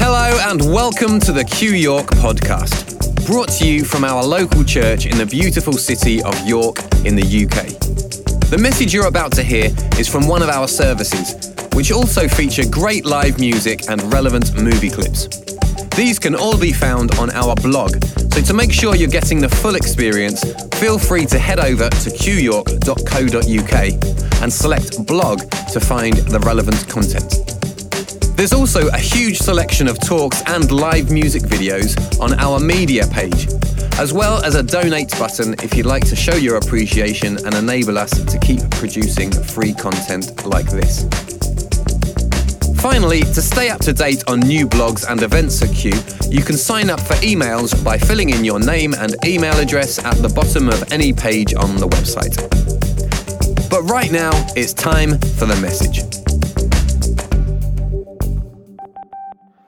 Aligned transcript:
Hello 0.00 0.36
and 0.50 0.60
welcome 0.62 1.20
to 1.20 1.30
the 1.30 1.44
Q 1.48 1.70
York 1.70 2.06
podcast, 2.06 3.24
brought 3.24 3.50
to 3.50 3.68
you 3.68 3.84
from 3.84 4.02
our 4.02 4.24
local 4.24 4.64
church 4.64 5.06
in 5.06 5.16
the 5.16 5.26
beautiful 5.26 5.74
city 5.74 6.20
of 6.24 6.34
York 6.44 6.78
in 7.04 7.14
the 7.14 7.22
UK. 7.22 7.68
The 8.50 8.58
message 8.60 8.92
you're 8.92 9.06
about 9.06 9.30
to 9.34 9.44
hear 9.44 9.70
is 9.96 10.08
from 10.08 10.26
one 10.26 10.42
of 10.42 10.48
our 10.48 10.66
services, 10.66 11.54
which 11.74 11.92
also 11.92 12.26
feature 12.26 12.68
great 12.68 13.04
live 13.04 13.38
music 13.38 13.88
and 13.88 14.02
relevant 14.12 14.60
movie 14.60 14.90
clips. 14.90 15.28
These 15.96 16.18
can 16.18 16.34
all 16.34 16.58
be 16.58 16.72
found 16.72 17.14
on 17.18 17.30
our 17.30 17.54
blog, 17.56 18.02
so 18.32 18.40
to 18.40 18.54
make 18.54 18.72
sure 18.72 18.94
you're 18.96 19.08
getting 19.08 19.40
the 19.40 19.48
full 19.48 19.74
experience, 19.74 20.42
feel 20.76 20.98
free 20.98 21.26
to 21.26 21.38
head 21.38 21.58
over 21.58 21.90
to 21.90 22.10
qyork.co.uk 22.10 23.74
and 24.42 24.52
select 24.52 25.06
blog 25.06 25.40
to 25.72 25.80
find 25.80 26.16
the 26.16 26.38
relevant 26.40 26.88
content. 26.88 27.50
There's 28.36 28.54
also 28.54 28.88
a 28.88 28.98
huge 28.98 29.38
selection 29.38 29.86
of 29.88 30.00
talks 30.00 30.42
and 30.46 30.70
live 30.72 31.10
music 31.10 31.42
videos 31.42 31.94
on 32.20 32.32
our 32.40 32.58
media 32.58 33.06
page, 33.08 33.48
as 33.98 34.14
well 34.14 34.42
as 34.42 34.54
a 34.54 34.62
donate 34.62 35.10
button 35.18 35.54
if 35.62 35.76
you'd 35.76 35.84
like 35.84 36.06
to 36.06 36.16
show 36.16 36.36
your 36.36 36.56
appreciation 36.56 37.36
and 37.44 37.54
enable 37.54 37.98
us 37.98 38.10
to 38.10 38.38
keep 38.38 38.62
producing 38.70 39.30
free 39.30 39.74
content 39.74 40.46
like 40.46 40.70
this. 40.70 41.04
Finally, 42.80 43.20
to 43.20 43.42
stay 43.42 43.68
up 43.68 43.78
to 43.78 43.92
date 43.92 44.24
on 44.26 44.40
new 44.40 44.66
blogs 44.66 45.06
and 45.06 45.22
events 45.22 45.62
at 45.62 45.68
Q, 45.74 45.92
you 46.30 46.42
can 46.42 46.56
sign 46.56 46.88
up 46.88 46.98
for 46.98 47.12
emails 47.16 47.84
by 47.84 47.98
filling 47.98 48.30
in 48.30 48.42
your 48.42 48.58
name 48.58 48.94
and 48.94 49.14
email 49.26 49.54
address 49.58 50.02
at 50.02 50.14
the 50.16 50.30
bottom 50.30 50.66
of 50.66 50.90
any 50.90 51.12
page 51.12 51.52
on 51.54 51.76
the 51.76 51.86
website. 51.86 52.40
But 53.68 53.82
right 53.82 54.10
now, 54.10 54.30
it's 54.56 54.72
time 54.72 55.10
for 55.10 55.44
the 55.44 55.56
message. 55.60 56.00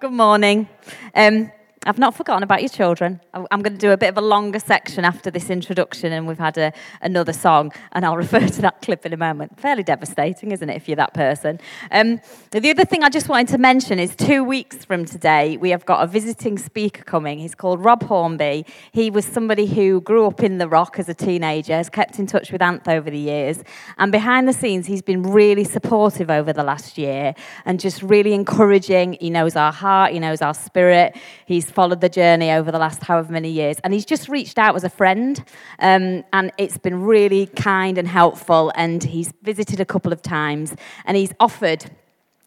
Good 0.01 0.12
morning. 0.12 0.67
Um, 1.14 1.53
I've 1.84 1.98
not 1.98 2.14
forgotten 2.14 2.44
about 2.44 2.62
your 2.62 2.69
children. 2.69 3.20
I'm 3.34 3.61
going 3.61 3.72
to 3.72 3.78
do 3.78 3.91
a 3.91 3.97
bit 3.97 4.11
of 4.11 4.16
a 4.16 4.20
longer 4.20 4.61
section 4.61 5.05
after 5.05 5.33
this 5.33 5.50
introduction, 5.50 6.12
and 6.12 6.28
we've 6.28 6.39
had 6.39 6.56
a, 6.56 6.72
another 7.00 7.33
song, 7.33 7.72
and 7.91 8.06
I'll 8.06 8.16
refer 8.28 8.47
to 8.47 8.62
that 8.62 8.83
clip 8.83 9.05
in 9.05 9.12
a 9.12 9.16
moment. 9.16 9.58
Fairly 9.58 9.83
devastating, 9.83 10.52
isn't 10.52 10.70
it, 10.70 10.77
if 10.77 10.86
you're 10.86 10.97
that 10.97 11.12
person? 11.12 11.58
Um, 11.91 12.20
the 12.52 12.70
other 12.70 12.84
thing 12.84 13.02
I 13.02 13.08
just 13.08 13.28
wanted 13.28 13.48
to 13.48 13.58
mention 13.58 13.98
is 13.98 14.14
two 14.14 14.44
weeks 14.44 14.84
from 14.84 15.05
today, 15.05 15.56
we 15.56 15.70
have 15.70 15.84
got 15.84 16.05
a 16.05 16.06
visiting 16.06 16.56
speaker 16.56 17.02
coming. 17.02 17.41
He's 17.41 17.56
called 17.56 17.84
Rob 17.84 18.05
Hornby. 18.05 18.64
He 18.92 19.11
was 19.11 19.24
somebody 19.24 19.67
who 19.67 20.02
grew 20.02 20.27
up 20.27 20.41
in 20.41 20.58
the 20.58 20.69
rock 20.69 21.00
as 21.00 21.08
a 21.08 21.14
teenager, 21.14 21.72
has 21.72 21.89
kept 21.89 22.20
in 22.20 22.28
touch 22.28 22.52
with 22.52 22.61
Anth 22.61 22.86
over 22.86 23.11
the 23.11 23.19
years, 23.19 23.64
and 23.98 24.12
behind 24.12 24.46
the 24.46 24.52
scenes, 24.52 24.86
he's 24.86 25.02
been 25.02 25.24
really 25.24 25.64
supportive 25.64 26.30
over 26.30 26.52
the 26.52 26.62
last 26.62 26.96
year 26.96 27.34
and 27.64 27.80
just 27.80 28.02
really 28.02 28.34
encouraging. 28.34 29.17
He 29.20 29.30
knows 29.30 29.56
our 29.56 29.72
heart, 29.72 30.12
he 30.12 30.20
knows 30.20 30.42
our 30.42 30.55
spirit. 30.55 31.17
He's 31.44 31.72
followed 31.73 32.01
the 32.01 32.09
journey 32.09 32.51
over 32.51 32.70
the 32.70 32.78
last 32.78 33.03
however 33.03 33.33
many 33.33 33.51
years, 33.51 33.78
and 33.83 33.92
he's 33.92 34.05
just 34.05 34.28
reached 34.28 34.59
out 34.59 34.75
as 34.75 34.84
a 34.84 34.91
friend, 34.91 35.45
um, 35.79 36.25
and 36.33 36.53
it's 36.59 36.79
been 36.79 37.03
really 37.03 37.47
kind 37.47 37.98
and 37.98 38.09
helpful. 38.09 38.73
And 38.75 39.03
he's 39.03 39.33
visited 39.42 39.81
a 39.81 39.84
couple 39.84 40.12
of 40.12 40.23
times, 40.23 40.75
and 41.05 41.17
he's 41.17 41.33
offered 41.41 41.91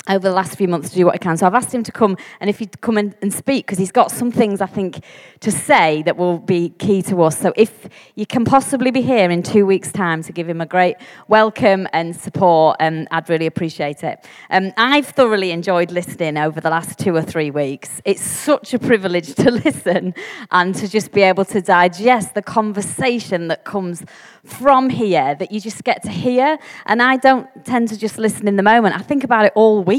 over 0.08 0.28
the 0.28 0.36
last 0.36 0.56
few 0.56 0.67
months 0.67 0.89
to 0.89 0.95
do 0.95 1.06
what 1.06 1.16
he 1.16 1.20
can. 1.20 1.36
So 1.38 1.48
I've 1.48 1.56
asked 1.56 1.73
him 1.73 1.84
to 1.84 1.92
come 1.92 2.17
and 2.39 2.50
if 2.50 2.59
he'd 2.59 2.80
come 2.81 2.98
and 2.98 3.34
speak 3.34 3.66
because 3.66 3.80
he's 3.80 3.92
got 3.92 4.11
some 4.11 4.31
things 4.31 4.61
I 4.61 4.67
think 4.67 5.03
to 5.39 5.52
say 5.52 6.03
that 6.03 6.16
will 6.16 6.38
be 6.38 6.70
key 6.70 7.02
to 7.03 7.23
us. 7.23 7.39
So 7.39 7.53
if 7.56 7.89
you 8.16 8.26
can 8.26 8.45
possibly 8.45 8.92
be 8.92 9.02
here 9.02 9.31
in 9.31 9.42
two 9.42 9.66
weeks' 9.66 9.92
time 9.92 10.22
to 10.23 10.31
give 10.31 10.48
him 10.48 10.61
a 10.61 10.66
great 10.66 10.98
welcome 11.28 11.88
and 11.92 12.16
support, 12.16 12.78
um, 12.80 13.08
I'd 13.11 13.30
really 13.30 13.48
appreciate 13.48 14.03
it. 14.03 14.26
Um, 14.50 14.73
I've 14.78 15.08
thoroughly 15.08 15.52
enjoyed 15.52 15.92
listening 15.92 16.38
over 16.38 16.61
the 16.61 16.70
last 16.70 17.00
two 17.00 17.16
or 17.16 17.22
three 17.23 17.50
weeks. 17.50 18.02
It's 18.06 18.22
such 18.22 18.73
a 18.73 18.80
privilege 18.80 19.33
to 19.36 19.52
listen 19.66 20.14
and 20.52 20.76
to 20.76 20.87
just 20.87 21.11
be 21.11 21.22
able 21.23 21.45
to 21.45 21.61
digest 21.61 22.36
the 22.36 22.42
conversation 22.42 23.48
that 23.48 23.64
comes 23.64 24.04
from 24.43 24.89
here 24.89 25.33
that 25.36 25.52
you 25.52 25.60
just 25.60 25.83
get 25.83 26.04
to 26.04 26.11
hear. 26.11 26.60
And 26.86 27.02
I 27.02 27.17
don't 27.17 27.48
tend 27.66 27.89
to 27.89 27.98
just 27.98 28.20
listen 28.20 28.48
in 28.48 28.55
the 28.55 28.64
moment. 28.64 28.95
I 28.95 28.99
think 28.99 29.23
about 29.23 29.45
it 29.45 29.54
all 29.55 29.83
week. 29.83 29.95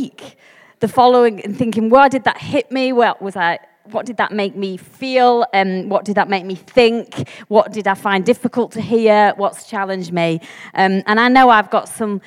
The 0.81 0.89
following 0.89 1.41
and 1.43 1.57
thinking, 1.57 1.89
why 1.89 2.09
did 2.09 2.25
that 2.25 2.39
hit 2.39 2.71
me? 2.71 2.93
What 2.93 3.23
was 3.23 3.34
I? 3.34 3.59
What 3.91 4.05
did 4.05 4.19
that 4.19 4.33
make 4.33 4.55
me 4.55 4.77
feel? 4.77 5.47
Um, 5.55 5.89
what 5.89 6.05
did 6.05 6.17
that 6.17 6.29
make 6.29 6.45
me 6.45 6.55
think? 6.55 7.29
What 7.49 7.73
did 7.73 7.87
I 7.87 7.95
find 7.95 8.25
difficult 8.25 8.73
to 8.73 8.81
hear? 8.81 9.33
What's 9.37 9.71
challenged 9.71 10.12
me? 10.12 10.41
Um, 10.75 11.03
and 11.06 11.19
I 11.19 11.29
know 11.29 11.49
I've 11.49 11.71
got 11.71 11.89
some 11.89 12.21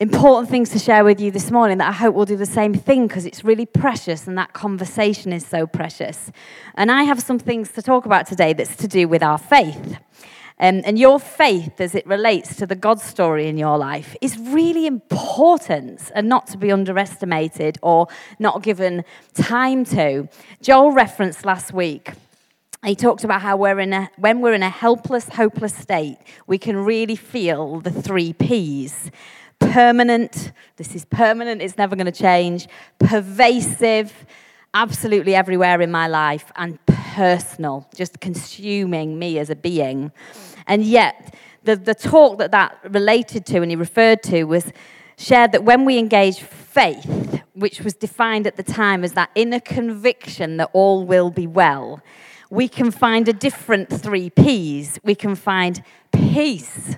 important 0.00 0.50
things 0.50 0.70
to 0.70 0.78
share 0.78 1.04
with 1.04 1.20
you 1.20 1.30
this 1.30 1.50
morning 1.50 1.78
that 1.78 1.88
I 1.88 1.92
hope 1.92 2.14
will 2.14 2.26
do 2.26 2.36
the 2.36 2.44
same 2.44 2.74
thing 2.74 3.06
because 3.06 3.24
it's 3.24 3.44
really 3.44 3.64
precious 3.64 4.26
and 4.26 4.36
that 4.36 4.52
conversation 4.52 5.32
is 5.32 5.46
so 5.46 5.66
precious. 5.66 6.30
And 6.74 6.90
I 6.90 7.04
have 7.04 7.22
some 7.22 7.38
things 7.38 7.70
to 7.72 7.80
talk 7.80 8.04
about 8.04 8.26
today 8.26 8.52
that's 8.52 8.76
to 8.76 8.88
do 8.88 9.08
with 9.08 9.22
our 9.22 9.38
faith. 9.38 9.96
Um, 10.60 10.82
and 10.84 10.98
your 10.98 11.18
faith 11.18 11.80
as 11.80 11.94
it 11.94 12.06
relates 12.06 12.56
to 12.56 12.66
the 12.66 12.76
God 12.76 13.00
story 13.00 13.48
in 13.48 13.58
your 13.58 13.76
life 13.76 14.14
is 14.20 14.38
really 14.38 14.86
important 14.86 16.12
and 16.14 16.28
not 16.28 16.46
to 16.48 16.58
be 16.58 16.70
underestimated 16.70 17.76
or 17.82 18.06
not 18.38 18.62
given 18.62 19.04
time 19.34 19.84
to. 19.86 20.28
Joel 20.62 20.92
referenced 20.92 21.44
last 21.44 21.72
week 21.72 22.12
he 22.84 22.94
talked 22.94 23.24
about 23.24 23.40
how 23.40 23.56
we're 23.56 23.80
in 23.80 23.92
a, 23.92 24.10
when 24.18 24.40
we're 24.40 24.52
in 24.52 24.62
a 24.62 24.68
helpless, 24.68 25.28
hopeless 25.28 25.74
state, 25.74 26.18
we 26.46 26.58
can 26.58 26.76
really 26.76 27.16
feel 27.16 27.80
the 27.80 27.90
three 27.90 28.32
P's 28.32 29.10
permanent, 29.58 30.52
this 30.76 30.94
is 30.94 31.04
permanent, 31.06 31.62
it's 31.62 31.78
never 31.78 31.96
going 31.96 32.06
to 32.06 32.12
change, 32.12 32.68
pervasive, 32.98 34.26
absolutely 34.74 35.34
everywhere 35.34 35.80
in 35.80 35.90
my 35.90 36.06
life, 36.06 36.52
and 36.56 36.78
personal, 37.14 37.88
just 37.94 38.18
consuming 38.18 39.18
me 39.18 39.38
as 39.38 39.48
a 39.48 39.54
being. 39.54 40.10
And 40.66 40.84
yet, 40.84 41.34
the, 41.62 41.76
the 41.76 41.94
talk 41.94 42.38
that 42.38 42.50
that 42.50 42.76
related 42.88 43.46
to 43.46 43.62
and 43.62 43.70
he 43.70 43.76
referred 43.76 44.20
to 44.24 44.44
was 44.44 44.72
shared 45.16 45.52
that 45.52 45.62
when 45.62 45.84
we 45.84 45.96
engage 45.96 46.40
faith, 46.40 47.40
which 47.54 47.80
was 47.80 47.94
defined 47.94 48.48
at 48.48 48.56
the 48.56 48.64
time 48.64 49.04
as 49.04 49.12
that 49.12 49.30
inner 49.36 49.60
conviction 49.60 50.56
that 50.56 50.70
all 50.72 51.06
will 51.06 51.30
be 51.30 51.46
well, 51.46 52.02
we 52.50 52.66
can 52.68 52.90
find 52.90 53.28
a 53.28 53.32
different 53.32 53.88
three 53.88 54.28
P's. 54.30 54.98
We 55.04 55.14
can 55.14 55.36
find 55.36 55.84
peace, 56.12 56.96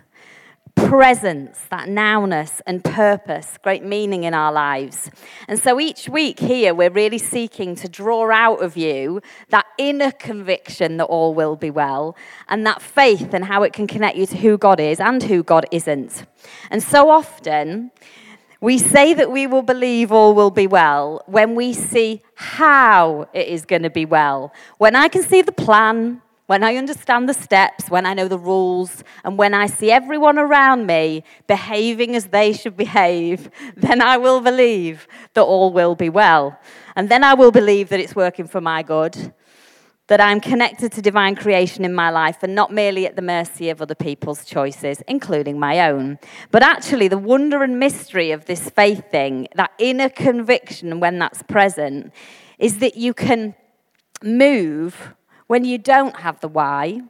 presence, 0.76 1.66
that 1.70 1.88
nowness, 1.88 2.60
and 2.66 2.84
purpose, 2.84 3.58
great 3.62 3.82
meaning 3.82 4.24
in 4.24 4.34
our 4.34 4.52
lives. 4.52 5.10
And 5.48 5.58
so 5.58 5.80
each 5.80 6.08
week 6.08 6.38
here, 6.38 6.74
we're 6.74 6.90
really 6.90 7.18
seeking 7.18 7.74
to 7.76 7.88
draw 7.88 8.30
out 8.30 8.62
of 8.62 8.76
you 8.76 9.20
that 9.48 9.66
inner 9.78 10.12
conviction 10.12 10.98
that 10.98 11.06
all 11.06 11.34
will 11.34 11.56
be 11.56 11.70
well, 11.70 12.16
and 12.48 12.64
that 12.66 12.80
faith 12.80 13.34
and 13.34 13.46
how 13.46 13.62
it 13.62 13.72
can 13.72 13.86
connect 13.86 14.16
you 14.16 14.26
to 14.26 14.36
who 14.36 14.56
God 14.56 14.78
is 14.78 15.00
and 15.00 15.22
who 15.22 15.42
God 15.42 15.66
isn't. 15.72 16.24
And 16.70 16.82
so 16.82 17.10
often, 17.10 17.90
we 18.60 18.78
say 18.78 19.12
that 19.14 19.30
we 19.30 19.46
will 19.46 19.62
believe 19.62 20.12
all 20.12 20.34
will 20.34 20.50
be 20.50 20.66
well 20.66 21.22
when 21.26 21.54
we 21.54 21.72
see 21.72 22.22
how 22.34 23.28
it 23.34 23.48
is 23.48 23.64
going 23.64 23.82
to 23.82 23.90
be 23.90 24.04
well. 24.04 24.52
When 24.78 24.96
I 24.96 25.08
can 25.08 25.22
see 25.22 25.42
the 25.42 25.52
plan, 25.52 26.22
when 26.46 26.62
I 26.62 26.76
understand 26.76 27.28
the 27.28 27.34
steps, 27.34 27.90
when 27.90 28.06
I 28.06 28.14
know 28.14 28.28
the 28.28 28.38
rules, 28.38 29.02
and 29.24 29.36
when 29.36 29.52
I 29.52 29.66
see 29.66 29.90
everyone 29.90 30.38
around 30.38 30.86
me 30.86 31.24
behaving 31.46 32.14
as 32.14 32.26
they 32.26 32.52
should 32.52 32.76
behave, 32.76 33.50
then 33.76 34.00
I 34.00 34.16
will 34.16 34.40
believe 34.40 35.08
that 35.34 35.42
all 35.42 35.72
will 35.72 35.94
be 35.94 36.08
well. 36.08 36.58
And 36.94 37.08
then 37.08 37.24
I 37.24 37.34
will 37.34 37.50
believe 37.50 37.88
that 37.88 38.00
it's 38.00 38.14
working 38.14 38.46
for 38.46 38.60
my 38.60 38.82
good, 38.82 39.34
that 40.06 40.20
I'm 40.20 40.40
connected 40.40 40.92
to 40.92 41.02
divine 41.02 41.34
creation 41.34 41.84
in 41.84 41.92
my 41.92 42.10
life 42.10 42.44
and 42.44 42.54
not 42.54 42.72
merely 42.72 43.06
at 43.06 43.16
the 43.16 43.22
mercy 43.22 43.68
of 43.70 43.82
other 43.82 43.96
people's 43.96 44.44
choices, 44.44 45.02
including 45.08 45.58
my 45.58 45.90
own. 45.90 46.20
But 46.52 46.62
actually, 46.62 47.08
the 47.08 47.18
wonder 47.18 47.64
and 47.64 47.80
mystery 47.80 48.30
of 48.30 48.44
this 48.44 48.70
faith 48.70 49.10
thing, 49.10 49.48
that 49.56 49.72
inner 49.78 50.08
conviction 50.08 51.00
when 51.00 51.18
that's 51.18 51.42
present, 51.42 52.12
is 52.60 52.78
that 52.78 52.96
you 52.96 53.12
can 53.14 53.56
move 54.22 55.14
when 55.46 55.64
you 55.64 55.78
don't 55.78 56.16
have 56.16 56.40
the 56.40 56.48
why, 56.48 57.00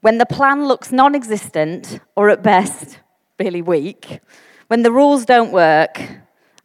when 0.00 0.18
the 0.18 0.26
plan 0.26 0.66
looks 0.66 0.92
non 0.92 1.14
existent 1.14 2.00
or 2.16 2.30
at 2.30 2.42
best 2.42 2.98
really 3.38 3.62
weak, 3.62 4.20
when 4.68 4.82
the 4.82 4.92
rules 4.92 5.24
don't 5.24 5.52
work 5.52 6.00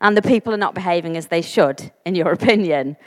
and 0.01 0.15
the 0.15 0.21
people 0.21 0.53
are 0.53 0.57
not 0.57 0.75
behaving 0.75 1.17
as 1.17 1.27
they 1.27 1.41
should, 1.41 1.91
in 2.05 2.15
your 2.15 2.31
opinion. 2.39 2.97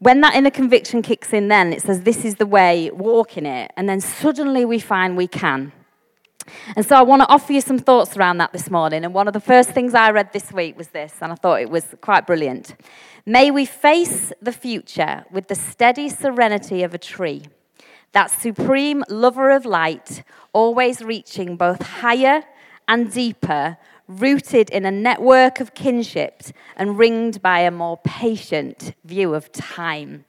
When 0.00 0.20
that 0.20 0.36
inner 0.36 0.50
conviction 0.50 1.02
kicks 1.02 1.32
in, 1.32 1.48
then 1.48 1.72
it 1.72 1.82
says, 1.82 2.02
This 2.02 2.24
is 2.24 2.36
the 2.36 2.46
way, 2.46 2.90
walk 2.90 3.36
in 3.36 3.46
it. 3.46 3.72
And 3.76 3.88
then 3.88 4.00
suddenly 4.00 4.64
we 4.64 4.78
find 4.78 5.16
we 5.16 5.26
can. 5.26 5.72
And 6.76 6.86
so 6.86 6.96
I 6.96 7.02
want 7.02 7.22
to 7.22 7.28
offer 7.28 7.52
you 7.52 7.60
some 7.60 7.78
thoughts 7.78 8.16
around 8.16 8.38
that 8.38 8.52
this 8.52 8.70
morning. 8.70 9.04
And 9.04 9.12
one 9.12 9.26
of 9.26 9.34
the 9.34 9.40
first 9.40 9.70
things 9.70 9.94
I 9.94 10.10
read 10.10 10.32
this 10.32 10.52
week 10.52 10.78
was 10.78 10.88
this, 10.88 11.14
and 11.20 11.32
I 11.32 11.34
thought 11.34 11.60
it 11.60 11.68
was 11.68 11.84
quite 12.00 12.26
brilliant. 12.26 12.74
May 13.28 13.50
we 13.50 13.66
face 13.66 14.32
the 14.40 14.52
future 14.52 15.26
with 15.30 15.48
the 15.48 15.54
steady 15.54 16.08
serenity 16.08 16.82
of 16.82 16.94
a 16.94 16.98
tree, 16.98 17.42
that 18.12 18.30
supreme 18.30 19.04
lover 19.10 19.50
of 19.50 19.66
light, 19.66 20.22
always 20.54 21.02
reaching 21.02 21.54
both 21.54 21.82
higher 21.82 22.44
and 22.88 23.12
deeper, 23.12 23.76
rooted 24.08 24.70
in 24.70 24.86
a 24.86 24.90
network 24.90 25.60
of 25.60 25.74
kinship 25.74 26.42
and 26.74 26.96
ringed 26.96 27.42
by 27.42 27.58
a 27.58 27.70
more 27.70 27.98
patient 28.02 28.94
view 29.04 29.34
of 29.34 29.52
time. 29.52 30.24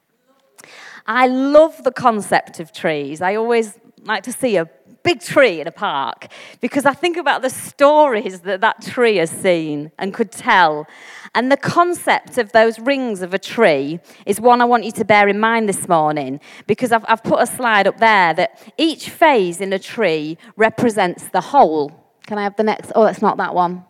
I 1.08 1.26
love 1.28 1.86
the 1.86 1.94
concept 1.94 2.60
of 2.60 2.74
trees. 2.74 3.22
I 3.22 3.36
always 3.36 3.80
like 4.04 4.24
to 4.24 4.34
see 4.34 4.58
a 4.58 4.66
big 5.04 5.22
tree 5.22 5.62
in 5.62 5.68
a 5.68 5.72
park 5.72 6.28
because 6.62 6.86
I 6.86 6.94
think 6.94 7.18
about 7.18 7.42
the 7.42 7.50
stories 7.50 8.42
that 8.42 8.62
that 8.62 8.82
tree 8.82 9.18
has 9.18 9.30
seen 9.30 9.92
and 9.98 10.14
could 10.14 10.32
tell. 10.32 10.88
And 11.36 11.52
the 11.52 11.58
concept 11.58 12.38
of 12.38 12.52
those 12.52 12.80
rings 12.80 13.22
of 13.22 13.34
a 13.34 13.40
tree 13.40 14.00
is 14.26 14.42
one 14.42 14.62
I 14.62 14.66
want 14.66 14.84
you 14.84 14.92
to 14.94 15.06
bear 15.06 15.28
in 15.28 15.40
mind 15.40 15.70
this 15.70 15.88
morning 15.88 16.40
because 16.68 16.92
I've, 16.92 17.06
I've 17.08 17.24
put 17.24 17.42
a 17.42 17.48
slide 17.48 17.88
up 17.88 18.00
there 18.00 18.34
that 18.34 18.74
each 18.78 19.10
phase 19.10 19.62
in 19.62 19.74
a 19.74 19.80
tree 19.80 20.38
represents 20.56 21.30
the 21.30 21.42
whole. 21.42 21.92
Can 22.26 22.38
I 22.38 22.44
have 22.44 22.56
the 22.56 22.64
next? 22.64 22.92
Oh, 22.96 23.06
that's 23.06 23.22
not 23.22 23.38
that 23.38 23.54
one. 23.54 23.86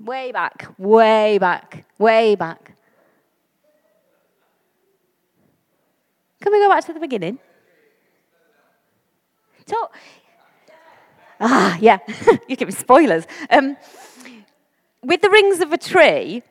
Way 0.00 0.30
back, 0.32 0.68
way 0.78 1.38
back, 1.38 1.84
way 1.98 2.34
back. 2.34 2.74
Can 6.40 6.52
we 6.52 6.60
go 6.60 6.68
back 6.68 6.84
to 6.86 6.92
the 6.92 7.00
beginning? 7.00 7.40
So, 9.68 9.90
ah, 11.40 11.76
yeah, 11.78 11.98
you 12.48 12.56
give 12.56 12.68
me 12.68 12.74
spoilers. 12.74 13.26
Um, 13.50 13.76
with 15.02 15.20
the 15.20 15.28
rings 15.28 15.60
of 15.60 15.72
a 15.74 15.76
tree, 15.76 16.42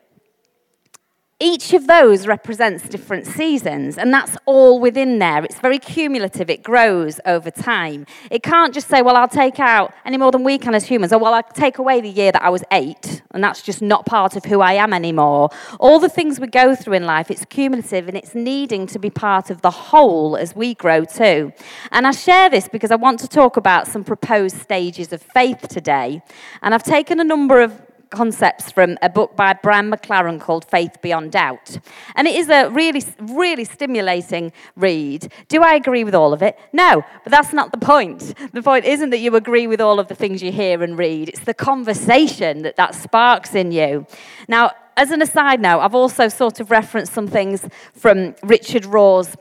each 1.40 1.72
of 1.72 1.86
those 1.86 2.26
represents 2.26 2.88
different 2.88 3.24
seasons, 3.24 3.96
and 3.96 4.12
that's 4.12 4.36
all 4.44 4.80
within 4.80 5.20
there. 5.20 5.44
It's 5.44 5.60
very 5.60 5.78
cumulative, 5.78 6.50
it 6.50 6.64
grows 6.64 7.20
over 7.24 7.48
time. 7.48 8.06
It 8.28 8.42
can't 8.42 8.74
just 8.74 8.88
say, 8.88 9.02
Well, 9.02 9.16
I'll 9.16 9.28
take 9.28 9.60
out 9.60 9.94
any 10.04 10.16
more 10.16 10.32
than 10.32 10.42
we 10.42 10.58
can 10.58 10.74
as 10.74 10.86
humans, 10.86 11.12
or 11.12 11.20
Well, 11.20 11.34
I'll 11.34 11.44
take 11.44 11.78
away 11.78 12.00
the 12.00 12.08
year 12.08 12.32
that 12.32 12.42
I 12.42 12.48
was 12.48 12.64
eight, 12.72 13.22
and 13.30 13.44
that's 13.44 13.62
just 13.62 13.80
not 13.80 14.04
part 14.04 14.34
of 14.34 14.46
who 14.46 14.60
I 14.60 14.72
am 14.72 14.92
anymore. 14.92 15.50
All 15.78 16.00
the 16.00 16.08
things 16.08 16.40
we 16.40 16.48
go 16.48 16.74
through 16.74 16.94
in 16.94 17.04
life, 17.04 17.30
it's 17.30 17.44
cumulative 17.44 18.08
and 18.08 18.16
it's 18.16 18.34
needing 18.34 18.88
to 18.88 18.98
be 18.98 19.08
part 19.10 19.48
of 19.48 19.62
the 19.62 19.70
whole 19.70 20.36
as 20.36 20.56
we 20.56 20.74
grow 20.74 21.04
too. 21.04 21.52
And 21.92 22.04
I 22.04 22.10
share 22.10 22.50
this 22.50 22.68
because 22.68 22.90
I 22.90 22.96
want 22.96 23.20
to 23.20 23.28
talk 23.28 23.56
about 23.56 23.86
some 23.86 24.02
proposed 24.02 24.56
stages 24.56 25.12
of 25.12 25.22
faith 25.22 25.68
today. 25.68 26.20
And 26.62 26.74
I've 26.74 26.82
taken 26.82 27.20
a 27.20 27.24
number 27.24 27.60
of 27.60 27.80
concepts 28.10 28.70
from 28.70 28.98
a 29.02 29.08
book 29.08 29.36
by 29.36 29.52
Brian 29.52 29.90
McLaren 29.90 30.40
called 30.40 30.64
Faith 30.64 31.00
Beyond 31.02 31.32
Doubt. 31.32 31.78
And 32.14 32.26
it 32.26 32.34
is 32.34 32.48
a 32.48 32.68
really, 32.70 33.02
really 33.20 33.64
stimulating 33.64 34.52
read. 34.76 35.32
Do 35.48 35.62
I 35.62 35.74
agree 35.74 36.04
with 36.04 36.14
all 36.14 36.32
of 36.32 36.42
it? 36.42 36.58
No, 36.72 37.04
but 37.24 37.30
that's 37.30 37.52
not 37.52 37.72
the 37.72 37.78
point. 37.78 38.34
The 38.52 38.62
point 38.62 38.84
isn't 38.84 39.10
that 39.10 39.18
you 39.18 39.36
agree 39.36 39.66
with 39.66 39.80
all 39.80 40.00
of 40.00 40.08
the 40.08 40.14
things 40.14 40.42
you 40.42 40.52
hear 40.52 40.82
and 40.82 40.98
read, 40.98 41.28
it's 41.28 41.44
the 41.44 41.54
conversation 41.54 42.62
that 42.62 42.76
that 42.76 42.94
sparks 42.94 43.54
in 43.54 43.72
you. 43.72 44.06
Now, 44.48 44.72
as 44.96 45.12
an 45.12 45.22
aside 45.22 45.60
now, 45.60 45.78
I've 45.78 45.94
also 45.94 46.28
sort 46.28 46.58
of 46.58 46.70
referenced 46.70 47.12
some 47.12 47.28
things 47.28 47.68
from 47.92 48.34
Richard 48.42 48.84
Rohr's 48.84 49.36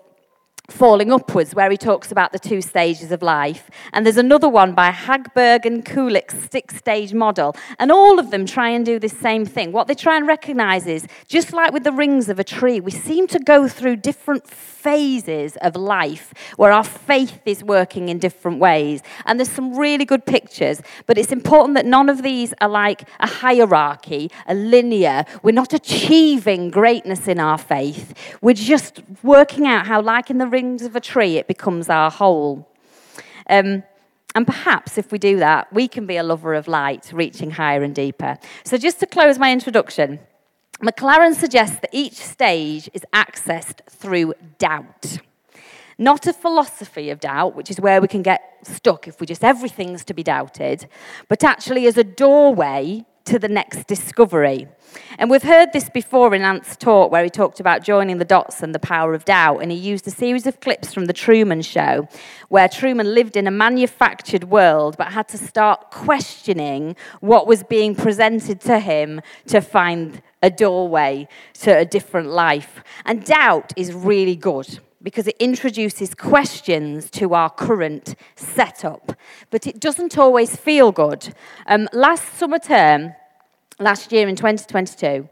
Falling 0.69 1.13
Upwards, 1.13 1.55
where 1.55 1.71
he 1.71 1.77
talks 1.77 2.11
about 2.11 2.33
the 2.33 2.39
two 2.39 2.61
stages 2.61 3.13
of 3.13 3.21
life. 3.21 3.69
And 3.93 4.05
there's 4.05 4.17
another 4.17 4.49
one 4.49 4.73
by 4.73 4.91
Hagberg 4.91 5.65
and 5.65 5.83
Guelich's 5.83 6.49
six 6.51 6.75
stage 6.75 7.13
model. 7.13 7.55
And 7.79 7.89
all 7.89 8.19
of 8.19 8.31
them 8.31 8.45
try 8.45 8.69
and 8.69 8.85
do 8.85 8.99
this 8.99 9.17
same 9.17 9.45
thing. 9.45 9.71
What 9.71 9.87
they 9.87 9.95
try 9.95 10.17
and 10.17 10.27
recognize 10.27 10.85
is 10.85 11.07
just 11.27 11.53
like 11.53 11.71
with 11.71 11.85
the 11.85 11.93
rings 11.93 12.27
of 12.27 12.37
a 12.37 12.43
tree, 12.43 12.81
we 12.81 12.91
seem 12.91 13.27
to 13.27 13.39
go 13.39 13.69
through 13.69 13.97
different 13.97 14.45
phases 14.47 15.57
of 15.57 15.75
life 15.75 16.33
where 16.57 16.71
our 16.71 16.83
faith 16.83 17.41
is 17.45 17.63
working 17.63 18.09
in 18.09 18.19
different 18.19 18.59
ways. 18.59 19.01
And 19.25 19.39
there's 19.39 19.49
some 19.49 19.77
really 19.77 20.05
good 20.05 20.25
pictures, 20.25 20.81
but 21.05 21.17
it's 21.17 21.31
important 21.31 21.75
that 21.75 21.85
none 21.85 22.09
of 22.09 22.23
these 22.23 22.53
are 22.61 22.69
like 22.69 23.07
a 23.19 23.27
hierarchy, 23.27 24.31
a 24.47 24.53
linear. 24.53 25.25
We're 25.43 25.51
not 25.51 25.73
achieving 25.73 26.71
greatness 26.71 27.27
in 27.27 27.39
our 27.39 27.57
faith. 27.57 28.13
We're 28.41 28.53
just 28.53 29.01
working 29.23 29.65
out 29.65 29.87
how, 29.87 30.01
like 30.01 30.29
in 30.29 30.37
the 30.37 30.47
rings 30.57 30.81
of 30.81 30.95
a 30.95 30.99
tree, 30.99 31.33
it 31.41 31.47
becomes 31.47 31.87
our 31.89 32.09
whole. 32.09 32.67
Um, 33.55 33.83
and 34.35 34.43
perhaps 34.45 34.97
if 34.97 35.11
we 35.11 35.19
do 35.29 35.37
that, 35.47 35.71
we 35.71 35.87
can 35.87 36.05
be 36.05 36.17
a 36.17 36.23
lover 36.23 36.53
of 36.55 36.67
light, 36.67 37.05
reaching 37.13 37.51
higher 37.51 37.83
and 37.83 37.93
deeper. 37.93 38.37
So, 38.63 38.77
just 38.77 38.99
to 39.01 39.05
close 39.05 39.37
my 39.37 39.51
introduction, 39.51 40.19
McLaren 40.89 41.35
suggests 41.35 41.79
that 41.83 41.91
each 42.03 42.17
stage 42.35 42.89
is 42.97 43.03
accessed 43.13 43.79
through 43.89 44.33
doubt. 44.57 45.05
Not 45.97 46.27
a 46.27 46.33
philosophy 46.33 47.09
of 47.09 47.19
doubt, 47.19 47.55
which 47.55 47.69
is 47.71 47.79
where 47.79 47.99
we 48.01 48.07
can 48.07 48.23
get 48.31 48.41
stuck 48.63 49.07
if 49.07 49.19
we 49.19 49.25
just 49.33 49.43
everything's 49.43 50.03
to 50.05 50.13
be 50.13 50.23
doubted, 50.23 50.87
but 51.27 51.43
actually 51.43 51.87
as 51.87 51.97
a 51.97 52.03
doorway 52.03 53.05
to 53.27 53.37
the 53.37 53.47
next 53.47 53.87
discovery. 53.87 54.67
And 55.19 55.29
we've 55.29 55.43
heard 55.43 55.73
this 55.73 55.89
before 55.89 56.33
in 56.33 56.43
Ant's 56.43 56.77
talk, 56.77 57.11
where 57.11 57.23
he 57.23 57.29
talked 57.29 57.59
about 57.59 57.83
joining 57.83 58.17
the 58.17 58.25
dots 58.25 58.63
and 58.63 58.73
the 58.73 58.79
power 58.79 59.13
of 59.13 59.25
doubt. 59.25 59.59
And 59.61 59.71
he 59.71 59.77
used 59.77 60.07
a 60.07 60.11
series 60.11 60.47
of 60.47 60.59
clips 60.61 60.93
from 60.93 61.05
The 61.05 61.13
Truman 61.13 61.61
Show, 61.61 62.07
where 62.49 62.69
Truman 62.69 63.13
lived 63.13 63.35
in 63.35 63.45
a 63.45 63.51
manufactured 63.51 64.45
world 64.45 64.95
but 64.97 65.11
had 65.11 65.27
to 65.29 65.37
start 65.37 65.91
questioning 65.91 66.95
what 67.19 67.47
was 67.47 67.63
being 67.63 67.95
presented 67.95 68.61
to 68.61 68.79
him 68.79 69.21
to 69.47 69.59
find 69.61 70.21
a 70.41 70.49
doorway 70.49 71.27
to 71.61 71.77
a 71.77 71.85
different 71.85 72.29
life. 72.29 72.81
And 73.05 73.25
doubt 73.25 73.73
is 73.75 73.93
really 73.93 74.35
good 74.35 74.79
because 75.01 75.27
it 75.27 75.35
introduces 75.39 76.13
questions 76.15 77.09
to 77.11 77.33
our 77.33 77.49
current 77.49 78.15
setup, 78.35 79.13
but 79.51 79.67
it 79.67 79.79
doesn't 79.79 80.17
always 80.17 80.55
feel 80.55 80.91
good. 80.91 81.33
Um, 81.67 81.87
last 81.93 82.37
summer 82.37 82.59
term, 82.59 83.13
last 83.79 84.11
year 84.11 84.27
in 84.27 84.35
2022, 84.35 85.29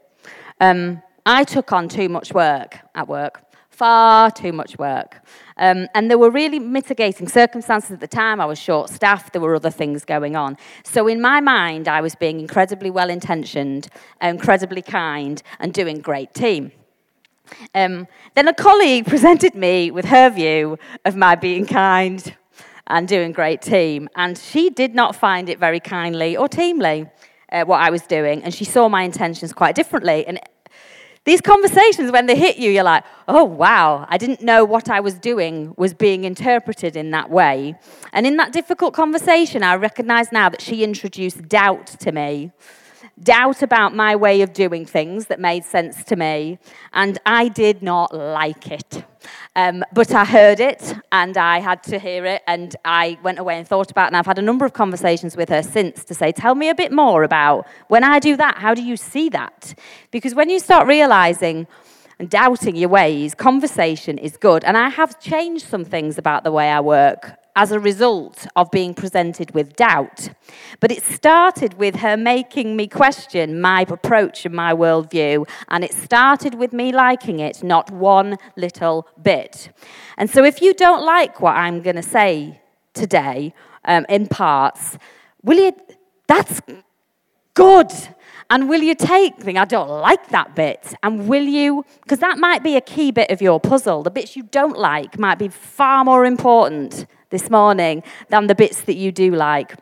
um, 0.62 1.01
I 1.25 1.44
took 1.44 1.71
on 1.71 1.89
too 1.89 2.09
much 2.09 2.33
work 2.33 2.77
at 2.94 3.07
work 3.07 3.45
far 3.75 4.31
too 4.31 4.53
much 4.53 4.77
work. 4.77 5.21
Um, 5.57 5.88
and 5.94 6.09
there 6.09 6.18
were 6.18 6.29
really 6.29 6.59
mitigating 6.59 7.27
circumstances 7.27 7.91
at 7.91 8.00
the 8.00 8.07
time. 8.07 8.39
I 8.39 8.45
was 8.45 8.57
short 8.57 8.89
staffed, 8.89 9.33
there 9.33 9.41
were 9.41 9.56
other 9.56 9.69
things 9.69 10.06
going 10.06 10.35
on. 10.35 10.57
So, 10.83 11.07
in 11.07 11.21
my 11.21 11.41
mind, 11.41 11.88
I 11.88 12.01
was 12.01 12.15
being 12.15 12.39
incredibly 12.39 12.89
well 12.89 13.09
intentioned, 13.09 13.89
incredibly 14.21 14.81
kind, 14.81 15.41
and 15.59 15.73
doing 15.73 16.00
great 16.00 16.33
team. 16.33 16.71
Um, 17.74 18.07
then 18.36 18.47
a 18.47 18.53
colleague 18.53 19.06
presented 19.13 19.56
me 19.56 19.92
with 19.92 20.06
her 20.06 20.30
view 20.30 20.77
of 21.06 21.15
my 21.15 21.36
being 21.36 21.65
kind 21.65 22.36
and 22.88 23.07
doing 23.07 23.31
great 23.31 23.62
team, 23.62 24.09
and 24.15 24.38
she 24.38 24.69
did 24.69 24.94
not 24.94 25.15
find 25.15 25.50
it 25.50 25.59
very 25.59 25.80
kindly 25.80 26.38
or 26.38 26.47
teamly. 26.47 27.09
Uh, 27.51 27.63
what 27.63 27.80
I 27.80 27.92
was 27.92 28.01
doing, 28.01 28.44
and 28.44 28.53
she 28.53 28.65
saw 28.65 28.89
my 28.89 29.04
intentions 29.04 29.54
quite 29.54 29.75
differently. 29.75 30.25
And 30.25 30.40
these 31.25 31.42
conversations, 31.42 32.11
when 32.11 32.28
they 32.28 32.35
hit 32.35 32.57
you, 32.57 32.69
you're 32.69 32.83
like, 32.83 33.04
oh, 33.28 33.44
wow, 33.44 34.06
I 34.09 34.18
didn't 34.19 34.42
know 34.42 34.64
what 34.64 34.90
I 34.90 34.99
was 34.99 35.16
doing 35.16 35.73
was 35.75 35.94
being 35.94 36.23
interpreted 36.23 36.95
in 36.95 37.09
that 37.11 37.31
way. 37.31 37.75
And 38.14 38.28
in 38.28 38.37
that 38.37 38.52
difficult 38.52 38.94
conversation, 38.94 39.64
I 39.64 39.73
recognize 39.75 40.31
now 40.31 40.49
that 40.49 40.61
she 40.61 40.83
introduced 40.83 41.47
doubt 41.49 41.87
to 41.87 42.11
me 42.11 42.52
doubt 43.22 43.62
about 43.62 43.95
my 43.95 44.16
way 44.16 44.42
of 44.42 44.54
doing 44.54 44.86
things 44.86 45.28
that 45.28 45.40
made 45.40 45.64
sense 45.64 46.04
to 46.06 46.16
me, 46.16 46.60
and 46.94 47.18
I 47.26 47.48
did 47.48 47.81
not 47.81 48.14
like 48.14 48.72
it. 48.72 49.06
Um, 49.56 49.84
but 49.94 50.14
I 50.14 50.26
heard 50.26 50.60
it 50.60 50.94
and 51.12 51.36
I 51.38 51.60
had 51.60 51.81
to 51.84 51.98
hear 51.98 52.26
it, 52.26 52.44
and 52.48 52.76
I 52.86 53.18
went 53.24 53.40
away 53.40 53.57
and 53.57 53.68
thought 53.68 53.90
about 53.90 54.06
it. 54.06 54.07
And 54.07 54.18
I've 54.18 54.26
had 54.26 54.38
a 54.38 54.44
number 54.44 54.66
of 54.66 54.74
conversations 54.74 55.36
with 55.38 55.50
her 55.50 55.64
since 55.64 56.04
to 56.06 56.14
say, 56.14 56.31
Tell 56.31 56.56
me 56.56 56.69
a 56.69 56.76
bit 56.76 56.92
more 56.92 57.24
about 57.24 57.66
when 57.88 58.04
I 58.04 58.19
do 58.19 58.36
that, 58.38 58.57
how 58.57 58.74
do 58.74 58.84
you 58.84 58.98
see 58.98 59.30
that? 59.30 59.74
Because 60.12 60.36
when 60.36 60.50
you 60.50 60.60
start 60.60 60.88
realizing, 60.88 61.68
and 62.18 62.30
doubting 62.30 62.76
your 62.78 62.90
ways, 62.90 63.36
conversation 63.36 64.18
is 64.18 64.38
good. 64.38 64.64
And 64.64 64.78
I 64.78 64.88
have 64.90 65.19
changed 65.19 65.68
some 65.68 65.84
things 65.84 66.18
about 66.18 66.45
the 66.45 66.52
way 66.52 66.69
I 66.69 66.80
work 66.80 67.38
as 67.56 67.71
a 67.71 67.80
result 67.80 68.47
of 68.56 68.69
being 68.71 68.94
presented 68.94 69.54
with 69.54 69.76
doubt. 69.76 70.30
But 70.80 70.92
it 70.92 71.04
started 71.04 71.76
with 71.76 71.97
her 71.97 72.18
making 72.18 72.76
me 72.76 72.88
question 72.88 73.62
my 73.62 73.85
approach 73.88 74.45
and 74.45 74.54
my 74.54 74.74
worldview, 74.74 75.47
and 75.69 75.83
it 75.83 75.94
started 75.94 76.56
with 76.56 76.74
me 76.74 76.92
liking 76.92 77.40
it, 77.40 77.64
not 77.64 77.92
one 77.92 78.38
little 78.56 79.07
bit. 79.21 79.69
And 80.18 80.30
so, 80.30 80.44
if 80.44 80.62
you 80.62 80.74
don't 80.74 81.06
like 81.06 81.42
what 81.42 81.56
I'm 81.56 81.81
going 81.81 81.95
to 81.95 82.04
say 82.04 82.59
today 82.94 83.54
um, 83.85 84.06
in 84.09 84.28
parts, 84.28 84.97
will 85.44 85.57
you? 85.57 85.71
That's 86.28 86.62
good. 87.54 87.92
And 88.50 88.69
will 88.69 88.81
you 88.81 88.94
take 88.94 89.38
thing 89.38 89.57
I 89.57 89.66
don't 89.66 89.90
like 89.90 90.30
that 90.30 90.56
bit 90.56 90.94
and 91.02 91.28
will 91.28 91.44
you 91.44 91.83
because 92.04 92.19
that 92.19 92.38
might 92.38 92.62
be 92.62 92.76
a 92.76 92.81
key 92.81 93.09
bit 93.09 93.31
of 93.31 93.42
your 93.42 93.59
puzzle. 93.59 94.04
The 94.04 94.12
bits 94.12 94.35
you 94.35 94.44
don't 94.44 94.78
like 94.78 95.18
might 95.18 95.40
be 95.40 95.47
far 95.47 96.06
more 96.06 96.26
important 96.26 97.07
this 97.35 97.49
morning 97.49 98.01
than 98.30 98.47
the 98.47 98.56
bits 98.56 98.81
that 98.81 98.95
you 98.95 99.11
do 99.11 99.31
like. 99.31 99.75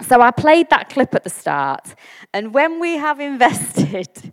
So 0.00 0.20
I 0.20 0.30
played 0.30 0.70
that 0.70 0.88
clip 0.88 1.14
at 1.14 1.24
the 1.24 1.30
start. 1.30 1.94
And 2.32 2.54
when 2.54 2.78
we 2.78 2.92
have 3.06 3.18
invested 3.32 4.32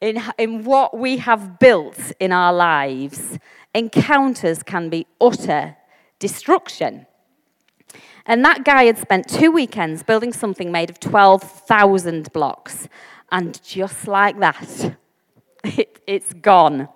in, 0.00 0.22
in 0.38 0.64
what 0.64 0.90
we 0.96 1.16
have 1.18 1.58
built 1.58 2.12
in 2.20 2.32
our 2.32 2.52
lives, 2.52 3.38
encounters 3.74 4.62
can 4.62 4.90
be 4.90 5.06
utter 5.20 5.76
destruction. 6.18 7.06
And 8.26 8.44
that 8.44 8.64
guy 8.64 8.84
had 8.84 8.98
spent 8.98 9.28
two 9.28 9.50
weekends 9.50 10.02
building 10.02 10.32
something 10.32 10.70
made 10.70 10.90
of 10.90 10.98
12,000 11.00 12.32
blocks. 12.32 12.88
And 13.32 13.60
just 13.62 14.06
like 14.06 14.38
that, 14.40 14.96
it, 15.64 16.00
it's 16.06 16.32
gone. 16.34 16.88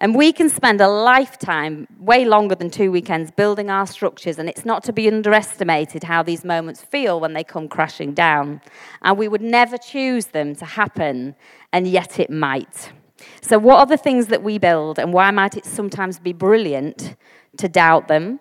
And 0.00 0.14
we 0.14 0.32
can 0.32 0.48
spend 0.48 0.80
a 0.80 0.88
lifetime, 0.88 1.88
way 1.98 2.24
longer 2.24 2.54
than 2.54 2.70
two 2.70 2.92
weekends, 2.92 3.32
building 3.32 3.68
our 3.68 3.84
structures, 3.84 4.38
and 4.38 4.48
it's 4.48 4.64
not 4.64 4.84
to 4.84 4.92
be 4.92 5.08
underestimated 5.08 6.04
how 6.04 6.22
these 6.22 6.44
moments 6.44 6.82
feel 6.82 7.18
when 7.18 7.32
they 7.32 7.42
come 7.42 7.68
crashing 7.68 8.14
down. 8.14 8.60
And 9.02 9.18
we 9.18 9.26
would 9.26 9.42
never 9.42 9.76
choose 9.76 10.26
them 10.26 10.54
to 10.56 10.64
happen, 10.64 11.34
and 11.72 11.88
yet 11.88 12.20
it 12.20 12.30
might. 12.30 12.92
So, 13.40 13.58
what 13.58 13.78
are 13.80 13.86
the 13.86 13.96
things 13.96 14.28
that 14.28 14.44
we 14.44 14.58
build, 14.58 15.00
and 15.00 15.12
why 15.12 15.32
might 15.32 15.56
it 15.56 15.64
sometimes 15.64 16.20
be 16.20 16.32
brilliant 16.32 17.16
to 17.56 17.68
doubt 17.68 18.06
them? 18.06 18.38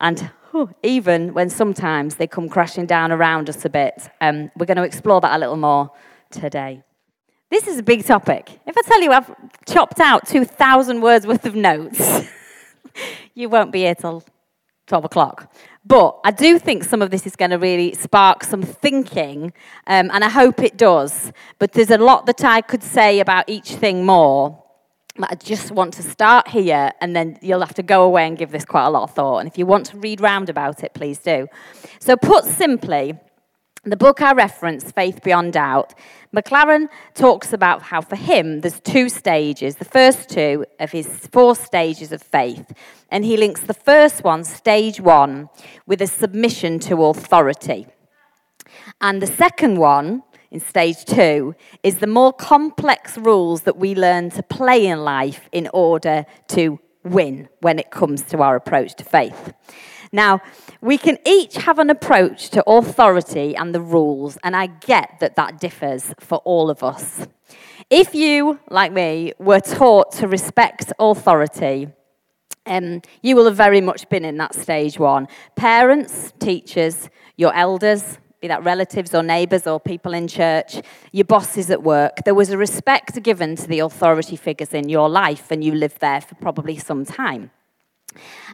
And 0.00 0.30
even 0.82 1.34
when 1.34 1.50
sometimes 1.50 2.16
they 2.16 2.26
come 2.26 2.48
crashing 2.48 2.86
down 2.86 3.12
around 3.12 3.48
us 3.48 3.64
a 3.64 3.70
bit. 3.70 4.08
Um, 4.20 4.50
we're 4.56 4.66
going 4.66 4.76
to 4.78 4.84
explore 4.84 5.20
that 5.20 5.36
a 5.36 5.38
little 5.38 5.56
more 5.56 5.90
today. 6.30 6.82
This 7.48 7.68
is 7.68 7.78
a 7.78 7.82
big 7.82 8.04
topic. 8.04 8.58
If 8.66 8.76
I 8.76 8.82
tell 8.82 9.00
you 9.00 9.12
I've 9.12 9.30
chopped 9.66 10.00
out 10.00 10.26
2,000 10.26 11.00
words 11.00 11.28
worth 11.28 11.46
of 11.46 11.54
notes, 11.54 12.28
you 13.34 13.48
won't 13.48 13.70
be 13.70 13.80
here 13.80 13.94
till 13.94 14.24
12 14.88 15.04
o'clock. 15.04 15.52
But 15.84 16.18
I 16.24 16.32
do 16.32 16.58
think 16.58 16.82
some 16.82 17.02
of 17.02 17.12
this 17.12 17.24
is 17.24 17.36
going 17.36 17.52
to 17.52 17.58
really 17.58 17.94
spark 17.94 18.42
some 18.42 18.62
thinking, 18.62 19.52
um, 19.86 20.10
and 20.12 20.24
I 20.24 20.28
hope 20.28 20.60
it 20.60 20.76
does. 20.76 21.32
But 21.60 21.72
there's 21.72 21.90
a 21.90 21.98
lot 21.98 22.26
that 22.26 22.44
I 22.44 22.60
could 22.60 22.82
say 22.82 23.20
about 23.20 23.48
each 23.48 23.76
thing 23.76 24.04
more. 24.04 24.64
But 25.16 25.30
I 25.30 25.34
just 25.36 25.70
want 25.70 25.94
to 25.94 26.02
start 26.02 26.48
here, 26.48 26.90
and 27.00 27.14
then 27.14 27.38
you'll 27.40 27.60
have 27.60 27.74
to 27.74 27.82
go 27.84 28.02
away 28.02 28.26
and 28.26 28.36
give 28.36 28.50
this 28.50 28.64
quite 28.64 28.86
a 28.86 28.90
lot 28.90 29.04
of 29.04 29.14
thought. 29.14 29.38
And 29.38 29.48
if 29.48 29.56
you 29.56 29.66
want 29.66 29.86
to 29.86 29.98
read 29.98 30.20
round 30.20 30.48
about 30.48 30.82
it, 30.82 30.94
please 30.94 31.18
do. 31.18 31.46
So, 32.00 32.16
put 32.16 32.44
simply, 32.44 33.14
the 33.90 33.96
book 33.96 34.20
I 34.20 34.32
reference, 34.32 34.90
Faith 34.90 35.22
Beyond 35.22 35.52
Doubt, 35.52 35.94
McLaren 36.34 36.88
talks 37.14 37.52
about 37.52 37.82
how 37.82 38.00
for 38.00 38.16
him 38.16 38.60
there's 38.60 38.80
two 38.80 39.08
stages, 39.08 39.76
the 39.76 39.84
first 39.84 40.28
two 40.28 40.66
of 40.80 40.90
his 40.90 41.06
four 41.28 41.54
stages 41.54 42.10
of 42.10 42.20
faith. 42.20 42.72
And 43.10 43.24
he 43.24 43.36
links 43.36 43.60
the 43.60 43.74
first 43.74 44.24
one, 44.24 44.42
stage 44.42 45.00
one, 45.00 45.48
with 45.86 46.02
a 46.02 46.06
submission 46.08 46.80
to 46.80 47.04
authority. 47.04 47.86
And 49.00 49.22
the 49.22 49.26
second 49.26 49.78
one, 49.78 50.24
in 50.50 50.58
stage 50.58 51.04
two, 51.04 51.54
is 51.82 51.98
the 51.98 52.06
more 52.08 52.32
complex 52.32 53.16
rules 53.16 53.62
that 53.62 53.76
we 53.76 53.94
learn 53.94 54.30
to 54.30 54.42
play 54.42 54.86
in 54.86 55.04
life 55.04 55.48
in 55.52 55.68
order 55.72 56.26
to 56.48 56.80
win 57.04 57.48
when 57.60 57.78
it 57.78 57.90
comes 57.92 58.22
to 58.22 58.42
our 58.42 58.56
approach 58.56 58.94
to 58.96 59.04
faith. 59.04 59.52
Now, 60.12 60.40
we 60.80 60.98
can 60.98 61.18
each 61.26 61.56
have 61.56 61.78
an 61.78 61.90
approach 61.90 62.50
to 62.50 62.64
authority 62.66 63.56
and 63.56 63.74
the 63.74 63.80
rules, 63.80 64.38
and 64.42 64.56
I 64.56 64.66
get 64.66 65.18
that 65.20 65.36
that 65.36 65.60
differs 65.60 66.14
for 66.20 66.38
all 66.38 66.70
of 66.70 66.82
us. 66.82 67.26
If 67.90 68.14
you, 68.14 68.58
like 68.70 68.92
me, 68.92 69.32
were 69.38 69.60
taught 69.60 70.12
to 70.12 70.28
respect 70.28 70.92
authority, 70.98 71.88
um, 72.66 73.02
you 73.22 73.36
will 73.36 73.44
have 73.44 73.56
very 73.56 73.80
much 73.80 74.08
been 74.08 74.24
in 74.24 74.36
that 74.38 74.54
stage 74.54 74.98
one. 74.98 75.28
Parents, 75.54 76.32
teachers, 76.40 77.08
your 77.36 77.54
elders, 77.54 78.18
be 78.40 78.48
that 78.48 78.64
relatives 78.64 79.14
or 79.14 79.22
neighbours 79.22 79.66
or 79.66 79.80
people 79.80 80.12
in 80.12 80.28
church, 80.28 80.80
your 81.12 81.24
bosses 81.24 81.70
at 81.70 81.82
work, 81.82 82.24
there 82.24 82.34
was 82.34 82.50
a 82.50 82.58
respect 82.58 83.22
given 83.22 83.56
to 83.56 83.66
the 83.66 83.78
authority 83.78 84.36
figures 84.36 84.74
in 84.74 84.88
your 84.88 85.08
life, 85.08 85.50
and 85.50 85.64
you 85.64 85.72
lived 85.72 86.00
there 86.00 86.20
for 86.20 86.34
probably 86.34 86.76
some 86.76 87.04
time. 87.04 87.50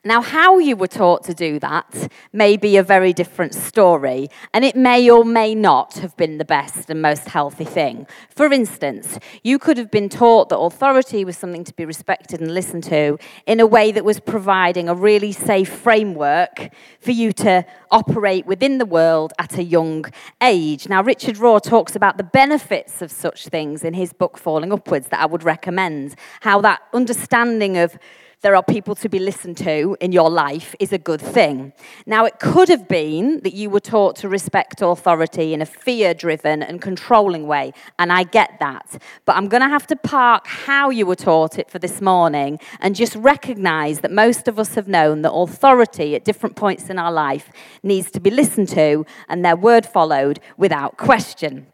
Now, 0.04 0.21
how 0.21 0.59
you 0.59 0.75
were 0.75 0.88
taught 0.88 1.23
to 1.25 1.35
do 1.35 1.61
that 1.61 2.11
may 2.32 2.56
be 2.56 2.76
a 2.76 2.82
very 2.82 3.12
different 3.12 3.54
story, 3.54 4.28
and 4.52 4.64
it 4.64 4.75
may 4.75 5.09
or 5.09 5.25
may 5.25 5.54
not 5.54 5.94
have 5.99 6.16
been 6.16 6.38
the 6.38 6.44
best 6.44 6.90
and 6.90 7.00
most 7.00 7.28
healthy 7.28 7.64
thing. 7.64 8.09
For 8.28 8.52
instance, 8.52 9.21
you 9.44 9.61
could 9.61 9.78
have 9.78 9.92
been 9.92 10.09
taught 10.09 10.49
that 10.49 10.59
authority 10.59 11.25
was 11.25 11.37
something 11.37 11.62
to 11.62 11.73
be 11.75 11.85
respected 11.85 12.40
and 12.40 12.52
listened 12.52 12.82
to 12.85 13.16
in 13.47 13.61
a 13.61 13.66
way 13.66 13.92
that 13.92 14.04
was 14.04 14.18
providing 14.18 14.88
a 14.88 14.94
really 14.94 15.30
safe 15.30 15.73
framework 15.73 16.71
for 16.99 17.12
you 17.12 17.32
to 17.35 17.64
operate 17.92 18.44
within 18.44 18.78
the 18.78 18.87
world 18.87 19.32
at 19.38 19.56
a 19.56 19.62
young 19.62 20.06
age. 20.42 20.88
Now, 20.88 21.04
Richard 21.04 21.37
Rohr 21.37 21.62
talks 21.62 21.94
about 21.94 22.16
the 22.16 22.25
benefits 22.25 23.02
of 23.02 23.12
such 23.12 23.47
things 23.47 23.85
in 23.85 23.94
his 23.94 24.12
book, 24.12 24.37
Falling 24.37 24.73
Upwards, 24.73 25.09
that 25.09 25.21
I 25.21 25.26
would 25.26 25.44
recommend, 25.44 26.16
how 26.40 26.61
that 26.62 26.82
understanding 26.92 27.76
of 27.76 27.97
there 28.42 28.56
are 28.56 28.62
people 28.62 28.94
to 28.96 29.08
be 29.08 29.18
listened 29.18 29.56
to 29.58 29.96
in 30.00 30.12
your 30.12 30.28
life 30.28 30.75
is 30.80 30.92
a 30.92 30.99
good 30.99 31.20
thing. 31.20 31.72
Now, 32.06 32.25
it 32.25 32.40
could 32.40 32.68
have 32.68 32.88
been 32.88 33.40
that 33.40 33.54
you 33.54 33.70
were 33.70 33.80
taught 33.80 34.16
to 34.16 34.28
respect 34.28 34.82
authority 34.82 35.54
in 35.54 35.62
a 35.62 35.66
fear 35.66 36.12
driven 36.12 36.62
and 36.62 36.82
controlling 36.82 37.46
way, 37.46 37.72
and 37.99 38.12
I 38.12 38.25
get 38.25 38.58
that. 38.58 39.00
But 39.25 39.37
I'm 39.37 39.49
going 39.49 39.62
to 39.62 39.68
have 39.68 39.87
to 39.88 39.96
park 39.96 40.46
how 40.46 40.90
you 40.90 41.06
were 41.06 41.16
taught 41.16 41.58
it 41.58 41.70
for 41.70 41.78
this 41.78 42.00
morning 42.00 42.58
and 42.80 42.96
just 42.96 43.14
recognize 43.14 44.00
that 44.00 44.11
most 44.11 44.49
of 44.49 44.58
us 44.58 44.75
have 44.75 44.88
known 44.88 45.22
that 45.22 45.32
authority 45.32 46.16
at 46.16 46.25
different 46.25 46.56
points 46.56 46.90
in 46.90 46.99
our 46.99 47.12
life 47.12 47.50
needs 47.82 48.11
to 48.11 48.20
be 48.20 48.30
listened 48.30 48.68
to 48.68 49.06
and 49.28 49.44
their 49.44 49.56
word 49.56 49.87
followed 49.87 50.40
without 50.56 50.96
question 50.96 51.71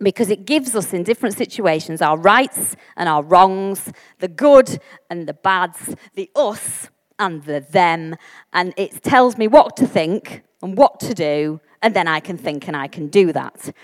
because 0.00 0.30
it 0.30 0.44
gives 0.44 0.74
us 0.74 0.92
in 0.92 1.02
different 1.02 1.36
situations 1.36 2.02
our 2.02 2.18
rights 2.18 2.76
and 2.96 3.08
our 3.08 3.22
wrongs, 3.22 3.92
the 4.18 4.28
good 4.28 4.80
and 5.10 5.26
the 5.26 5.34
bads, 5.34 5.94
the 6.14 6.30
us 6.36 6.88
and 7.18 7.44
the 7.44 7.60
them, 7.70 8.16
and 8.52 8.74
it 8.76 9.02
tells 9.02 9.38
me 9.38 9.48
what 9.48 9.76
to 9.76 9.86
think 9.86 10.42
and 10.62 10.76
what 10.76 11.00
to 11.00 11.14
do, 11.14 11.60
and 11.82 11.94
then 11.94 12.06
I 12.08 12.20
can 12.20 12.36
think 12.36 12.68
and 12.68 12.76
I 12.76 12.88
can 12.88 13.08
do 13.08 13.32
that. 13.32 13.74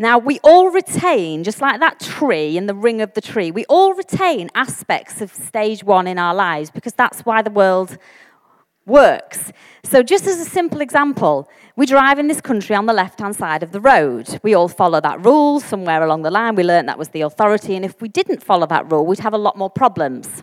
Now, 0.00 0.16
we 0.16 0.38
all 0.44 0.70
retain, 0.70 1.42
just 1.42 1.60
like 1.60 1.80
that 1.80 1.98
tree 1.98 2.56
in 2.56 2.66
the 2.66 2.74
ring 2.74 3.00
of 3.00 3.14
the 3.14 3.20
tree, 3.20 3.50
we 3.50 3.64
all 3.64 3.94
retain 3.94 4.48
aspects 4.54 5.20
of 5.20 5.34
stage 5.34 5.82
one 5.82 6.06
in 6.06 6.18
our 6.18 6.34
lives 6.34 6.70
because 6.70 6.92
that's 6.92 7.22
why 7.22 7.42
the 7.42 7.50
world 7.50 7.98
works. 8.88 9.52
So, 9.84 10.02
just 10.02 10.26
as 10.26 10.40
a 10.40 10.44
simple 10.44 10.80
example, 10.80 11.48
we 11.76 11.86
drive 11.86 12.18
in 12.18 12.26
this 12.26 12.40
country 12.40 12.74
on 12.74 12.86
the 12.86 12.92
left 12.92 13.20
hand 13.20 13.36
side 13.36 13.62
of 13.62 13.72
the 13.72 13.80
road. 13.80 14.40
We 14.42 14.54
all 14.54 14.68
follow 14.68 15.00
that 15.00 15.24
rule. 15.24 15.60
Somewhere 15.60 16.02
along 16.02 16.22
the 16.22 16.30
line, 16.30 16.56
we 16.56 16.64
learned 16.64 16.88
that 16.88 16.98
was 16.98 17.10
the 17.10 17.20
authority, 17.20 17.76
and 17.76 17.84
if 17.84 18.02
we 18.02 18.08
didn't 18.08 18.42
follow 18.42 18.66
that 18.66 18.90
rule, 18.90 19.06
we'd 19.06 19.20
have 19.20 19.34
a 19.34 19.38
lot 19.38 19.56
more 19.56 19.70
problems. 19.70 20.42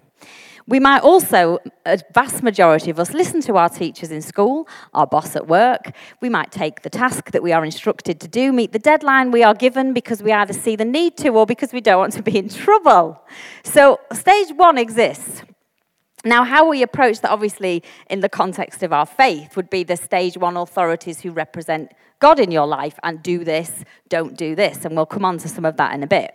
We 0.68 0.80
might 0.80 1.04
also, 1.04 1.60
a 1.86 2.00
vast 2.12 2.42
majority 2.42 2.90
of 2.90 3.00
us, 3.00 3.14
listen 3.14 3.40
to 3.42 3.56
our 3.56 3.70
teachers 3.70 4.10
in 4.10 4.24
school, 4.24 4.68
our 4.96 5.06
boss 5.06 5.36
at 5.36 5.46
work. 5.48 5.92
We 6.22 6.30
might 6.30 6.52
take 6.52 6.82
the 6.82 6.90
task 6.90 7.30
that 7.32 7.44
we 7.44 7.52
are 7.52 7.64
instructed 7.64 8.20
to 8.22 8.28
do, 8.28 8.52
meet 8.52 8.72
the 8.72 8.80
deadline 8.80 9.30
we 9.30 9.44
are 9.44 9.54
given 9.54 9.94
because 9.94 10.24
we 10.24 10.32
either 10.32 10.54
see 10.54 10.76
the 10.76 10.86
need 10.86 11.18
to 11.18 11.30
or 11.30 11.46
because 11.46 11.72
we 11.72 11.82
don't 11.82 12.00
want 12.00 12.14
to 12.14 12.24
be 12.24 12.40
in 12.40 12.50
trouble. 12.50 13.22
So, 13.64 14.00
stage 14.12 14.54
one 14.56 14.80
exists. 14.80 15.44
Now, 16.26 16.44
how 16.44 16.68
we 16.68 16.82
approach 16.82 17.22
that, 17.22 17.30
obviously, 17.30 17.84
in 18.10 18.22
the 18.22 18.30
context 18.30 18.82
of 18.82 18.92
our 18.92 19.06
faith, 19.06 19.56
would 19.56 19.70
be 19.70 19.84
the 19.84 19.96
stage 19.96 20.38
one 20.38 20.58
authorities 20.58 21.22
who 21.22 21.30
represent 21.30 21.92
God 22.20 22.40
in 22.40 22.50
your 22.50 22.66
life 22.66 22.98
and 23.04 23.22
do 23.22 23.44
this, 23.44 23.84
don't 24.10 24.36
do 24.36 24.56
this. 24.56 24.86
And 24.86 24.96
we'll 24.96 25.06
come 25.06 25.24
on 25.24 25.38
to 25.38 25.48
some 25.48 25.66
of 25.66 25.78
that 25.78 25.94
in 25.94 26.02
a 26.02 26.08
bit. 26.08 26.34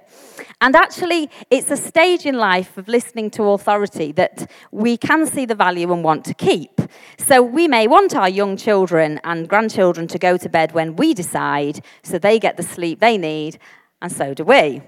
And 0.60 0.76
actually, 0.76 1.28
it's 1.50 1.72
a 1.72 1.76
stage 1.76 2.24
in 2.24 2.36
life 2.36 2.78
of 2.78 2.86
listening 2.86 3.30
to 3.32 3.42
authority 3.44 4.12
that 4.12 4.48
we 4.70 4.96
can 4.96 5.26
see 5.26 5.44
the 5.44 5.56
value 5.56 5.92
and 5.92 6.04
want 6.04 6.24
to 6.26 6.34
keep. 6.34 6.80
So 7.18 7.42
we 7.42 7.66
may 7.66 7.88
want 7.88 8.14
our 8.14 8.28
young 8.28 8.56
children 8.56 9.20
and 9.24 9.48
grandchildren 9.48 10.06
to 10.08 10.18
go 10.20 10.36
to 10.36 10.48
bed 10.48 10.70
when 10.70 10.94
we 10.94 11.14
decide, 11.14 11.84
so 12.04 12.16
they 12.16 12.38
get 12.38 12.56
the 12.56 12.62
sleep 12.62 13.00
they 13.00 13.18
need, 13.18 13.58
and 14.00 14.12
so 14.12 14.34
do 14.34 14.44
we. 14.44 14.82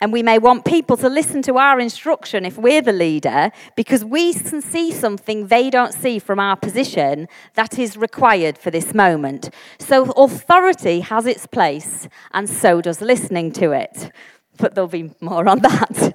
And 0.00 0.12
we 0.12 0.22
may 0.22 0.38
want 0.38 0.64
people 0.64 0.96
to 0.98 1.08
listen 1.08 1.42
to 1.42 1.56
our 1.56 1.80
instruction 1.80 2.44
if 2.44 2.58
we're 2.58 2.82
the 2.82 2.92
leader 2.92 3.50
because 3.76 4.04
we 4.04 4.34
can 4.34 4.60
see 4.60 4.92
something 4.92 5.46
they 5.46 5.70
don't 5.70 5.94
see 5.94 6.18
from 6.18 6.38
our 6.38 6.56
position 6.56 7.28
that 7.54 7.78
is 7.78 7.96
required 7.96 8.58
for 8.58 8.70
this 8.70 8.92
moment. 8.92 9.50
So 9.78 10.10
authority 10.12 11.00
has 11.00 11.26
its 11.26 11.46
place, 11.46 12.08
and 12.32 12.48
so 12.48 12.82
does 12.82 13.00
listening 13.00 13.52
to 13.52 13.72
it. 13.72 14.10
But 14.58 14.74
there'll 14.74 14.88
be 14.88 15.14
more 15.20 15.48
on 15.48 15.60
that. 15.62 16.14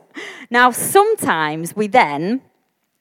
Now, 0.49 0.71
sometimes 0.71 1.75
we 1.75 1.87
then 1.87 2.41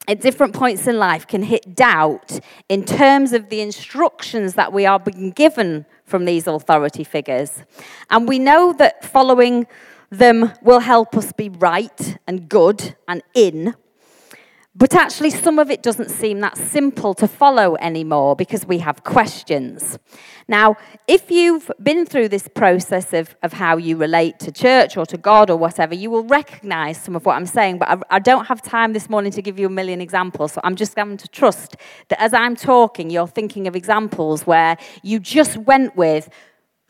at 0.09 0.21
different 0.21 0.55
points 0.55 0.87
in 0.87 0.99
life 0.99 1.27
can 1.27 1.43
hit 1.43 1.75
doubt 1.75 2.41
in 2.69 2.85
terms 2.85 3.33
of 3.33 3.49
the 3.49 3.61
instructions 3.61 4.55
that 4.55 4.73
we 4.73 4.87
are 4.87 4.99
being 4.99 5.31
given 5.31 5.85
from 6.05 6.25
these 6.25 6.47
authority 6.47 7.05
figures. 7.05 7.63
And 8.09 8.27
we 8.27 8.39
know 8.39 8.73
that 8.75 9.05
following 9.05 9.67
them 10.11 10.53
will 10.63 10.81
help 10.81 11.17
us 11.17 11.33
be 11.33 11.49
right 11.49 12.19
and 12.27 12.49
good 12.49 12.97
and 13.09 13.23
in. 13.35 13.75
But 14.75 14.95
actually, 14.95 15.31
some 15.31 15.59
of 15.59 15.69
it 15.69 15.83
doesn't 15.83 16.11
seem 16.11 16.41
that 16.41 16.57
simple 16.57 17.13
to 17.15 17.27
follow 17.27 17.77
anymore 17.81 18.37
because 18.37 18.65
we 18.65 18.79
have 18.79 19.03
questions. 19.03 19.99
Now, 20.47 20.77
if 21.09 21.29
you've 21.29 21.71
been 21.83 22.07
through 22.07 22.29
this 22.29 22.49
process 22.49 23.13
of, 23.13 23.37
of 23.43 23.53
how 23.53 23.77
you 23.77 23.97
relate 23.97 24.39
to 24.41 24.53
church 24.53 24.97
or 24.97 25.05
to 25.07 25.17
God 25.17 25.51
or 25.51 25.57
whatever, 25.57 25.95
you 25.95 26.09
will 26.09 26.25
recognize 26.25 27.03
some 27.03 27.17
of 27.17 27.27
what 27.27 27.35
I'm 27.35 27.47
saying. 27.47 27.79
But 27.79 27.89
I, 27.89 28.17
I 28.17 28.19
don't 28.21 28.47
have 28.47 28.63
time 28.63 28.93
this 28.93 29.11
morning 29.11 29.33
to 29.33 29.43
give 29.43 29.59
you 29.59 29.67
a 29.67 29.71
million 29.71 30.01
examples. 30.01 30.53
So 30.53 30.61
I'm 30.63 30.77
just 30.77 30.95
going 30.95 31.17
to 31.17 31.29
trust 31.29 31.77
that 32.09 32.21
as 32.21 32.33
I'm 32.33 32.55
talking, 32.55 33.11
you're 33.11 33.27
thinking 33.27 33.67
of 33.67 33.75
examples 33.75 34.47
where 34.47 34.79
you 35.03 35.19
just 35.19 35.57
went 35.57 35.97
with, 35.97 36.31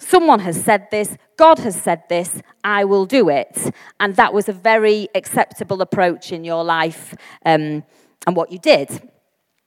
Someone 0.00 0.40
has 0.40 0.61
said 0.62 0.90
this, 0.90 1.16
God 1.37 1.59
has 1.59 1.80
said 1.80 2.02
this, 2.09 2.40
I 2.64 2.85
will 2.85 3.04
do 3.04 3.28
it. 3.28 3.73
And 4.00 4.16
that 4.16 4.33
was 4.33 4.49
a 4.49 4.52
very 4.52 5.09
acceptable 5.14 5.83
approach 5.83 6.33
in 6.33 6.42
your 6.42 6.64
life 6.64 7.14
um, 7.45 7.85
and 8.26 8.35
what 8.35 8.50
you 8.50 8.59
did. 8.59 9.10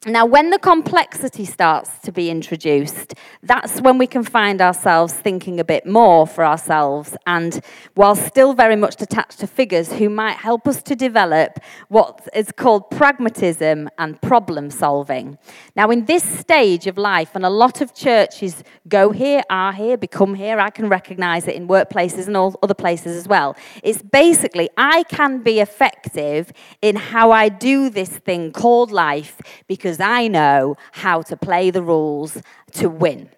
Now, 0.05 0.25
when 0.25 0.49
the 0.49 0.59
complexity 0.59 1.45
starts 1.45 1.89
to 1.99 2.11
be 2.11 2.29
introduced, 2.29 3.13
that's 3.41 3.79
when 3.79 3.97
we 3.97 4.05
can 4.05 4.25
find 4.25 4.61
ourselves 4.61 5.13
thinking 5.13 5.61
a 5.61 5.63
bit 5.63 5.85
more 5.85 6.27
for 6.27 6.43
ourselves, 6.43 7.15
and 7.25 7.61
while 7.93 8.13
still 8.13 8.51
very 8.53 8.75
much 8.75 9.01
attached 9.01 9.39
to 9.39 9.47
figures 9.47 9.93
who 9.93 10.09
might 10.09 10.35
help 10.35 10.67
us 10.67 10.83
to 10.83 10.95
develop 10.97 11.57
what 11.87 12.27
is 12.35 12.51
called 12.51 12.89
pragmatism 12.89 13.89
and 13.97 14.21
problem 14.21 14.69
solving. 14.71 15.37
Now, 15.73 15.89
in 15.89 16.03
this 16.03 16.23
stage 16.23 16.85
of 16.85 16.97
life, 16.97 17.33
and 17.33 17.45
a 17.45 17.49
lot 17.49 17.79
of 17.79 17.93
churches 17.93 18.61
go 18.89 19.11
here, 19.11 19.41
are 19.49 19.71
here, 19.71 19.95
become 19.95 20.35
here, 20.35 20.59
I 20.59 20.69
can 20.69 20.89
recognize 20.89 21.47
it 21.47 21.55
in 21.55 21.69
workplaces 21.69 22.27
and 22.27 22.35
all 22.35 22.59
other 22.61 22.73
places 22.73 23.15
as 23.15 23.25
well. 23.29 23.55
It's 23.83 24.01
basically, 24.01 24.69
I 24.75 25.03
can 25.03 25.43
be 25.43 25.61
effective 25.61 26.51
in 26.81 26.97
how 26.97 27.31
I 27.31 27.47
do 27.47 27.89
this 27.89 28.09
thing 28.09 28.51
called 28.51 28.91
life 28.91 29.39
because 29.65 29.92
because 29.93 30.03
I 30.03 30.27
know 30.27 30.75
how 30.91 31.21
to 31.21 31.37
play 31.37 31.69
the 31.69 31.83
rules 31.83 32.41
to 32.73 32.89
win. 32.89 33.29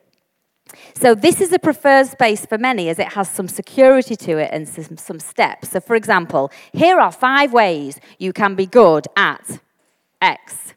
So, 0.94 1.14
this 1.14 1.42
is 1.42 1.52
a 1.52 1.60
preferred 1.60 2.08
space 2.08 2.46
for 2.46 2.58
many 2.58 2.88
as 2.90 2.98
it 2.98 3.10
has 3.14 3.30
some 3.30 3.50
security 3.50 4.16
to 4.16 4.38
it 4.38 4.50
and 4.54 4.68
some, 4.68 4.98
some 4.98 5.20
steps. 5.20 5.72
So, 5.72 5.82
for 5.82 5.96
example, 5.96 6.52
here 6.72 7.00
are 7.00 7.12
five 7.12 7.52
ways 7.52 8.00
you 8.20 8.32
can 8.32 8.56
be 8.56 8.66
good 8.66 9.06
at 9.18 9.60
X. 10.22 10.74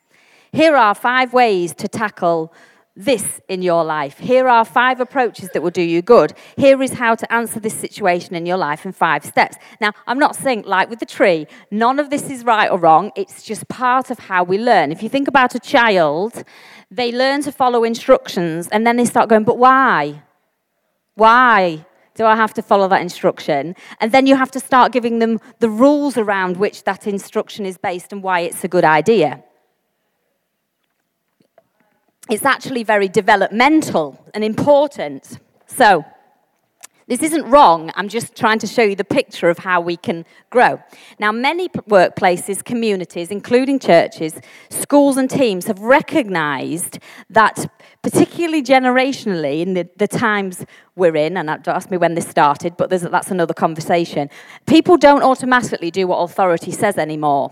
Here 0.53 0.77
are 0.77 0.95
five 0.95 1.33
ways 1.33 1.75
to 1.75 1.87
tackle 1.87 2.53
this 2.99 3.41
in 3.49 3.63
your 3.63 3.85
life. 3.85 4.19
Here 4.19 4.49
are 4.49 4.65
five 4.65 4.99
approaches 5.01 5.51
that 5.51 5.63
will 5.63 5.71
do 5.71 5.83
you 5.83 6.03
good. 6.03 6.33
Here 6.57 6.83
is 6.83 6.95
how 6.95 7.15
to 7.15 7.33
answer 7.33 7.61
this 7.61 7.75
situation 7.75 8.35
in 8.35 8.45
your 8.45 8.57
life 8.57 8.85
in 8.85 8.93
five 8.93 9.25
steps. 9.25 9.57
Now, 9.81 9.93
I'm 10.09 10.19
not 10.19 10.35
saying, 10.35 10.65
like 10.67 10.91
with 10.91 10.99
the 10.99 11.07
tree, 11.07 11.47
none 11.71 12.01
of 12.01 12.11
this 12.11 12.29
is 12.29 12.45
right 12.45 12.69
or 12.69 12.77
wrong. 12.77 13.13
It's 13.15 13.45
just 13.45 13.69
part 13.69 14.11
of 14.11 14.19
how 14.19 14.43
we 14.43 14.59
learn. 14.59 14.91
If 14.91 15.01
you 15.03 15.09
think 15.09 15.29
about 15.29 15.55
a 15.55 15.61
child, 15.61 16.43
they 16.91 17.13
learn 17.13 17.43
to 17.43 17.53
follow 17.53 17.85
instructions 17.85 18.67
and 18.69 18.85
then 18.85 18.97
they 18.97 19.05
start 19.05 19.29
going, 19.29 19.45
but 19.45 19.59
why? 19.59 20.23
Why? 21.15 21.87
Do 22.17 22.27
I 22.27 22.35
have 22.35 22.53
to 22.55 22.63
follow 22.63 22.89
that 22.89 23.01
instruction? 23.01 23.77
And 24.01 24.11
then 24.11 24.27
you 24.27 24.35
have 24.35 24.51
to 24.51 24.61
start 24.61 24.91
giving 24.91 25.21
them 25.21 25.39
the 25.61 25.71
rules 25.71 26.17
around 26.17 26.57
which 26.57 26.83
that 26.83 27.07
instruction 27.07 27.65
is 27.65 27.79
based 27.79 28.13
and 28.13 28.25
why 28.25 28.41
it's 28.41 28.65
a 28.65 28.69
good 28.69 28.85
idea 28.85 29.45
it's 32.31 32.45
actually 32.45 32.83
very 32.83 33.09
developmental 33.09 34.25
and 34.35 34.45
important. 34.45 35.39
So, 35.67 36.05
this 37.09 37.23
isn't 37.23 37.47
wrong, 37.47 37.91
I'm 37.95 38.09
just 38.09 38.37
trying 38.37 38.59
to 38.59 38.67
show 38.67 38.83
you 38.83 38.95
the 38.95 39.03
picture 39.03 39.49
of 39.49 39.57
how 39.57 39.81
we 39.81 39.97
can 39.97 40.27
grow. 40.51 40.79
Now, 41.19 41.33
many 41.33 41.71
workplaces, 41.71 42.63
communities, 42.63 43.31
including 43.31 43.79
churches, 43.79 44.39
schools, 44.69 45.17
and 45.17 45.31
teams 45.31 45.69
have 45.69 45.79
recognized 45.81 46.99
that, 47.31 47.73
particularly 48.03 48.63
generationally, 48.63 49.63
in 49.63 49.73
the, 49.73 49.89
the 49.97 50.07
times 50.07 50.67
we're 50.97 51.17
in, 51.17 51.39
and 51.39 51.49
don't 51.49 51.69
ask 51.69 51.91
me 51.91 51.97
when 51.97 52.15
this 52.15 52.29
started, 52.29 52.77
but 52.77 52.91
that's 52.91 53.31
another 53.31 53.55
conversation, 53.55 54.29
people 54.67 54.99
don't 54.99 55.23
automatically 55.23 55.91
do 55.91 56.07
what 56.07 56.19
authority 56.19 56.73
says 56.73 56.99
anymore. 56.99 57.51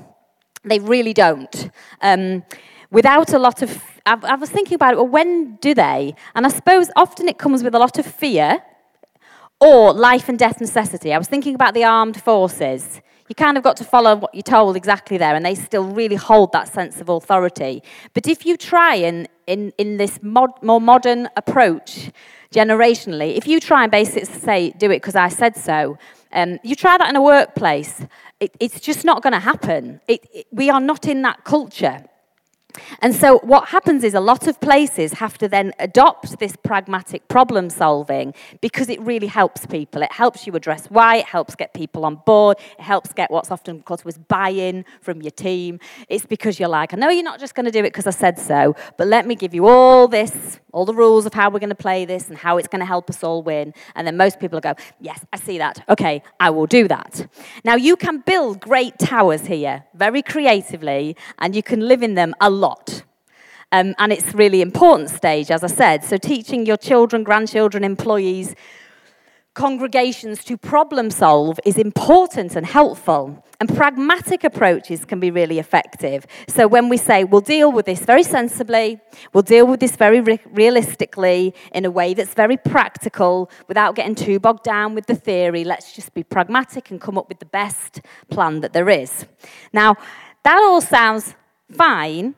They 0.65 0.81
really 0.81 1.15
don't. 1.15 1.71
Um, 2.03 2.45
without 2.91 3.33
a 3.33 3.39
lot 3.39 3.63
of 3.63 3.96
I, 4.07 4.17
I 4.23 4.35
was 4.37 4.51
thinking 4.51 4.77
about 4.77 4.95
it, 4.95 4.97
well, 4.97 5.09
when 5.09 5.57
do 5.57 5.75
they? 5.75 6.15
And 6.35 6.47
I 6.47 6.49
suppose 6.49 6.91
often 6.97 7.29
it 7.29 7.39
comes 7.39 7.63
with 7.63 7.75
a 7.75 7.79
lot 7.79 7.99
of 7.99 8.07
fear 8.07 8.63
or 9.61 9.93
life 9.93 10.29
and 10.29 10.39
death 10.39 10.61
necessity. 10.61 11.13
I 11.13 11.19
was 11.19 11.29
thinking 11.29 11.55
about 11.55 11.75
the 11.75 11.85
armed 11.85 12.23
forces. 12.23 13.01
You 13.29 13.35
kind 13.35 13.57
of 13.57 13.65
got 13.65 13.77
to 13.79 13.85
follow 13.85 14.15
what 14.15 14.33
you're 14.35 14.43
told 14.43 14.77
exactly 14.77 15.19
there, 15.19 15.35
and 15.35 15.45
they 15.45 15.57
still 15.57 15.85
really 15.85 16.15
hold 16.15 16.53
that 16.53 16.73
sense 16.73 17.01
of 17.01 17.09
authority. 17.09 17.83
But 18.15 18.29
if 18.29 18.47
you 18.47 18.57
try 18.57 18.95
and 18.95 19.29
in, 19.49 19.73
in 19.79 19.97
this 19.97 20.21
mod, 20.23 20.51
more 20.63 20.81
modern 20.81 21.29
approach, 21.37 22.11
generationally, 22.55 23.37
if 23.37 23.49
you 23.49 23.59
try 23.59 23.83
and 23.83 23.91
basically 23.91 24.25
say, 24.27 24.71
do 24.71 24.87
it 24.91 24.99
because 24.99 25.17
I 25.17 25.29
said 25.29 25.57
so, 25.57 25.99
um, 26.33 26.61
you 26.63 26.77
try 26.77 26.97
that 26.99 27.09
in 27.09 27.17
a 27.17 27.23
workplace, 27.23 28.01
it, 28.39 28.57
it's 28.61 28.79
just 28.79 29.05
not 29.05 29.23
going 29.23 29.33
to 29.33 29.41
happen. 29.41 30.01
It, 30.07 30.27
it, 30.33 30.47
we 30.53 30.71
are 30.71 30.81
not 30.81 31.07
in 31.07 31.23
that 31.23 31.43
culture. 31.45 32.05
And 33.01 33.15
so, 33.15 33.39
what 33.39 33.69
happens 33.69 34.05
is 34.05 34.15
a 34.15 34.21
lot 34.21 34.47
of 34.47 34.61
places 34.61 35.15
have 35.15 35.37
to 35.39 35.49
then 35.49 35.73
adopt 35.79 36.39
this 36.39 36.57
pragmatic 36.57 37.27
problem 37.29 37.71
solving 37.71 38.35
because 38.61 38.89
it 38.89 39.01
really 39.01 39.27
helps 39.27 39.67
people. 39.67 40.03
It 40.03 40.13
helps 40.13 40.47
you 40.47 40.55
address 40.55 40.87
why, 40.87 41.17
it 41.17 41.27
helps 41.27 41.55
get 41.55 41.75
people 41.75 42.05
on 42.05 42.17
board, 42.25 42.57
it 42.79 42.83
helps 42.83 43.13
get 43.13 43.31
what's 43.31 43.51
often 43.51 43.83
called 43.83 43.97
was 44.05 44.19
buy 44.19 44.51
in 44.51 44.85
from 45.01 45.23
your 45.23 45.31
team. 45.31 45.81
It's 46.09 46.27
because 46.27 46.59
you're 46.59 46.69
like, 46.69 46.95
I 46.95 46.97
know 46.97 47.09
you're 47.09 47.25
not 47.25 47.41
just 47.41 47.55
going 47.55 47.67
to 47.67 47.73
do 47.73 47.81
it 47.81 47.93
because 47.93 48.07
I 48.07 48.11
said 48.11 48.39
so, 48.39 48.75
but 48.97 49.07
let 49.07 49.27
me 49.27 49.35
give 49.35 49.55
you 49.55 49.67
all 49.67 50.09
this, 50.09 50.61
all 50.73 50.85
the 50.85 50.95
rules 50.95 51.27
of 51.27 51.35
how 51.35 51.51
we're 51.51 51.59
going 51.59 51.71
to 51.71 51.75
play 51.75 52.05
this 52.05 52.29
and 52.29 52.39
how 52.39 52.59
it's 52.59 52.69
going 52.69 52.81
to 52.81 52.87
help 52.87 53.11
us 53.11 53.23
all 53.23 53.43
win. 53.43 53.75
And 53.95 54.07
then 54.07 54.17
most 54.17 54.41
people 54.41 54.61
go, 54.61 54.75
Yes, 55.01 55.25
I 55.33 55.39
see 55.39 55.59
that. 55.59 55.85
Okay, 55.89 56.23
I 56.41 56.51
will 56.51 56.67
do 56.67 56.89
that. 56.89 57.29
Now, 57.65 57.75
you 57.75 57.97
can 57.97 58.21
build 58.21 58.61
great 58.61 58.99
towers 58.99 59.47
here 59.47 59.85
very 59.95 60.23
creatively, 60.23 61.17
and 61.39 61.55
you 61.57 61.63
can 61.63 61.81
live 61.81 62.03
in 62.03 62.15
them 62.15 62.35
a 62.41 62.51
lot 62.51 62.66
lot. 62.67 63.03
Um, 63.73 63.95
and 63.99 64.13
it's 64.13 64.33
really 64.35 64.61
important 64.63 65.11
stage, 65.11 65.51
as 65.51 65.63
I 65.65 65.73
said. 65.83 66.05
So 66.05 66.17
teaching 66.17 66.67
your 66.67 66.77
children, 66.77 67.25
grandchildren, 67.25 67.83
employees, 67.85 68.55
congregations 69.55 70.45
to 70.45 70.57
problem 70.57 71.11
solve 71.11 71.59
is 71.65 71.77
important 71.79 72.55
and 72.57 72.67
helpful. 72.67 73.43
And 73.59 73.75
pragmatic 73.75 74.45
approaches 74.45 75.07
can 75.07 75.19
be 75.19 75.31
really 75.31 75.59
effective. 75.59 76.27
So 76.47 76.69
when 76.69 76.91
we 76.91 76.99
say 76.99 77.25
we'll 77.25 77.49
deal 77.57 77.73
with 77.73 77.87
this 77.87 78.01
very 78.13 78.23
sensibly, 78.23 79.01
we'll 79.33 79.51
deal 79.57 79.67
with 79.67 79.81
this 79.81 79.97
very 79.97 80.21
re- 80.21 80.47
realistically 80.63 81.55
in 81.73 81.87
a 81.87 81.91
way 81.91 82.13
that's 82.13 82.35
very 82.35 82.59
practical 82.59 83.51
without 83.67 83.95
getting 83.95 84.15
too 84.15 84.39
bogged 84.39 84.63
down 84.63 84.95
with 84.95 85.07
the 85.07 85.15
theory, 85.29 85.65
let's 85.65 85.95
just 85.99 86.13
be 86.13 86.23
pragmatic 86.23 86.91
and 86.91 87.01
come 87.01 87.17
up 87.19 87.29
with 87.31 87.39
the 87.39 87.53
best 87.61 88.03
plan 88.31 88.61
that 88.61 88.73
there 88.75 88.91
is. 88.91 89.25
Now, 89.73 89.97
that 90.45 90.59
all 90.59 90.83
sounds 90.83 91.35
fine 91.73 92.35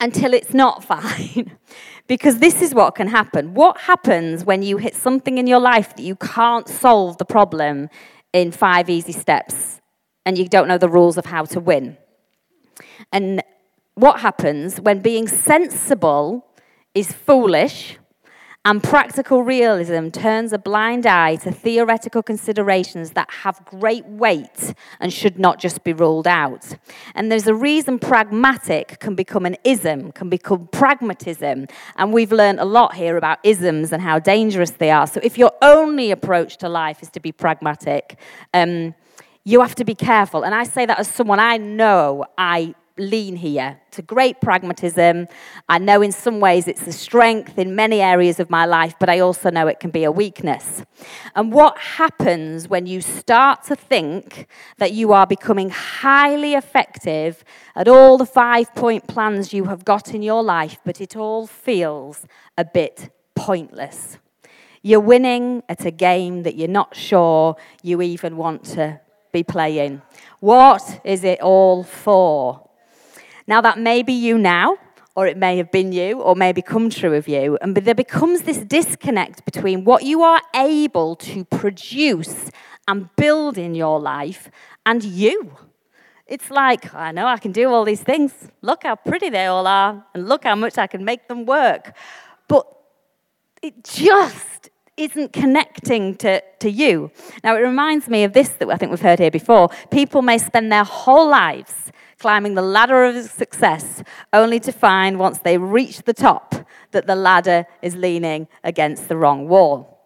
until 0.00 0.34
it's 0.34 0.54
not 0.54 0.84
fine. 0.84 1.56
because 2.06 2.38
this 2.38 2.60
is 2.60 2.74
what 2.74 2.94
can 2.94 3.08
happen. 3.08 3.54
What 3.54 3.78
happens 3.80 4.44
when 4.44 4.62
you 4.62 4.76
hit 4.76 4.94
something 4.94 5.38
in 5.38 5.46
your 5.46 5.60
life 5.60 5.96
that 5.96 6.02
you 6.02 6.16
can't 6.16 6.68
solve 6.68 7.18
the 7.18 7.24
problem 7.24 7.88
in 8.32 8.52
five 8.52 8.90
easy 8.90 9.12
steps 9.12 9.80
and 10.26 10.36
you 10.36 10.48
don't 10.48 10.68
know 10.68 10.78
the 10.78 10.88
rules 10.88 11.16
of 11.16 11.26
how 11.26 11.44
to 11.46 11.60
win? 11.60 11.96
And 13.12 13.42
what 13.94 14.20
happens 14.20 14.80
when 14.80 15.00
being 15.00 15.28
sensible 15.28 16.46
is 16.94 17.12
foolish 17.12 17.98
and 18.66 18.82
practical 18.82 19.42
realism 19.42 20.08
turns 20.08 20.52
a 20.54 20.58
blind 20.58 21.06
eye 21.06 21.36
to 21.36 21.52
theoretical 21.52 22.22
considerations 22.22 23.10
that 23.10 23.30
have 23.30 23.62
great 23.66 24.06
weight 24.06 24.72
and 25.00 25.12
should 25.12 25.38
not 25.38 25.58
just 25.58 25.84
be 25.84 25.92
ruled 25.92 26.26
out. 26.26 26.74
And 27.14 27.30
there's 27.30 27.46
a 27.46 27.54
reason 27.54 27.98
pragmatic 27.98 28.98
can 29.00 29.14
become 29.14 29.44
an 29.44 29.56
ism, 29.64 30.12
can 30.12 30.30
become 30.30 30.68
pragmatism. 30.68 31.66
And 31.96 32.12
we've 32.14 32.32
learned 32.32 32.58
a 32.58 32.64
lot 32.64 32.94
here 32.94 33.18
about 33.18 33.38
isms 33.42 33.92
and 33.92 34.00
how 34.00 34.18
dangerous 34.18 34.70
they 34.70 34.90
are. 34.90 35.06
So 35.06 35.20
if 35.22 35.36
your 35.36 35.52
only 35.60 36.10
approach 36.10 36.56
to 36.58 36.68
life 36.70 37.02
is 37.02 37.10
to 37.10 37.20
be 37.20 37.32
pragmatic, 37.32 38.18
um, 38.54 38.94
you 39.44 39.60
have 39.60 39.74
to 39.74 39.84
be 39.84 39.94
careful. 39.94 40.42
And 40.42 40.54
I 40.54 40.64
say 40.64 40.86
that 40.86 40.98
as 40.98 41.08
someone 41.08 41.38
I 41.38 41.58
know 41.58 42.24
I 42.38 42.74
lean 42.96 43.36
here 43.36 43.80
to 43.90 44.02
great 44.02 44.40
pragmatism. 44.40 45.26
I 45.68 45.78
know 45.78 46.00
in 46.00 46.12
some 46.12 46.38
ways 46.38 46.68
it's 46.68 46.86
a 46.86 46.92
strength 46.92 47.58
in 47.58 47.74
many 47.74 48.00
areas 48.00 48.38
of 48.38 48.50
my 48.50 48.66
life, 48.66 48.94
but 49.00 49.08
I 49.08 49.18
also 49.18 49.50
know 49.50 49.66
it 49.66 49.80
can 49.80 49.90
be 49.90 50.04
a 50.04 50.12
weakness. 50.12 50.82
And 51.34 51.52
what 51.52 51.76
happens 51.78 52.68
when 52.68 52.86
you 52.86 53.00
start 53.00 53.64
to 53.64 53.76
think 53.76 54.46
that 54.78 54.92
you 54.92 55.12
are 55.12 55.26
becoming 55.26 55.70
highly 55.70 56.54
effective 56.54 57.44
at 57.74 57.88
all 57.88 58.16
the 58.16 58.26
five 58.26 58.72
point 58.74 59.08
plans 59.08 59.52
you 59.52 59.64
have 59.64 59.84
got 59.84 60.14
in 60.14 60.22
your 60.22 60.42
life, 60.42 60.78
but 60.84 61.00
it 61.00 61.16
all 61.16 61.46
feels 61.46 62.26
a 62.56 62.64
bit 62.64 63.10
pointless? 63.34 64.18
You're 64.82 65.00
winning 65.00 65.62
at 65.68 65.84
a 65.84 65.90
game 65.90 66.42
that 66.42 66.56
you're 66.56 66.68
not 66.68 66.94
sure 66.94 67.56
you 67.82 68.02
even 68.02 68.36
want 68.36 68.64
to 68.64 69.00
be 69.32 69.42
playing. 69.42 70.02
What 70.40 71.00
is 71.04 71.24
it 71.24 71.40
all 71.40 71.82
for? 71.82 72.68
Now, 73.46 73.60
that 73.60 73.78
may 73.78 74.02
be 74.02 74.12
you 74.12 74.38
now, 74.38 74.78
or 75.14 75.26
it 75.26 75.36
may 75.36 75.56
have 75.58 75.70
been 75.70 75.92
you, 75.92 76.20
or 76.20 76.34
may 76.34 76.52
become 76.52 76.90
true 76.90 77.14
of 77.14 77.28
you. 77.28 77.56
And 77.60 77.76
there 77.76 77.94
becomes 77.94 78.42
this 78.42 78.58
disconnect 78.58 79.44
between 79.44 79.84
what 79.84 80.02
you 80.02 80.22
are 80.22 80.40
able 80.54 81.14
to 81.16 81.44
produce 81.44 82.50
and 82.88 83.14
build 83.16 83.56
in 83.56 83.74
your 83.74 84.00
life 84.00 84.50
and 84.84 85.04
you. 85.04 85.56
It's 86.26 86.50
like, 86.50 86.94
I 86.94 87.12
know 87.12 87.26
I 87.26 87.36
can 87.36 87.52
do 87.52 87.70
all 87.70 87.84
these 87.84 88.02
things. 88.02 88.32
Look 88.62 88.84
how 88.84 88.96
pretty 88.96 89.28
they 89.28 89.46
all 89.46 89.66
are, 89.66 90.04
and 90.14 90.28
look 90.28 90.44
how 90.44 90.54
much 90.54 90.78
I 90.78 90.86
can 90.86 91.04
make 91.04 91.28
them 91.28 91.44
work. 91.44 91.94
But 92.48 92.66
it 93.62 93.84
just 93.84 94.70
isn't 94.96 95.32
connecting 95.32 96.14
to, 96.16 96.40
to 96.60 96.70
you. 96.70 97.10
Now, 97.42 97.56
it 97.56 97.60
reminds 97.60 98.08
me 98.08 98.24
of 98.24 98.32
this 98.32 98.48
that 98.50 98.70
I 98.70 98.76
think 98.76 98.90
we've 98.90 99.00
heard 99.00 99.18
here 99.18 99.30
before. 99.30 99.68
People 99.90 100.22
may 100.22 100.38
spend 100.38 100.72
their 100.72 100.84
whole 100.84 101.28
lives 101.28 101.92
climbing 102.24 102.54
the 102.54 102.62
ladder 102.62 103.04
of 103.04 103.22
success, 103.28 104.02
only 104.32 104.58
to 104.58 104.72
find 104.72 105.18
once 105.18 105.40
they 105.40 105.58
reach 105.58 105.98
the 106.04 106.14
top 106.14 106.54
that 106.92 107.06
the 107.06 107.14
ladder 107.14 107.66
is 107.82 107.94
leaning 107.96 108.48
against 108.62 109.08
the 109.10 109.16
wrong 109.22 109.46
wall. 109.46 110.00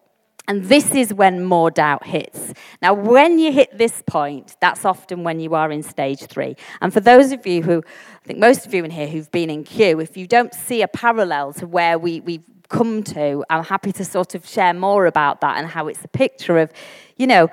And 0.48 0.64
this 0.64 0.96
is 0.96 1.14
when 1.14 1.44
more 1.44 1.70
doubt 1.70 2.04
hits. 2.04 2.52
Now, 2.82 2.92
when 2.92 3.38
you 3.38 3.52
hit 3.52 3.78
this 3.78 4.02
point, 4.04 4.56
that's 4.60 4.84
often 4.84 5.22
when 5.22 5.38
you 5.38 5.54
are 5.54 5.70
in 5.70 5.84
stage 5.84 6.22
three. 6.26 6.56
And 6.80 6.92
for 6.92 6.98
those 6.98 7.30
of 7.30 7.46
you 7.46 7.62
who, 7.62 7.84
I 8.24 8.26
think 8.26 8.40
most 8.40 8.66
of 8.66 8.74
you 8.74 8.82
in 8.82 8.90
here 8.90 9.06
who've 9.06 9.30
been 9.30 9.48
in 9.48 9.62
Q, 9.62 10.00
if 10.00 10.16
you 10.16 10.26
don't 10.26 10.52
see 10.52 10.82
a 10.82 10.88
parallel 10.88 11.52
to 11.52 11.68
where 11.68 12.00
we, 12.00 12.18
we've 12.18 12.42
come 12.68 13.04
to, 13.04 13.44
I'm 13.48 13.62
happy 13.62 13.92
to 13.92 14.04
sort 14.04 14.34
of 14.34 14.44
share 14.44 14.74
more 14.74 15.06
about 15.06 15.40
that 15.42 15.58
and 15.58 15.68
how 15.68 15.86
it's 15.86 16.04
a 16.04 16.08
picture 16.08 16.58
of, 16.58 16.72
you 17.16 17.28
know, 17.28 17.48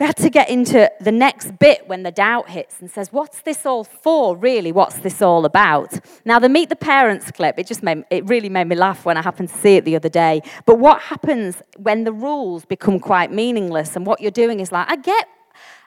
we 0.00 0.06
had 0.06 0.16
to 0.16 0.30
get 0.30 0.48
into 0.48 0.90
the 0.98 1.12
next 1.12 1.58
bit 1.58 1.86
when 1.86 2.02
the 2.04 2.10
doubt 2.10 2.48
hits 2.48 2.80
and 2.80 2.90
says, 2.90 3.12
What's 3.12 3.42
this 3.42 3.66
all 3.66 3.84
for, 3.84 4.34
really? 4.34 4.72
What's 4.72 4.98
this 5.00 5.20
all 5.20 5.44
about? 5.44 6.00
Now, 6.24 6.38
the 6.38 6.48
Meet 6.48 6.70
the 6.70 6.76
Parents 6.76 7.30
clip, 7.30 7.58
it 7.58 7.66
just 7.66 7.82
made, 7.82 8.04
it 8.10 8.26
really 8.26 8.48
made 8.48 8.66
me 8.66 8.76
laugh 8.76 9.04
when 9.04 9.18
I 9.18 9.22
happened 9.22 9.50
to 9.50 9.58
see 9.58 9.76
it 9.76 9.84
the 9.84 9.96
other 9.96 10.08
day. 10.08 10.40
But 10.64 10.78
what 10.78 11.02
happens 11.02 11.60
when 11.76 12.04
the 12.04 12.12
rules 12.12 12.64
become 12.64 12.98
quite 12.98 13.30
meaningless 13.30 13.94
and 13.94 14.06
what 14.06 14.22
you're 14.22 14.30
doing 14.30 14.60
is 14.60 14.72
like, 14.72 14.90
I 14.90 14.96
get 14.96 15.28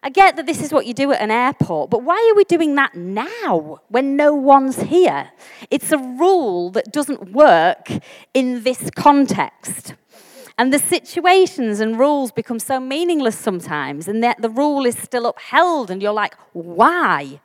I 0.06 0.10
get 0.10 0.36
that 0.36 0.46
this 0.46 0.62
is 0.62 0.74
what 0.74 0.86
you 0.86 0.94
do 0.94 1.14
at 1.14 1.22
an 1.22 1.32
airport, 1.32 1.90
but 1.90 2.04
why 2.04 2.30
are 2.30 2.36
we 2.36 2.44
doing 2.44 2.76
that 2.76 2.94
now 2.94 3.80
when 3.88 4.18
no 4.18 4.34
one's 4.34 4.82
here? 4.82 5.32
It's 5.72 5.94
a 5.94 5.98
rule 5.98 6.72
that 6.72 6.92
doesn't 6.92 7.32
work 7.32 7.90
in 8.34 8.64
this 8.64 8.90
context. 8.98 9.94
And 10.58 10.72
the 10.72 10.80
situations 10.80 11.80
and 11.80 11.98
rules 11.98 12.32
become 12.32 12.60
so 12.60 12.80
meaningless 12.80 13.38
sometimes, 13.38 14.08
and 14.08 14.24
that 14.24 14.42
the 14.42 14.50
rule 14.50 14.86
is 14.86 14.98
still 14.98 15.26
upheld, 15.26 15.90
and 15.90 16.02
you're 16.02 16.14
like, 16.14 16.36
why? 16.54 17.40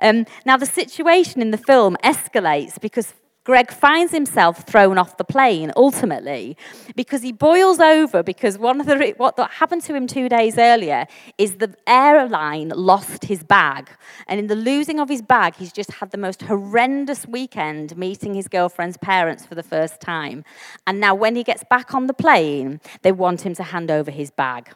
Um, 0.00 0.26
now, 0.44 0.56
the 0.56 0.66
situation 0.66 1.40
in 1.42 1.50
the 1.50 1.58
film 1.58 1.96
escalates 2.04 2.80
because 2.80 3.14
Greg 3.44 3.72
finds 3.72 4.12
himself 4.12 4.64
thrown 4.68 4.98
off 4.98 5.16
the 5.16 5.24
plane 5.24 5.72
ultimately 5.76 6.56
because 6.94 7.22
he 7.22 7.32
boils 7.32 7.80
over 7.80 8.22
because 8.22 8.56
one 8.56 8.80
of 8.80 8.86
the 8.86 9.14
what 9.16 9.36
happened 9.50 9.82
to 9.82 9.94
him 9.94 10.06
2 10.06 10.28
days 10.28 10.58
earlier 10.58 11.06
is 11.38 11.56
the 11.56 11.74
airline 11.88 12.68
lost 12.68 13.24
his 13.24 13.42
bag. 13.42 13.90
And 14.28 14.38
in 14.38 14.46
the 14.46 14.54
losing 14.54 15.00
of 15.00 15.08
his 15.08 15.22
bag 15.22 15.56
he's 15.56 15.72
just 15.72 15.90
had 15.90 16.12
the 16.12 16.18
most 16.18 16.42
horrendous 16.42 17.26
weekend 17.26 17.96
meeting 17.96 18.34
his 18.34 18.46
girlfriend's 18.46 18.96
parents 18.96 19.44
for 19.44 19.56
the 19.56 19.64
first 19.64 20.00
time. 20.00 20.44
And 20.86 21.00
now 21.00 21.16
when 21.16 21.34
he 21.34 21.42
gets 21.42 21.64
back 21.68 21.94
on 21.94 22.06
the 22.06 22.14
plane 22.14 22.80
they 23.02 23.10
want 23.10 23.44
him 23.44 23.54
to 23.54 23.64
hand 23.64 23.90
over 23.90 24.12
his 24.12 24.30
bag. 24.30 24.70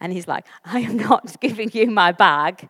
And 0.00 0.12
he's 0.12 0.26
like 0.26 0.46
I 0.64 0.80
am 0.80 0.96
not 0.96 1.40
giving 1.40 1.70
you 1.72 1.88
my 1.92 2.10
bag 2.10 2.68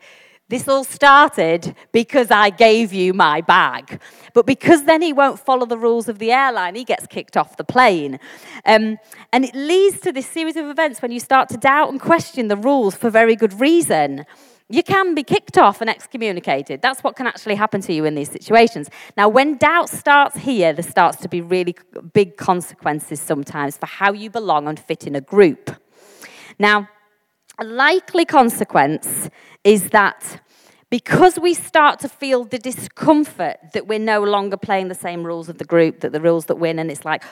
this 0.51 0.67
all 0.67 0.83
started 0.83 1.77
because 1.93 2.31
I 2.33 2.51
gave 2.51 2.93
you 2.93 3.15
my 3.15 3.41
bag. 3.41 4.01
But 4.35 4.47
because 4.47 4.85
then 4.85 5.01
he 5.01 5.13
won't 5.13 5.39
follow 5.39 5.65
the 5.65 5.79
rules 5.79 6.09
of 6.09 6.19
the 6.19 6.33
airline, 6.33 6.75
he 6.75 6.83
gets 6.83 7.07
kicked 7.07 7.37
off 7.37 7.57
the 7.57 7.65
plane. 7.65 8.19
Um, 8.67 8.99
and 9.33 9.45
it 9.45 9.55
leads 9.55 10.01
to 10.01 10.11
this 10.11 10.27
series 10.27 10.57
of 10.57 10.67
events 10.67 11.01
when 11.03 11.13
you 11.13 11.21
start 11.21 11.49
to 11.51 11.57
doubt 11.57 11.91
and 11.91 12.01
question 12.01 12.49
the 12.49 12.57
rules 12.57 12.97
for 12.97 13.11
very 13.11 13.37
good 13.37 13.61
reason. 13.61 14.27
You 14.69 14.83
can 14.83 15.15
be 15.15 15.23
kicked 15.23 15.57
off 15.57 15.81
and 15.81 15.89
excommunicated. 15.89 16.83
That's 16.83 17.03
what 17.05 17.15
can 17.15 17.29
actually 17.29 17.55
happen 17.55 17.81
to 17.83 17.93
you 17.93 18.05
in 18.05 18.17
these 18.17 18.31
situations. 18.31 18.91
Now, 19.17 19.29
when 19.29 19.57
doubt 19.57 19.89
starts 19.89 20.37
here, 20.37 20.73
there 20.73 20.83
starts 20.83 21.19
to 21.19 21.29
be 21.29 21.41
really 21.41 21.77
big 22.13 22.37
consequences 22.37 23.21
sometimes 23.21 23.77
for 23.77 23.87
how 23.87 24.13
you 24.13 24.31
belong 24.31 24.67
and 24.67 24.79
fit 24.79 25.07
in 25.07 25.15
a 25.15 25.21
group. 25.21 25.77
Now, 26.59 26.89
a 27.61 27.65
likely 27.65 28.25
consequence 28.25 29.29
is 29.65 29.91
that 29.91 30.43
because 30.89 31.39
we 31.39 31.55
start 31.55 32.01
to 32.01 32.09
feel 32.09 32.45
the 32.45 32.59
discomfort 32.59 33.59
that 33.75 33.87
we're 33.87 33.99
no 33.99 34.23
longer 34.25 34.57
playing 34.57 34.89
the 34.89 34.95
same 34.95 35.25
rules 35.25 35.49
of 35.49 35.59
the 35.59 35.65
group, 35.65 36.01
that 36.01 36.13
the 36.13 36.21
rules 36.21 36.47
that 36.47 36.57
win, 36.57 36.79
and 36.79 36.91
it's 36.91 37.05
like, 37.05 37.23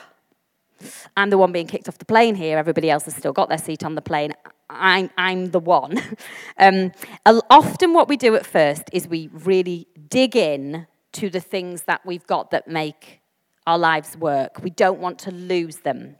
I'm 1.17 1.29
the 1.29 1.37
one 1.37 1.51
being 1.51 1.67
kicked 1.67 1.89
off 1.89 1.97
the 1.97 2.05
plane 2.05 2.35
here, 2.35 2.57
everybody 2.57 2.89
else 2.89 3.05
has 3.05 3.15
still 3.15 3.33
got 3.33 3.49
their 3.49 3.57
seat 3.57 3.83
on 3.83 3.95
the 3.95 4.01
plane. 4.01 4.33
I'm, 4.69 5.09
I'm 5.17 5.47
the 5.47 5.59
one. 5.59 5.99
um, 6.57 6.93
often, 7.25 7.93
what 7.93 8.07
we 8.07 8.15
do 8.15 8.35
at 8.35 8.45
first 8.45 8.83
is 8.93 9.07
we 9.07 9.29
really 9.33 9.87
dig 10.07 10.35
in 10.35 10.87
to 11.13 11.29
the 11.29 11.41
things 11.41 11.81
that 11.83 12.05
we've 12.05 12.25
got 12.27 12.51
that 12.51 12.67
make 12.67 13.19
our 13.65 13.79
lives 13.79 14.15
work. 14.15 14.61
We 14.61 14.69
don't 14.69 14.99
want 14.99 15.17
to 15.19 15.31
lose 15.31 15.77
them. 15.77 16.15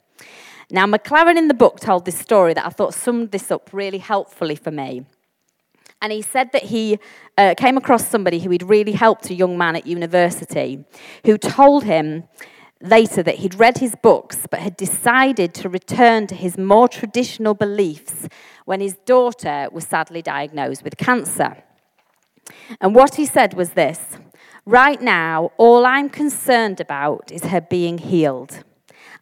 Now, 0.71 0.85
McLaren 0.85 1.35
in 1.35 1.47
the 1.47 1.53
book 1.53 1.79
told 1.79 2.05
this 2.05 2.17
story 2.17 2.53
that 2.53 2.65
I 2.65 2.69
thought 2.69 2.93
summed 2.93 3.31
this 3.31 3.49
up 3.49 3.71
really 3.73 3.97
helpfully 3.97 4.55
for 4.55 4.71
me. 4.71 5.05
And 6.01 6.13
he 6.13 6.21
said 6.21 6.51
that 6.53 6.63
he 6.63 6.99
uh, 7.37 7.55
came 7.57 7.75
across 7.75 8.07
somebody 8.07 8.39
who 8.39 8.51
had 8.51 8.69
really 8.69 8.93
helped 8.93 9.29
a 9.29 9.33
young 9.33 9.57
man 9.57 9.75
at 9.75 9.85
university 9.85 10.85
who 11.25 11.37
told 11.37 11.83
him 11.83 12.23
later 12.81 13.21
that 13.23 13.35
he'd 13.35 13.55
read 13.55 13.79
his 13.79 13.95
books 14.01 14.47
but 14.49 14.59
had 14.59 14.77
decided 14.77 15.53
to 15.55 15.67
return 15.67 16.27
to 16.27 16.35
his 16.35 16.57
more 16.57 16.87
traditional 16.87 17.53
beliefs 17.53 18.29
when 18.63 18.79
his 18.79 18.95
daughter 19.05 19.67
was 19.71 19.85
sadly 19.85 20.21
diagnosed 20.21 20.83
with 20.83 20.95
cancer. 20.97 21.63
And 22.79 22.95
what 22.95 23.15
he 23.15 23.25
said 23.25 23.53
was 23.55 23.71
this 23.71 24.17
Right 24.65 25.01
now, 25.01 25.51
all 25.57 25.85
I'm 25.85 26.09
concerned 26.09 26.79
about 26.79 27.31
is 27.31 27.45
her 27.45 27.59
being 27.59 27.97
healed. 27.97 28.63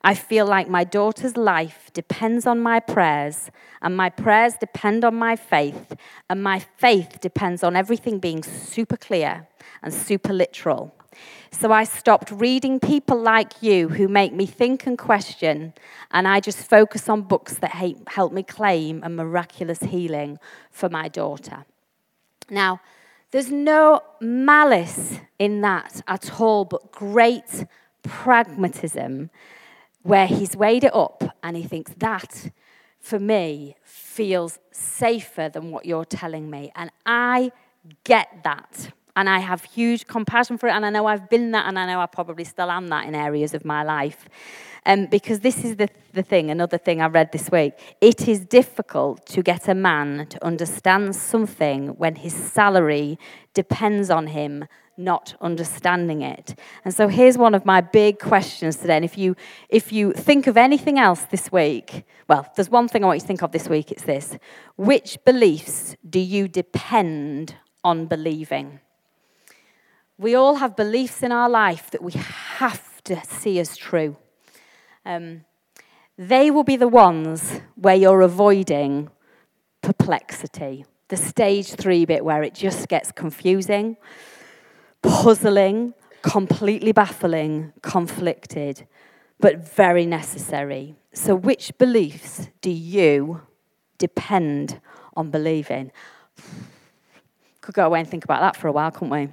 I 0.07 0.13
feel 0.13 0.45
like 0.45 0.69
my 0.69 0.85
daughter's 0.85 1.35
life 1.35 1.91
depends 1.91 2.47
on 2.47 2.61
my 2.61 2.79
prayers, 2.79 3.51
and 3.81 3.97
my 3.97 4.09
prayers 4.09 4.53
depend 4.57 5.03
on 5.03 5.15
my 5.15 5.35
faith, 5.35 5.97
and 6.29 6.41
my 6.41 6.59
faith 6.59 7.19
depends 7.19 7.61
on 7.61 7.75
everything 7.75 8.17
being 8.19 8.41
super 8.41 8.95
clear 8.95 9.47
and 9.83 9.93
super 9.93 10.31
literal. 10.31 10.95
So 11.51 11.73
I 11.73 11.83
stopped 11.83 12.31
reading 12.31 12.79
people 12.79 13.19
like 13.19 13.61
you 13.61 13.89
who 13.89 14.07
make 14.07 14.31
me 14.31 14.45
think 14.45 14.87
and 14.87 14.97
question, 14.97 15.73
and 16.11 16.25
I 16.25 16.39
just 16.39 16.59
focus 16.59 17.09
on 17.09 17.23
books 17.23 17.55
that 17.55 17.71
help 18.07 18.31
me 18.31 18.43
claim 18.43 19.03
a 19.03 19.09
miraculous 19.09 19.81
healing 19.81 20.39
for 20.71 20.87
my 20.87 21.09
daughter. 21.09 21.65
Now, 22.49 22.79
there's 23.31 23.51
no 23.51 23.99
malice 24.21 25.19
in 25.37 25.59
that 25.67 26.01
at 26.07 26.39
all, 26.39 26.63
but 26.63 26.93
great 26.93 27.65
pragmatism 28.03 29.31
where 30.03 30.27
he's 30.27 30.55
weighed 30.55 30.83
it 30.83 30.95
up 30.95 31.23
and 31.43 31.57
he 31.57 31.63
thinks 31.63 31.93
that, 31.97 32.51
for 32.99 33.19
me, 33.19 33.75
feels 33.83 34.59
safer 34.71 35.49
than 35.49 35.71
what 35.71 35.85
you're 35.85 36.05
telling 36.05 36.49
me. 36.49 36.71
And 36.75 36.91
I 37.05 37.51
get 38.03 38.43
that. 38.43 38.91
And 39.17 39.27
I 39.27 39.39
have 39.39 39.65
huge 39.65 40.07
compassion 40.07 40.57
for 40.57 40.69
it. 40.69 40.71
And 40.71 40.85
I 40.85 40.91
know 40.91 41.07
I've 41.07 41.27
been 41.27 41.51
that, 41.51 41.67
and 41.67 41.77
I 41.77 41.85
know 41.87 41.99
I 41.99 42.05
probably 42.05 42.45
still 42.45 42.71
am 42.71 42.87
that 42.89 43.05
in 43.05 43.15
areas 43.15 43.53
of 43.53 43.65
my 43.65 43.83
life. 43.83 44.29
Um, 44.85 45.07
because 45.07 45.41
this 45.41 45.65
is 45.65 45.75
the, 45.75 45.89
the 46.13 46.23
thing, 46.23 46.49
another 46.49 46.77
thing 46.77 47.01
I 47.01 47.07
read 47.07 47.33
this 47.33 47.51
week. 47.51 47.73
It 47.99 48.29
is 48.29 48.45
difficult 48.45 49.25
to 49.25 49.41
get 49.41 49.67
a 49.67 49.75
man 49.75 50.27
to 50.27 50.45
understand 50.45 51.15
something 51.15 51.89
when 51.97 52.15
his 52.15 52.33
salary 52.33 53.19
depends 53.53 54.09
on 54.09 54.27
him 54.27 54.65
not 54.97 55.35
understanding 55.41 56.21
it. 56.21 56.57
And 56.83 56.93
so 56.93 57.07
here's 57.07 57.37
one 57.37 57.53
of 57.53 57.65
my 57.65 57.81
big 57.81 58.19
questions 58.19 58.77
today. 58.77 58.95
And 58.95 59.05
if 59.05 59.17
you 59.17 59.35
if 59.69 59.91
you 59.91 60.13
think 60.13 60.47
of 60.47 60.57
anything 60.57 60.97
else 60.97 61.23
this 61.25 61.51
week, 61.51 62.03
well, 62.27 62.47
there's 62.55 62.69
one 62.69 62.87
thing 62.87 63.03
I 63.03 63.07
want 63.07 63.17
you 63.17 63.21
to 63.21 63.27
think 63.27 63.43
of 63.43 63.51
this 63.51 63.69
week, 63.69 63.91
it's 63.91 64.03
this. 64.03 64.37
Which 64.75 65.17
beliefs 65.25 65.95
do 66.09 66.19
you 66.19 66.47
depend 66.47 67.55
on 67.83 68.07
believing? 68.07 68.79
We 70.17 70.35
all 70.35 70.55
have 70.55 70.75
beliefs 70.75 71.21
in 71.21 71.31
our 71.31 71.49
life 71.49 71.91
that 71.91 72.03
we 72.03 72.13
have 72.13 73.03
to 73.03 73.21
see 73.25 73.59
as 73.59 73.77
true. 73.77 74.17
Um, 75.05 75.45
they 76.17 76.49
will 76.49 76.63
be 76.63 76.75
the 76.75 76.87
ones 76.87 77.61
where 77.75 77.95
you're 77.95 78.21
avoiding 78.21 79.09
perplexity, 79.81 80.85
the 81.09 81.17
stage 81.17 81.73
three 81.73 82.05
bit 82.05 82.25
where 82.25 82.43
it 82.43 82.55
just 82.55 82.87
gets 82.87 83.11
confusing 83.11 83.97
puzzling, 85.01 85.93
completely 86.21 86.91
baffling, 86.91 87.73
conflicted, 87.81 88.87
but 89.39 89.57
very 89.57 90.05
necessary. 90.05 90.95
So, 91.13 91.35
which 91.35 91.77
beliefs 91.77 92.49
do 92.61 92.69
you 92.69 93.41
depend 93.97 94.79
on 95.15 95.31
believing? 95.31 95.91
Could 97.61 97.75
go 97.75 97.85
away 97.85 97.99
and 97.99 98.09
think 98.09 98.23
about 98.23 98.41
that 98.41 98.55
for 98.55 98.67
a 98.67 98.71
while, 98.71 98.91
couldn't 98.91 99.09
we? 99.09 99.29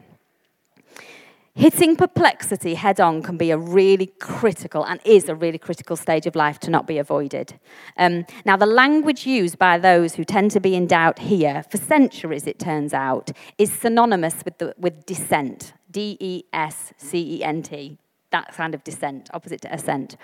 Hitting 1.57 1.95
perplexity 1.95 2.75
head 2.75 2.99
on 2.99 3.23
can 3.23 3.37
be 3.37 3.53
a 3.53 3.57
really 3.57 4.07
critical 4.19 4.85
and 4.85 5.01
is 5.05 5.29
a 5.29 5.37
really 5.37 5.57
critical 5.57 5.95
stage 5.95 6.27
of 6.27 6.35
life 6.35 6.59
to 6.61 6.71
not 6.71 6.85
be 6.85 6.99
avoided. 6.99 7.61
Um, 7.97 8.27
now, 8.45 8.57
the 8.57 8.67
language 8.67 9.25
used 9.25 9.57
by 9.57 9.79
those 9.79 10.17
who 10.17 10.25
tend 10.25 10.51
to 10.51 10.61
be 10.61 10.75
in 10.75 10.89
doubt 10.89 11.21
here, 11.21 11.65
for 11.71 11.77
centuries 11.77 12.49
it 12.49 12.59
turns 12.59 12.93
out, 12.93 13.31
is 13.57 13.73
synonymous 13.73 14.45
with, 14.45 14.59
the, 14.59 14.75
with 14.79 15.07
descent 15.07 15.75
D 15.93 16.17
E 16.19 16.43
S 16.53 16.93
C 16.97 17.37
E 17.37 17.45
N 17.45 17.63
T, 17.63 17.99
that 18.31 18.53
kind 18.53 18.75
of 18.75 18.83
descent, 18.83 19.31
opposite 19.33 19.61
to 19.61 19.73
ascent. 19.73 20.17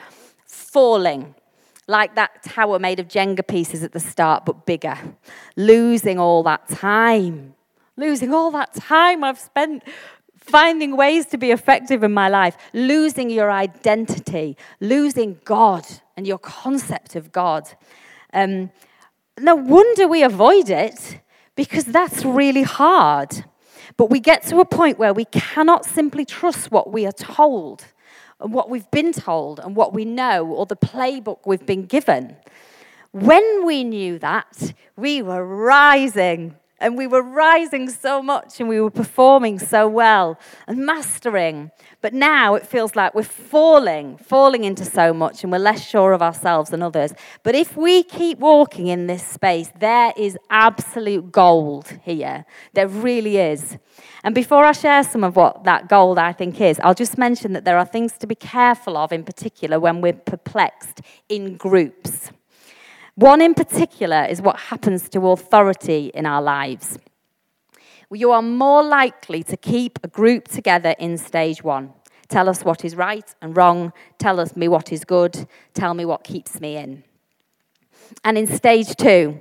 Falling, 0.46 1.36
like 1.86 2.16
that 2.16 2.42
tower 2.42 2.80
made 2.80 2.98
of 2.98 3.06
Jenga 3.06 3.46
pieces 3.46 3.84
at 3.84 3.92
the 3.92 4.00
start, 4.00 4.44
but 4.44 4.66
bigger. 4.66 4.98
Losing 5.54 6.18
all 6.18 6.42
that 6.42 6.68
time. 6.68 7.54
Losing 7.96 8.32
all 8.32 8.50
that 8.52 8.72
time 8.74 9.22
I've 9.22 9.38
spent 9.38 9.82
finding 10.40 10.96
ways 10.96 11.26
to 11.26 11.38
be 11.38 11.50
effective 11.50 12.02
in 12.02 12.12
my 12.12 12.28
life, 12.28 12.56
losing 12.72 13.30
your 13.30 13.50
identity, 13.50 14.56
losing 14.80 15.38
God 15.44 15.86
and 16.16 16.26
your 16.26 16.38
concept 16.38 17.14
of 17.14 17.30
God. 17.30 17.68
Um, 18.32 18.70
no 19.38 19.54
wonder 19.54 20.08
we 20.08 20.22
avoid 20.22 20.70
it 20.70 21.20
because 21.54 21.84
that's 21.84 22.24
really 22.24 22.62
hard. 22.62 23.44
But 23.96 24.10
we 24.10 24.20
get 24.20 24.42
to 24.44 24.60
a 24.60 24.64
point 24.64 24.98
where 24.98 25.12
we 25.12 25.26
cannot 25.26 25.84
simply 25.84 26.24
trust 26.24 26.70
what 26.70 26.90
we 26.92 27.06
are 27.06 27.12
told 27.12 27.84
and 28.40 28.52
what 28.52 28.70
we've 28.70 28.90
been 28.90 29.12
told 29.12 29.60
and 29.60 29.76
what 29.76 29.92
we 29.92 30.04
know 30.04 30.46
or 30.46 30.66
the 30.66 30.76
playbook 30.76 31.40
we've 31.46 31.66
been 31.66 31.86
given. 31.86 32.36
When 33.12 33.64
we 33.66 33.84
knew 33.84 34.18
that, 34.20 34.72
we 34.96 35.20
were 35.20 35.44
rising 35.44 36.56
and 36.80 36.96
we 36.96 37.06
were 37.06 37.22
rising 37.22 37.90
so 37.90 38.22
much 38.22 38.58
and 38.58 38.68
we 38.68 38.80
were 38.80 38.90
performing 38.90 39.58
so 39.58 39.86
well 39.86 40.38
and 40.66 40.84
mastering. 40.86 41.70
But 42.00 42.14
now 42.14 42.54
it 42.54 42.66
feels 42.66 42.96
like 42.96 43.14
we're 43.14 43.22
falling, 43.22 44.16
falling 44.16 44.64
into 44.64 44.84
so 44.84 45.12
much 45.12 45.42
and 45.42 45.52
we're 45.52 45.58
less 45.58 45.86
sure 45.86 46.12
of 46.12 46.22
ourselves 46.22 46.70
than 46.70 46.82
others. 46.82 47.12
But 47.42 47.54
if 47.54 47.76
we 47.76 48.02
keep 48.02 48.38
walking 48.38 48.86
in 48.86 49.06
this 49.06 49.24
space, 49.24 49.70
there 49.78 50.12
is 50.16 50.38
absolute 50.48 51.30
gold 51.30 51.98
here. 52.02 52.46
There 52.72 52.88
really 52.88 53.36
is. 53.36 53.76
And 54.24 54.34
before 54.34 54.64
I 54.64 54.72
share 54.72 55.04
some 55.04 55.24
of 55.24 55.36
what 55.36 55.64
that 55.64 55.88
gold 55.88 56.18
I 56.18 56.32
think 56.32 56.60
is, 56.60 56.80
I'll 56.80 56.94
just 56.94 57.18
mention 57.18 57.52
that 57.52 57.64
there 57.64 57.78
are 57.78 57.86
things 57.86 58.14
to 58.18 58.26
be 58.26 58.34
careful 58.34 58.96
of 58.96 59.12
in 59.12 59.24
particular 59.24 59.78
when 59.78 60.00
we're 60.00 60.12
perplexed 60.12 61.00
in 61.28 61.56
groups. 61.56 62.30
One 63.20 63.42
in 63.42 63.52
particular 63.52 64.24
is 64.24 64.40
what 64.40 64.58
happens 64.58 65.10
to 65.10 65.28
authority 65.28 66.10
in 66.14 66.24
our 66.24 66.40
lives. 66.40 66.98
You 68.10 68.30
are 68.30 68.40
more 68.40 68.82
likely 68.82 69.42
to 69.42 69.58
keep 69.58 69.98
a 70.02 70.08
group 70.08 70.48
together 70.48 70.94
in 70.98 71.18
stage 71.18 71.62
one. 71.62 71.92
Tell 72.28 72.48
us 72.48 72.64
what 72.64 72.82
is 72.82 72.96
right 72.96 73.34
and 73.42 73.54
wrong. 73.54 73.92
Tell 74.18 74.40
us 74.40 74.56
me 74.56 74.68
what 74.68 74.90
is 74.90 75.04
good. 75.04 75.46
Tell 75.74 75.92
me 75.92 76.06
what 76.06 76.24
keeps 76.24 76.62
me 76.62 76.78
in. 76.78 77.04
And 78.24 78.38
in 78.38 78.46
stage 78.46 78.96
two, 78.96 79.38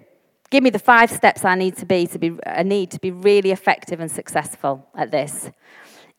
give 0.50 0.62
me 0.62 0.72
the 0.72 0.78
five 0.78 1.10
steps 1.10 1.46
I 1.46 1.56
need 1.56 1.78
to 1.78 1.86
be 1.86 2.06
to 2.08 2.20
be 2.20 2.38
I 2.46 2.63
need 2.63 2.92
to 2.92 3.00
be 3.00 3.12
really 3.12 3.52
effective 3.52 4.02
and 4.02 4.12
successful 4.12 4.86
at 4.94 5.12
this. 5.12 5.52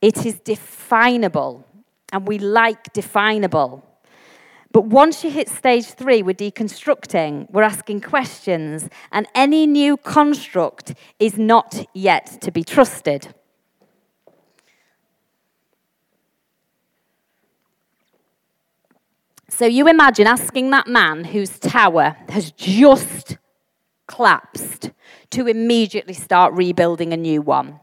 It 0.01 0.25
is 0.25 0.40
definable, 0.40 1.66
and 2.11 2.27
we 2.27 2.38
like 2.38 2.94
definable. 2.94 3.85
But 4.72 4.85
once 4.87 5.24
you 5.24 5.30
hit 5.30 5.48
stage 5.48 5.87
three, 5.87 6.22
we're 6.22 6.35
deconstructing, 6.35 7.50
we're 7.50 7.62
asking 7.62 8.02
questions, 8.02 8.88
and 9.11 9.26
any 9.35 9.66
new 9.66 9.96
construct 9.96 10.94
is 11.18 11.37
not 11.37 11.87
yet 11.92 12.40
to 12.42 12.52
be 12.52 12.62
trusted. 12.62 13.35
So 19.48 19.66
you 19.66 19.88
imagine 19.88 20.28
asking 20.28 20.70
that 20.70 20.87
man 20.87 21.24
whose 21.24 21.59
tower 21.59 22.16
has 22.28 22.52
just 22.52 23.37
collapsed 24.06 24.92
to 25.30 25.46
immediately 25.48 26.14
start 26.14 26.54
rebuilding 26.54 27.12
a 27.12 27.16
new 27.16 27.42
one. 27.42 27.80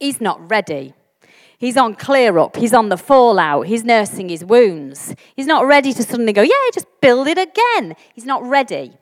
He's 0.00 0.20
not 0.20 0.50
ready. 0.50 0.94
He's 1.58 1.76
on 1.76 1.94
clear 1.94 2.38
up. 2.38 2.56
He's 2.56 2.72
on 2.72 2.88
the 2.88 2.96
fallout. 2.96 3.66
He's 3.66 3.84
nursing 3.84 4.28
his 4.28 4.44
wounds. 4.44 5.14
He's 5.36 5.46
not 5.46 5.66
ready 5.66 5.92
to 5.92 6.02
suddenly 6.02 6.32
go, 6.32 6.42
yeah, 6.42 6.54
just 6.72 6.86
build 7.00 7.26
it 7.26 7.38
again. 7.38 7.96
He's 8.14 8.24
not 8.24 8.42
ready. 8.44 8.92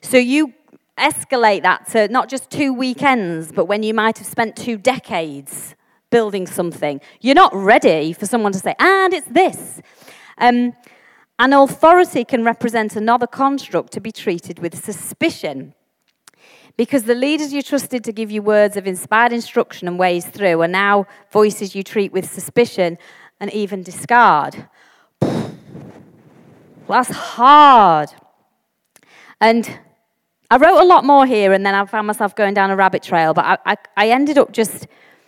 So 0.00 0.16
you 0.16 0.54
escalate 0.98 1.62
that 1.62 1.86
to 1.88 2.08
not 2.08 2.28
just 2.28 2.50
two 2.50 2.72
weekends, 2.72 3.52
but 3.52 3.66
when 3.66 3.82
you 3.82 3.92
might 3.92 4.16
have 4.18 4.26
spent 4.26 4.56
two 4.56 4.78
decades 4.78 5.74
building 6.10 6.46
something. 6.46 7.00
You're 7.20 7.34
not 7.34 7.54
ready 7.54 8.12
for 8.12 8.26
someone 8.26 8.52
to 8.52 8.58
say, 8.58 8.74
and 8.78 9.12
it's 9.12 9.26
this. 9.28 9.80
Um, 10.38 10.72
an 11.38 11.52
authority 11.52 12.24
can 12.24 12.44
represent 12.44 12.96
another 12.96 13.26
construct 13.26 13.92
to 13.92 14.00
be 14.00 14.12
treated 14.12 14.58
with 14.58 14.82
suspicion. 14.82 15.74
Because 16.76 17.04
the 17.04 17.14
leaders 17.14 17.52
you 17.52 17.62
trusted 17.62 18.04
to 18.04 18.12
give 18.12 18.30
you 18.30 18.42
words 18.42 18.76
of 18.76 18.86
inspired 18.86 19.32
instruction 19.32 19.88
and 19.88 19.98
ways 19.98 20.26
through 20.26 20.60
are 20.60 20.68
now 20.68 21.06
voices 21.30 21.74
you 21.74 21.82
treat 21.82 22.12
with 22.12 22.30
suspicion 22.30 22.98
and 23.40 23.50
even 23.52 23.82
discard. 23.82 24.68
That's 26.88 27.10
hard. 27.10 28.10
And 29.40 29.78
I 30.50 30.58
wrote 30.58 30.80
a 30.80 30.84
lot 30.84 31.04
more 31.04 31.26
here, 31.26 31.52
and 31.52 31.66
then 31.66 31.74
I 31.74 31.84
found 31.86 32.06
myself 32.06 32.36
going 32.36 32.54
down 32.54 32.70
a 32.70 32.76
rabbit 32.76 33.02
trail, 33.02 33.34
but 33.34 33.44
I, 33.44 33.58
I, 33.72 33.76
I 33.96 34.10
ended 34.10 34.38
up 34.38 34.52
just 34.52 34.86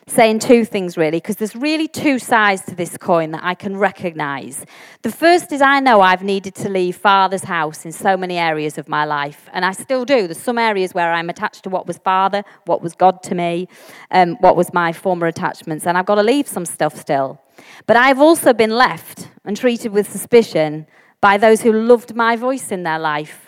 saying 0.09 0.39
two 0.39 0.65
things 0.65 0.97
really, 0.97 1.19
because 1.19 1.37
there's 1.37 1.55
really 1.55 1.87
two 1.89 2.19
sides 2.19 2.63
to 2.63 2.75
this 2.75 2.97
coin 2.97 3.31
that 3.33 3.45
I 3.45 3.55
can 3.55 3.77
recognize. 3.77 4.65
The 5.03 5.13
first 5.13 5.53
is 5.53 5.63
I 5.63 5.81
know 5.81 6.01
I've 6.01 6.23
needed 6.23 6.55
to 6.57 6.69
leave 6.69 6.97
father's 6.97 7.45
house 7.45 7.85
in 7.85 7.93
so 7.93 8.17
many 8.17 8.39
areas 8.39 8.79
of 8.79 8.89
my 8.89 9.05
life, 9.05 9.49
and 9.53 9.65
I 9.65 9.73
still 9.73 10.05
do. 10.05 10.27
There's 10.27 10.41
some 10.41 10.59
areas 10.59 10.95
where 10.95 11.13
I'm 11.13 11.31
attached 11.31 11.65
to 11.65 11.71
what 11.71 11.87
was 11.87 11.99
father, 11.99 12.43
what 12.67 12.83
was 12.83 12.95
God 12.95 13.23
to 13.25 13.35
me, 13.35 13.69
um, 14.11 14.37
what 14.41 14.57
was 14.57 14.73
my 14.73 14.93
former 14.93 15.27
attachments, 15.27 15.87
and 15.87 15.99
I've 15.99 16.07
got 16.07 16.17
to 16.17 16.23
leave 16.23 16.49
some 16.49 16.65
stuff 16.65 16.97
still. 16.97 17.41
But 17.87 17.97
I've 17.97 18.21
also 18.21 18.53
been 18.53 18.71
left 18.71 19.29
and 19.45 19.57
treated 19.57 19.93
with 19.93 20.11
suspicion 20.11 20.87
by 21.21 21.37
those 21.37 21.63
who 21.63 21.73
loved 21.73 22.15
my 22.15 22.37
voice 22.37 22.71
in 22.71 22.85
their 22.85 22.99
life 22.99 23.48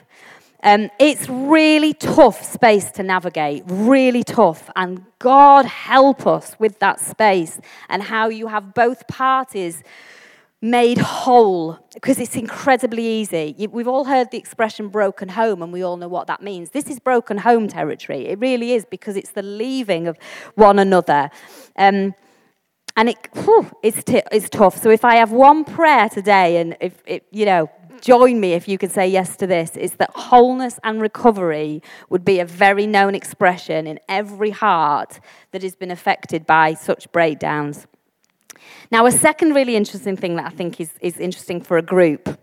um, 0.62 0.90
it's 0.98 1.28
really 1.28 1.94
tough 1.94 2.44
space 2.44 2.90
to 2.92 3.02
navigate, 3.02 3.64
really 3.66 4.22
tough. 4.22 4.70
And 4.76 5.04
God 5.18 5.64
help 5.64 6.26
us 6.26 6.54
with 6.58 6.78
that 6.80 7.00
space 7.00 7.60
and 7.88 8.02
how 8.02 8.28
you 8.28 8.48
have 8.48 8.74
both 8.74 9.06
parties 9.06 9.82
made 10.62 10.98
whole 10.98 11.78
because 11.94 12.18
it's 12.18 12.36
incredibly 12.36 13.06
easy. 13.06 13.54
We've 13.70 13.88
all 13.88 14.04
heard 14.04 14.30
the 14.30 14.36
expression 14.36 14.88
broken 14.88 15.30
home 15.30 15.62
and 15.62 15.72
we 15.72 15.82
all 15.82 15.96
know 15.96 16.08
what 16.08 16.26
that 16.26 16.42
means. 16.42 16.70
This 16.70 16.88
is 16.90 17.00
broken 17.00 17.38
home 17.38 17.66
territory. 17.66 18.26
It 18.26 18.38
really 18.38 18.72
is 18.72 18.84
because 18.84 19.16
it's 19.16 19.30
the 19.30 19.42
leaving 19.42 20.06
of 20.06 20.18
one 20.56 20.78
another. 20.78 21.30
Um, 21.76 22.14
and 23.00 23.08
it, 23.08 23.16
whew, 23.32 23.66
it's, 23.82 24.04
t- 24.04 24.20
it's 24.30 24.50
tough. 24.50 24.76
So 24.76 24.90
if 24.90 25.06
I 25.06 25.14
have 25.14 25.32
one 25.32 25.64
prayer 25.64 26.10
today, 26.10 26.58
and 26.58 26.76
if 26.82 27.02
you 27.30 27.46
know, 27.46 27.70
join 28.02 28.38
me 28.38 28.52
if 28.52 28.68
you 28.68 28.76
could 28.76 28.92
say 28.92 29.08
yes 29.08 29.36
to 29.36 29.46
this 29.46 29.74
is 29.74 29.92
that 29.92 30.10
wholeness 30.14 30.78
and 30.84 31.00
recovery 31.00 31.82
would 32.10 32.26
be 32.26 32.40
a 32.40 32.44
very 32.44 32.86
known 32.86 33.14
expression 33.14 33.86
in 33.86 33.98
every 34.06 34.50
heart 34.50 35.18
that 35.52 35.62
has 35.62 35.74
been 35.74 35.90
affected 35.90 36.46
by 36.46 36.74
such 36.74 37.10
breakdowns. 37.10 37.86
Now, 38.92 39.06
a 39.06 39.12
second 39.12 39.54
really 39.54 39.76
interesting 39.76 40.18
thing 40.18 40.36
that 40.36 40.44
I 40.44 40.50
think 40.50 40.78
is, 40.78 40.90
is 41.00 41.16
interesting 41.16 41.62
for 41.62 41.78
a 41.78 41.82
group 41.82 42.38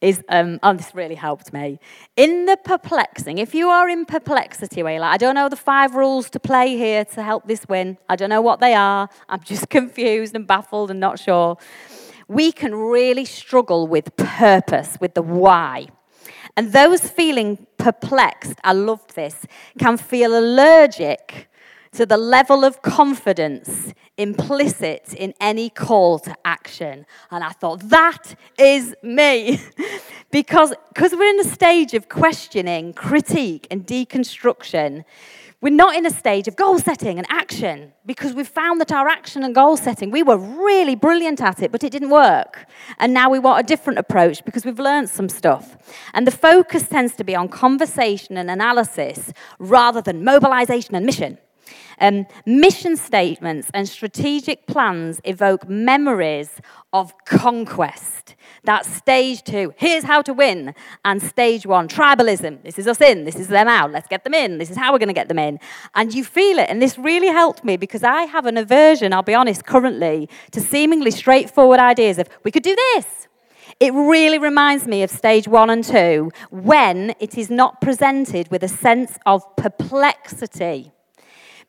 is, 0.00 0.22
um, 0.28 0.58
oh, 0.62 0.74
this 0.74 0.94
really 0.94 1.14
helped 1.14 1.52
me. 1.52 1.78
In 2.16 2.46
the 2.46 2.56
perplexing, 2.56 3.38
if 3.38 3.54
you 3.54 3.68
are 3.68 3.88
in 3.88 4.04
perplexity, 4.04 4.82
where 4.82 5.00
like, 5.00 5.14
I 5.14 5.16
don't 5.16 5.34
know 5.34 5.48
the 5.48 5.56
five 5.56 5.94
rules 5.94 6.30
to 6.30 6.40
play 6.40 6.76
here 6.76 7.04
to 7.04 7.22
help 7.22 7.46
this 7.46 7.66
win, 7.68 7.98
I 8.08 8.16
don't 8.16 8.30
know 8.30 8.42
what 8.42 8.60
they 8.60 8.74
are, 8.74 9.08
I'm 9.28 9.42
just 9.42 9.68
confused 9.78 10.34
and 10.34 10.46
baffled 10.46 10.90
and 10.90 11.00
not 11.00 11.18
sure 11.18 11.58
we 12.30 12.52
can 12.52 12.72
really 12.72 13.24
struggle 13.24 13.88
with 13.88 14.14
purpose, 14.14 14.96
with 15.00 15.14
the 15.14 15.22
why. 15.22 15.88
And 16.56 16.72
those 16.72 17.00
feeling 17.00 17.66
perplexed, 17.76 18.54
I 18.62 18.72
love 18.72 19.04
this, 19.14 19.46
can 19.80 19.96
feel 19.96 20.38
allergic 20.38 21.49
to 21.92 22.06
the 22.06 22.16
level 22.16 22.64
of 22.64 22.82
confidence 22.82 23.92
implicit 24.16 25.12
in 25.14 25.34
any 25.40 25.70
call 25.70 26.18
to 26.20 26.36
action. 26.44 27.06
And 27.30 27.42
I 27.42 27.50
thought, 27.50 27.88
that 27.88 28.34
is 28.58 28.94
me. 29.02 29.60
because 30.30 30.72
because 30.88 31.12
we're 31.12 31.30
in 31.30 31.40
a 31.40 31.44
stage 31.44 31.94
of 31.94 32.08
questioning, 32.08 32.92
critique, 32.92 33.66
and 33.70 33.86
deconstruction, 33.86 35.04
we're 35.62 35.74
not 35.74 35.94
in 35.94 36.06
a 36.06 36.10
stage 36.10 36.48
of 36.48 36.56
goal 36.56 36.78
setting 36.78 37.18
and 37.18 37.26
action 37.28 37.92
because 38.06 38.32
we've 38.32 38.48
found 38.48 38.80
that 38.80 38.92
our 38.92 39.08
action 39.08 39.42
and 39.42 39.54
goal 39.54 39.76
setting, 39.76 40.10
we 40.10 40.22
were 40.22 40.38
really 40.38 40.94
brilliant 40.94 41.42
at 41.42 41.62
it, 41.62 41.70
but 41.70 41.84
it 41.84 41.90
didn't 41.90 42.08
work. 42.08 42.66
And 42.98 43.12
now 43.12 43.28
we 43.28 43.38
want 43.38 43.60
a 43.60 43.62
different 43.62 43.98
approach 43.98 44.42
because 44.44 44.64
we've 44.64 44.78
learned 44.78 45.10
some 45.10 45.28
stuff. 45.28 45.76
And 46.14 46.26
the 46.26 46.30
focus 46.30 46.88
tends 46.88 47.14
to 47.16 47.24
be 47.24 47.36
on 47.36 47.48
conversation 47.48 48.38
and 48.38 48.50
analysis 48.50 49.34
rather 49.58 50.00
than 50.00 50.24
mobilization 50.24 50.94
and 50.94 51.04
mission. 51.04 51.36
Um, 52.00 52.26
mission 52.46 52.96
statements 52.96 53.70
and 53.74 53.88
strategic 53.88 54.66
plans 54.66 55.20
evoke 55.24 55.68
memories 55.68 56.60
of 56.92 57.12
conquest. 57.26 58.34
That's 58.64 58.88
stage 58.88 59.42
two. 59.42 59.74
Here's 59.76 60.04
how 60.04 60.22
to 60.22 60.32
win. 60.32 60.74
And 61.04 61.22
stage 61.22 61.66
one, 61.66 61.88
tribalism. 61.88 62.62
This 62.62 62.78
is 62.78 62.86
us 62.86 63.00
in. 63.00 63.24
This 63.24 63.36
is 63.36 63.48
them 63.48 63.68
out. 63.68 63.92
Let's 63.92 64.08
get 64.08 64.24
them 64.24 64.34
in. 64.34 64.58
This 64.58 64.70
is 64.70 64.76
how 64.76 64.92
we're 64.92 64.98
going 64.98 65.08
to 65.08 65.14
get 65.14 65.28
them 65.28 65.38
in. 65.38 65.58
And 65.94 66.14
you 66.14 66.24
feel 66.24 66.58
it. 66.58 66.68
And 66.70 66.80
this 66.80 66.98
really 66.98 67.28
helped 67.28 67.64
me 67.64 67.76
because 67.76 68.02
I 68.02 68.22
have 68.22 68.46
an 68.46 68.56
aversion, 68.56 69.12
I'll 69.12 69.22
be 69.22 69.34
honest, 69.34 69.64
currently, 69.64 70.28
to 70.52 70.60
seemingly 70.60 71.10
straightforward 71.10 71.80
ideas 71.80 72.18
of 72.18 72.28
we 72.44 72.50
could 72.50 72.62
do 72.62 72.76
this. 72.94 73.28
It 73.78 73.94
really 73.94 74.38
reminds 74.38 74.86
me 74.86 75.02
of 75.02 75.10
stage 75.10 75.48
one 75.48 75.70
and 75.70 75.82
two 75.82 76.30
when 76.50 77.14
it 77.20 77.38
is 77.38 77.50
not 77.50 77.80
presented 77.80 78.50
with 78.50 78.62
a 78.62 78.68
sense 78.68 79.18
of 79.24 79.44
perplexity. 79.56 80.92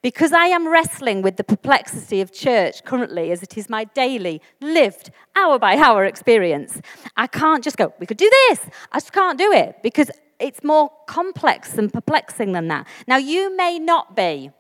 Because 0.02 0.34
I 0.34 0.46
am 0.46 0.68
wrestling 0.68 1.22
with 1.22 1.38
the 1.38 1.44
perplexity 1.44 2.22
of 2.22 2.34
church 2.34 2.84
currently, 2.84 3.32
as 3.32 3.44
it 3.44 3.56
is 3.56 3.70
my 3.70 3.84
daily, 3.84 4.42
lived, 4.60 5.12
hour 5.36 5.60
by 5.60 5.78
hour 5.78 6.06
experience, 6.06 6.82
I 7.18 7.28
can't 7.28 7.64
just 7.64 7.78
go, 7.78 7.94
we 8.00 8.08
could 8.08 8.18
do 8.18 8.30
this. 8.50 8.62
I 8.92 8.98
just 8.98 9.14
can't 9.14 9.38
do 9.38 9.52
it 9.52 9.84
because 9.84 10.10
it's 10.40 10.64
more 10.64 10.92
complex 11.06 11.78
and 11.78 11.94
perplexing 11.94 12.54
than 12.54 12.68
that. 12.70 12.88
Now, 13.08 13.18
you 13.18 13.56
may 13.56 13.78
not 13.78 14.16
be. 14.16 14.52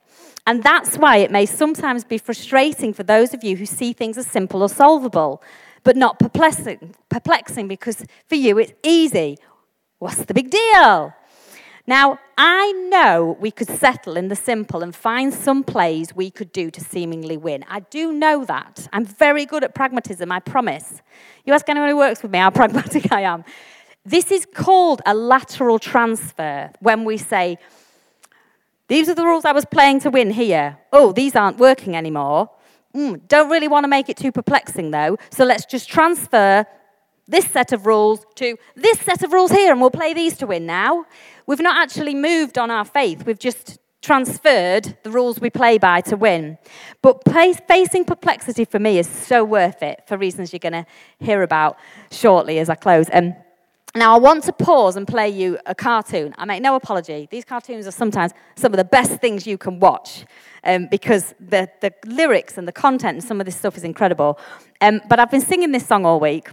And 0.45 0.63
that's 0.63 0.97
why 0.97 1.17
it 1.17 1.31
may 1.31 1.47
sometimes 1.47 2.03
be 2.03 2.19
frustrating 2.19 2.93
for 2.93 3.03
those 3.03 3.33
of 3.33 3.43
you 3.43 3.55
who 3.55 3.65
see 3.65 3.93
things 3.93 4.17
as 4.17 4.27
simple 4.27 4.61
or 4.61 4.69
solvable, 4.69 5.41
but 5.83 5.95
not 5.95 6.19
perplexing, 6.19 6.95
perplexing 7.09 7.67
because 7.67 8.05
for 8.27 8.35
you 8.35 8.59
it's 8.59 8.73
easy. 8.83 9.37
What's 9.97 10.25
the 10.25 10.33
big 10.33 10.51
deal? 10.51 11.13
Now, 11.91 12.19
I 12.37 12.71
know 12.89 13.35
we 13.41 13.51
could 13.51 13.67
settle 13.67 14.15
in 14.15 14.29
the 14.29 14.35
simple 14.37 14.81
and 14.81 14.95
find 14.95 15.33
some 15.33 15.61
plays 15.61 16.15
we 16.15 16.31
could 16.31 16.53
do 16.53 16.71
to 16.71 16.79
seemingly 16.79 17.35
win. 17.35 17.65
I 17.67 17.81
do 17.81 18.13
know 18.13 18.45
that. 18.45 18.87
I'm 18.93 19.03
very 19.03 19.45
good 19.45 19.65
at 19.65 19.75
pragmatism, 19.75 20.31
I 20.31 20.39
promise. 20.39 21.01
You 21.43 21.51
ask 21.51 21.67
anyone 21.67 21.89
who 21.89 21.97
works 21.97 22.23
with 22.23 22.31
me 22.31 22.39
how 22.39 22.49
pragmatic 22.61 23.11
I 23.11 23.23
am. 23.23 23.43
This 24.05 24.31
is 24.31 24.47
called 24.53 25.01
a 25.05 25.13
lateral 25.13 25.79
transfer 25.79 26.71
when 26.79 27.03
we 27.03 27.17
say, 27.17 27.57
these 28.87 29.09
are 29.09 29.13
the 29.13 29.25
rules 29.25 29.43
I 29.43 29.51
was 29.51 29.65
playing 29.65 29.99
to 29.99 30.09
win 30.09 30.31
here. 30.31 30.77
Oh, 30.93 31.11
these 31.11 31.35
aren't 31.35 31.57
working 31.57 31.97
anymore. 31.97 32.51
Mm, 32.95 33.27
don't 33.27 33.49
really 33.49 33.67
want 33.67 33.83
to 33.83 33.89
make 33.89 34.07
it 34.07 34.15
too 34.15 34.31
perplexing 34.31 34.91
though, 34.91 35.17
so 35.29 35.43
let's 35.43 35.65
just 35.65 35.89
transfer 35.89 36.65
this 37.31 37.45
set 37.45 37.71
of 37.73 37.85
rules 37.85 38.25
to 38.35 38.57
this 38.75 38.99
set 38.99 39.23
of 39.23 39.33
rules 39.33 39.51
here, 39.51 39.71
and 39.71 39.81
we'll 39.81 39.89
play 39.89 40.13
these 40.13 40.37
to 40.37 40.47
win 40.47 40.65
now. 40.65 41.05
We've 41.47 41.59
not 41.59 41.81
actually 41.81 42.13
moved 42.13 42.57
on 42.57 42.69
our 42.69 42.85
faith, 42.85 43.25
we've 43.25 43.39
just 43.39 43.79
transferred 44.01 44.97
the 45.03 45.11
rules 45.11 45.39
we 45.39 45.49
play 45.49 45.77
by 45.77 46.01
to 46.01 46.17
win. 46.17 46.57
But 47.01 47.21
facing 47.67 48.03
perplexity 48.05 48.65
for 48.65 48.79
me 48.79 48.97
is 48.97 49.07
so 49.07 49.43
worth 49.43 49.83
it 49.83 50.01
for 50.07 50.17
reasons 50.17 50.51
you're 50.51 50.59
going 50.59 50.73
to 50.73 50.85
hear 51.19 51.43
about 51.43 51.77
shortly 52.09 52.57
as 52.57 52.67
I 52.67 52.75
close. 52.75 53.05
Um, 53.13 53.35
now, 53.93 54.15
I 54.15 54.19
want 54.19 54.45
to 54.45 54.53
pause 54.53 54.95
and 54.95 55.05
play 55.05 55.27
you 55.27 55.59
a 55.65 55.75
cartoon. 55.75 56.33
I 56.37 56.45
make 56.45 56.61
no 56.61 56.75
apology. 56.75 57.27
These 57.29 57.43
cartoons 57.43 57.85
are 57.85 57.91
sometimes 57.91 58.31
some 58.55 58.71
of 58.71 58.77
the 58.77 58.85
best 58.85 59.19
things 59.19 59.45
you 59.45 59.57
can 59.57 59.79
watch 59.79 60.25
um, 60.63 60.87
because 60.89 61.35
the, 61.41 61.69
the 61.81 61.93
lyrics 62.05 62.57
and 62.57 62.65
the 62.65 62.71
content 62.71 63.17
and 63.17 63.23
some 63.23 63.41
of 63.41 63.45
this 63.45 63.57
stuff 63.57 63.75
is 63.75 63.83
incredible. 63.83 64.39
Um, 64.79 65.01
but 65.09 65.19
I've 65.19 65.29
been 65.29 65.41
singing 65.41 65.73
this 65.73 65.85
song 65.85 66.05
all 66.05 66.21
week. 66.21 66.49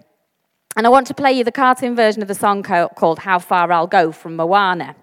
And 0.77 0.87
I 0.87 0.91
want 0.91 1.07
to 1.09 1.15
play 1.15 1.33
you 1.33 1.45
the 1.45 1.53
cartoon 1.53 1.97
version 1.97 2.23
of 2.23 2.29
the 2.29 2.35
song 2.35 2.63
called 2.63 3.21
How 3.21 3.39
Far 3.39 3.73
I'll 3.73 3.87
Go 3.87 4.13
from 4.13 4.37
Moana 4.37 4.95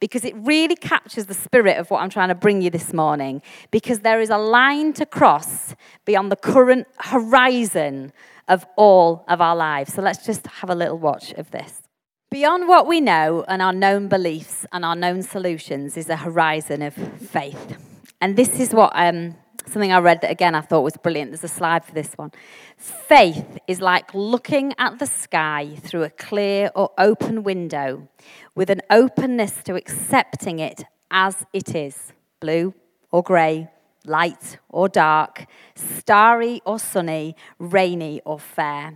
because 0.00 0.24
it 0.24 0.34
really 0.36 0.76
captures 0.76 1.26
the 1.26 1.34
spirit 1.34 1.78
of 1.78 1.90
what 1.90 2.02
I'm 2.02 2.10
trying 2.10 2.28
to 2.28 2.34
bring 2.34 2.62
you 2.62 2.70
this 2.70 2.92
morning. 2.92 3.42
Because 3.70 4.00
there 4.00 4.20
is 4.20 4.30
a 4.30 4.38
line 4.38 4.92
to 4.94 5.06
cross 5.06 5.74
beyond 6.04 6.30
the 6.30 6.36
current 6.36 6.86
horizon 6.98 8.12
of 8.48 8.66
all 8.76 9.24
of 9.28 9.40
our 9.40 9.56
lives. 9.56 9.94
So 9.94 10.02
let's 10.02 10.24
just 10.26 10.46
have 10.46 10.70
a 10.70 10.74
little 10.74 10.98
watch 10.98 11.32
of 11.32 11.50
this. 11.50 11.82
Beyond 12.30 12.68
what 12.68 12.86
we 12.86 13.00
know 13.00 13.44
and 13.46 13.62
our 13.62 13.72
known 13.72 14.08
beliefs 14.08 14.66
and 14.72 14.84
our 14.84 14.96
known 14.96 15.22
solutions 15.22 15.96
is 15.96 16.08
a 16.08 16.16
horizon 16.16 16.82
of 16.82 16.94
faith. 16.94 17.78
And 18.20 18.36
this 18.36 18.58
is 18.58 18.72
what 18.72 18.92
um, 18.94 19.36
something 19.66 19.92
I 19.92 19.98
read 19.98 20.20
that 20.22 20.30
again 20.30 20.54
I 20.54 20.60
thought 20.60 20.82
was 20.82 20.96
brilliant. 20.96 21.30
There's 21.30 21.44
a 21.44 21.48
slide 21.48 21.84
for 21.84 21.92
this 21.92 22.12
one. 22.14 22.32
Faith 22.76 23.58
is 23.66 23.80
like 23.80 24.14
looking 24.14 24.74
at 24.78 24.98
the 24.98 25.06
sky 25.06 25.76
through 25.82 26.02
a 26.02 26.10
clear 26.10 26.70
or 26.74 26.90
open 26.98 27.42
window 27.42 28.08
with 28.54 28.70
an 28.70 28.82
openness 28.90 29.62
to 29.64 29.74
accepting 29.74 30.58
it 30.58 30.84
as 31.10 31.46
it 31.52 31.74
is 31.74 32.12
blue 32.40 32.74
or 33.10 33.22
grey, 33.22 33.68
light 34.04 34.58
or 34.68 34.88
dark, 34.88 35.46
starry 35.74 36.60
or 36.66 36.78
sunny, 36.78 37.34
rainy 37.58 38.20
or 38.24 38.38
fair. 38.38 38.94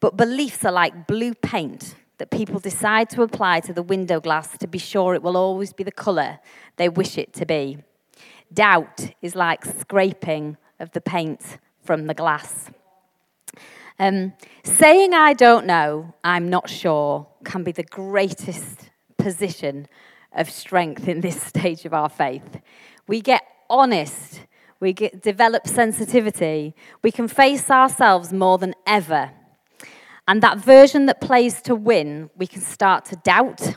But 0.00 0.16
beliefs 0.16 0.64
are 0.64 0.72
like 0.72 1.06
blue 1.06 1.34
paint 1.34 1.94
that 2.18 2.30
people 2.30 2.58
decide 2.58 3.10
to 3.10 3.22
apply 3.22 3.60
to 3.60 3.72
the 3.72 3.82
window 3.82 4.20
glass 4.20 4.56
to 4.58 4.66
be 4.66 4.78
sure 4.78 5.14
it 5.14 5.22
will 5.22 5.36
always 5.36 5.72
be 5.72 5.84
the 5.84 5.92
colour 5.92 6.38
they 6.76 6.88
wish 6.88 7.18
it 7.18 7.32
to 7.34 7.46
be. 7.46 7.78
Doubt 8.52 9.12
is 9.22 9.34
like 9.34 9.64
scraping 9.64 10.56
of 10.78 10.90
the 10.92 11.00
paint 11.00 11.58
from 11.82 12.06
the 12.06 12.14
glass. 12.14 12.70
Um, 13.98 14.32
saying 14.64 15.14
I 15.14 15.32
don't 15.32 15.66
know, 15.66 16.14
I'm 16.24 16.48
not 16.48 16.68
sure, 16.68 17.26
can 17.44 17.62
be 17.62 17.72
the 17.72 17.84
greatest 17.84 18.90
position 19.16 19.86
of 20.32 20.50
strength 20.50 21.08
in 21.08 21.20
this 21.20 21.40
stage 21.52 21.84
of 21.84 21.94
our 21.94 22.08
faith. 22.08 22.60
We 23.06 23.20
get 23.20 23.42
honest, 23.70 24.42
we 24.80 24.92
get, 24.92 25.22
develop 25.22 25.66
sensitivity, 25.66 26.74
we 27.02 27.12
can 27.12 27.28
face 27.28 27.70
ourselves 27.70 28.32
more 28.32 28.58
than 28.58 28.74
ever. 28.86 29.30
And 30.26 30.42
that 30.42 30.58
version 30.58 31.06
that 31.06 31.20
plays 31.20 31.62
to 31.62 31.74
win, 31.74 32.30
we 32.36 32.46
can 32.46 32.60
start 32.60 33.04
to 33.06 33.16
doubt 33.16 33.76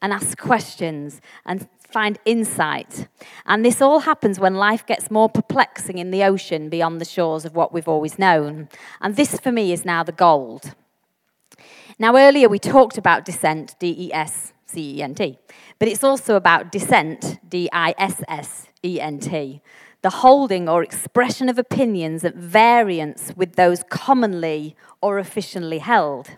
and 0.00 0.12
ask 0.12 0.36
questions 0.38 1.20
and 1.46 1.68
find 1.92 2.18
insight. 2.24 3.08
And 3.46 3.64
this 3.64 3.82
all 3.82 4.00
happens 4.00 4.40
when 4.40 4.54
life 4.54 4.86
gets 4.86 5.10
more 5.10 5.28
perplexing 5.28 5.98
in 5.98 6.10
the 6.10 6.24
ocean 6.24 6.68
beyond 6.68 7.00
the 7.00 7.04
shores 7.04 7.44
of 7.44 7.54
what 7.54 7.72
we've 7.72 7.88
always 7.88 8.18
known. 8.18 8.68
And 9.00 9.16
this, 9.16 9.38
for 9.38 9.52
me, 9.52 9.72
is 9.72 9.84
now 9.84 10.02
the 10.02 10.12
gold. 10.12 10.74
Now, 11.98 12.16
earlier 12.16 12.48
we 12.48 12.58
talked 12.58 12.98
about 12.98 13.24
descent, 13.24 13.76
D 13.78 13.94
E 13.98 14.12
S 14.12 14.52
C 14.66 14.96
E 14.96 15.02
N 15.02 15.14
T, 15.14 15.38
but 15.78 15.88
it's 15.88 16.02
also 16.02 16.36
about 16.36 16.72
dissent, 16.72 17.38
D 17.48 17.68
I 17.72 17.94
S 17.98 18.22
S 18.26 18.66
E 18.82 19.00
N 19.00 19.18
T, 19.18 19.60
the 20.00 20.10
holding 20.10 20.68
or 20.68 20.82
expression 20.82 21.48
of 21.48 21.58
opinions 21.58 22.24
at 22.24 22.34
variance 22.34 23.32
with 23.36 23.56
those 23.56 23.84
commonly 23.88 24.74
or 25.00 25.18
officially 25.18 25.78
held. 25.78 26.30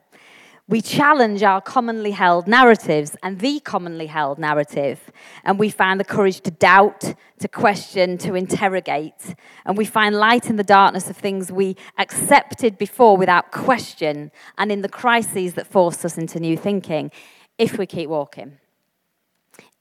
We 0.67 0.81
challenge 0.81 1.43
our 1.43 1.61
commonly 1.61 2.13
held 2.13 2.49
narratives 2.49 3.17
and 3.23 3.39
the 3.39 3.61
commonly 3.61 4.07
held 4.07 4.39
narrative. 4.39 5.11
And 5.45 5.59
we 5.59 5.69
find 5.69 6.01
the 6.01 6.05
courage 6.05 6.41
to 6.41 6.51
doubt, 6.51 7.15
to 7.41 7.49
question, 7.49 8.17
to 8.19 8.35
interrogate. 8.35 9.35
And 9.67 9.77
we 9.77 9.85
find 9.85 10.15
light 10.15 10.49
in 10.49 10.57
the 10.57 10.65
darkness 10.65 11.11
of 11.11 11.19
things 11.19 11.53
we 11.53 11.77
accepted 11.99 12.79
before 12.79 13.19
without 13.19 13.53
question 13.53 14.31
and 14.57 14.73
in 14.73 14.81
the 14.81 14.89
crises 14.89 15.53
that 15.55 15.67
force 15.67 16.03
us 16.03 16.17
into 16.17 16.41
new 16.41 16.57
thinking 16.57 17.11
if 17.59 17.77
we 17.77 17.85
keep 17.85 18.09
walking. 18.09 18.59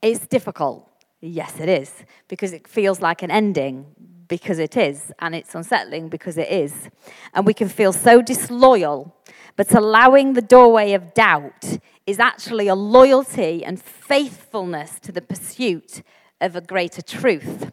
It's 0.02 0.28
difficult. 0.28 0.90
Yes, 1.22 1.62
it 1.62 1.70
is, 1.70 1.94
because 2.28 2.52
it 2.52 2.68
feels 2.68 3.00
like 3.00 3.24
an 3.24 3.32
ending, 3.32 3.86
because 4.28 4.60
it 4.60 4.76
is, 4.76 5.14
and 5.20 5.34
it's 5.34 5.56
unsettling 5.56 6.10
because 6.10 6.38
it 6.38 6.50
is. 6.50 6.90
And 7.34 7.46
we 7.46 7.54
can 7.54 7.70
feel 7.70 7.94
so 7.94 8.22
disloyal 8.22 9.16
but 9.56 9.74
allowing 9.74 10.34
the 10.34 10.42
doorway 10.42 10.94
of 10.94 11.14
doubt 11.14 11.78
is 12.06 12.20
actually 12.20 12.68
a 12.68 12.76
loyalty 12.76 13.64
and 13.64 13.82
faithfulness 13.82 15.00
to 15.02 15.12
the 15.12 15.22
pursuit 15.22 16.02
of 16.42 16.56
a 16.56 16.62
greater 16.62 17.02
truth. 17.02 17.72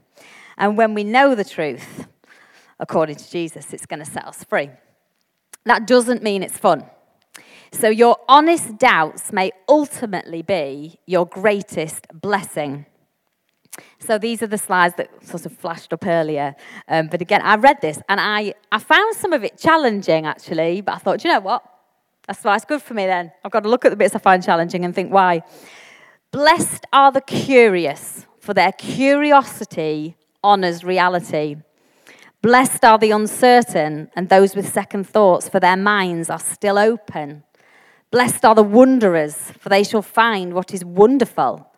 And 0.57 0.77
when 0.77 0.95
we 0.95 1.05
know 1.05 1.35
the 1.35 1.45
truth, 1.45 2.07
according 2.79 3.17
to 3.17 3.31
Jesus, 3.31 3.73
it's 3.73 3.87
going 3.87 4.05
to 4.05 4.11
set 4.11 4.27
us 4.27 4.45
free. 4.45 4.71
That 5.65 5.87
doesn't 5.87 6.23
mean 6.23 6.43
it's 6.43 6.59
fun. 6.59 6.85
So, 7.73 7.89
your 7.89 8.19
honest 8.29 8.79
doubts 8.79 9.33
may 9.33 9.53
ultimately 9.69 10.43
be 10.43 10.99
your 11.07 11.27
greatest 11.27 12.07
blessing. 12.13 12.87
So 13.99 14.19
these 14.19 14.43
are 14.43 14.47
the 14.47 14.59
slides 14.59 14.97
that 14.97 15.11
sort 15.25 15.47
of 15.47 15.53
flashed 15.57 15.93
up 15.93 16.07
earlier. 16.07 16.57
Um, 16.89 17.09
but 17.09 17.21
again, 17.21 17.43
I 17.43 17.57
read 17.57 17.81
this 17.81 18.01
and 18.09 18.21
I, 18.21 18.55
I 18.73 18.79
found 18.79 19.15
some 19.17 19.33
of 19.33 19.45
it 19.45 19.59
challenging 19.59 20.27
actually, 20.27 20.81
but 20.81 20.95
I 20.95 20.99
thought, 20.99 21.25
you 21.25 21.31
know 21.31 21.41
what? 21.41 21.63
That's 22.27 22.43
why 22.43 22.57
it's 22.57 22.65
good 22.65 22.83
for 22.83 22.95
me 22.95 23.07
then. 23.07 23.33
I've 23.45 23.53
got 23.53 23.63
to 23.63 23.69
look 23.69 23.85
at 23.85 23.91
the 23.91 23.97
bits 23.97 24.15
I 24.15 24.19
find 24.19 24.43
challenging 24.43 24.85
and 24.85 24.95
think 24.95 25.13
why. 25.13 25.43
Blessed 26.31 26.87
are 26.93 27.11
the 27.11 27.21
curious, 27.21 28.27
for 28.39 28.55
their 28.55 28.73
curiosity 28.73 30.17
honors 30.43 30.85
reality. 30.85 31.57
Blessed 32.43 32.85
are 32.85 32.99
the 32.99 33.11
uncertain 33.11 34.11
and 34.17 34.29
those 34.29 34.57
with 34.57 34.69
second 34.69 35.09
thoughts, 35.09 35.49
for 35.49 35.61
their 35.61 35.77
minds 35.77 36.31
are 36.31 36.39
still 36.39 36.79
open. 36.79 37.45
Blessed 38.11 38.45
are 38.45 38.55
the 38.55 38.63
wanderers, 38.63 39.53
for 39.59 39.69
they 39.69 39.85
shall 39.85 40.03
find 40.03 40.55
what 40.55 40.73
is 40.73 40.85
wonderful. 40.85 41.70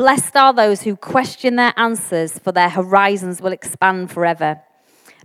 Blessed 0.00 0.34
are 0.34 0.54
those 0.54 0.80
who 0.80 0.96
question 0.96 1.56
their 1.56 1.74
answers, 1.76 2.38
for 2.38 2.52
their 2.52 2.70
horizons 2.70 3.42
will 3.42 3.52
expand 3.52 4.10
forever. 4.10 4.62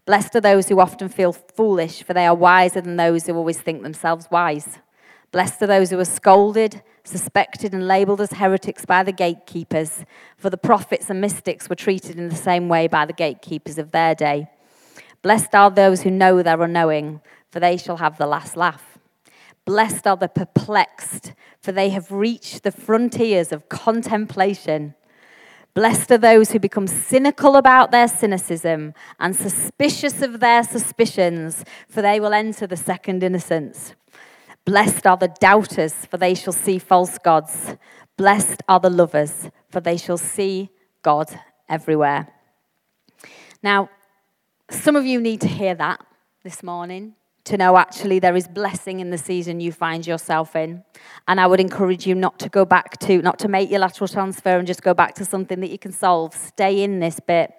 Blessed 0.06 0.36
are 0.36 0.42
those 0.42 0.68
who 0.68 0.82
often 0.82 1.08
feel 1.08 1.32
foolish, 1.32 2.04
for 2.04 2.14
they 2.14 2.26
are 2.26 2.36
wiser 2.36 2.82
than 2.82 2.98
those 2.98 3.26
who 3.26 3.36
always 3.36 3.58
think 3.58 3.84
themselves 3.84 4.28
wise. 4.30 4.80
Blessed 5.32 5.62
are 5.62 5.68
those 5.68 5.92
who 5.92 6.00
are 6.02 6.04
scolded, 6.04 6.84
suspected, 7.06 7.72
and 7.72 7.88
labeled 7.88 8.20
as 8.20 8.34
heretics 8.34 8.86
by 8.86 9.02
the 9.02 9.14
gatekeepers, 9.14 10.04
for 10.36 10.50
the 10.50 10.58
prophets 10.58 11.10
and 11.10 11.22
mystics 11.22 11.70
were 11.70 11.76
treated 11.78 12.18
in 12.18 12.28
the 12.28 12.36
same 12.36 12.68
way 12.68 12.88
by 12.88 13.06
the 13.06 13.14
gatekeepers 13.14 13.78
of 13.78 13.92
their 13.92 14.14
day. 14.14 14.50
Blessed 15.22 15.56
are 15.56 15.72
those 15.72 16.02
who 16.02 16.12
know 16.12 16.44
their 16.44 16.62
unknowing, 16.62 17.22
for 17.50 17.62
they 17.62 17.78
shall 17.78 17.96
have 17.96 18.18
the 18.18 18.28
last 18.28 18.58
laugh. 18.58 18.95
Blessed 19.66 20.06
are 20.06 20.16
the 20.16 20.28
perplexed, 20.28 21.34
for 21.60 21.72
they 21.72 21.90
have 21.90 22.12
reached 22.12 22.62
the 22.62 22.72
frontiers 22.72 23.52
of 23.52 23.68
contemplation. 23.68 24.94
Blessed 25.74 26.12
are 26.12 26.18
those 26.20 26.52
who 26.52 26.60
become 26.60 26.88
cynical 26.88 27.56
about 27.56 27.92
their 27.92 28.08
cynicism 28.08 28.94
and 29.20 29.36
suspicious 29.36 30.22
of 30.22 30.40
their 30.40 30.64
suspicions, 30.64 31.66
for 31.90 32.02
they 32.02 32.20
will 32.20 32.34
enter 32.34 32.68
the 32.68 32.78
second 32.78 33.24
innocence. 33.24 33.96
Blessed 34.66 35.06
are 35.06 35.18
the 35.18 35.34
doubters, 35.40 36.06
for 36.06 36.18
they 36.18 36.36
shall 36.36 36.54
see 36.54 36.80
false 36.80 37.18
gods. 37.18 37.76
Blessed 38.18 38.62
are 38.70 38.80
the 38.80 38.90
lovers, 38.90 39.50
for 39.70 39.82
they 39.82 39.98
shall 39.98 40.18
see 40.18 40.70
God 41.02 41.28
everywhere. 41.68 42.28
Now, 43.62 43.90
some 44.70 44.96
of 44.96 45.06
you 45.06 45.20
need 45.20 45.42
to 45.42 45.48
hear 45.48 45.76
that 45.76 46.06
this 46.44 46.64
morning 46.64 47.16
to 47.46 47.58
know 47.58 47.78
actually 47.78 48.20
there 48.20 48.36
is 48.36 48.48
blessing 48.48 49.00
in 49.00 49.12
the 49.12 49.18
season 49.18 49.60
you 49.60 49.72
find 49.72 50.06
yourself 50.06 50.56
in. 50.56 50.84
And 51.28 51.40
I 51.40 51.48
would 51.48 51.60
encourage 51.60 52.06
you 52.06 52.16
not 52.16 52.40
to 52.40 52.50
go 52.50 52.66
back 52.66 52.98
to, 53.00 53.22
not 53.22 53.40
to 53.40 53.48
make 53.48 53.70
your 53.70 53.80
lateral 53.80 54.08
transfer 54.08 54.58
and 54.58 54.68
just 54.68 54.82
go 54.82 54.94
back 54.94 55.16
to 55.16 55.26
something 55.26 55.60
that 55.60 55.70
you 55.70 55.78
can 55.78 55.92
solve. 55.92 56.34
Stay 56.34 56.84
in 56.84 57.00
this 57.00 57.20
bit. 57.20 57.54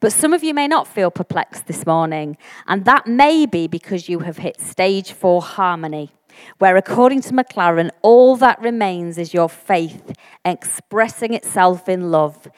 But 0.00 0.12
some 0.12 0.32
of 0.32 0.42
you 0.42 0.52
may 0.52 0.66
not 0.66 0.88
feel 0.88 1.10
perplexed 1.10 1.66
this 1.66 1.86
morning, 1.86 2.36
and 2.66 2.84
that 2.84 3.06
may 3.06 3.46
be 3.46 3.68
because 3.68 4.08
you 4.08 4.20
have 4.20 4.38
hit 4.38 4.60
stage 4.60 5.12
four 5.12 5.42
harmony, 5.42 6.10
where 6.58 6.76
according 6.76 7.22
to 7.22 7.32
McLaren, 7.32 7.90
all 8.02 8.34
that 8.36 8.60
remains 8.60 9.16
is 9.16 9.32
your 9.32 9.48
faith 9.48 10.12
expressing 10.44 11.34
itself 11.34 11.88
in 11.88 12.10
love, 12.10 12.48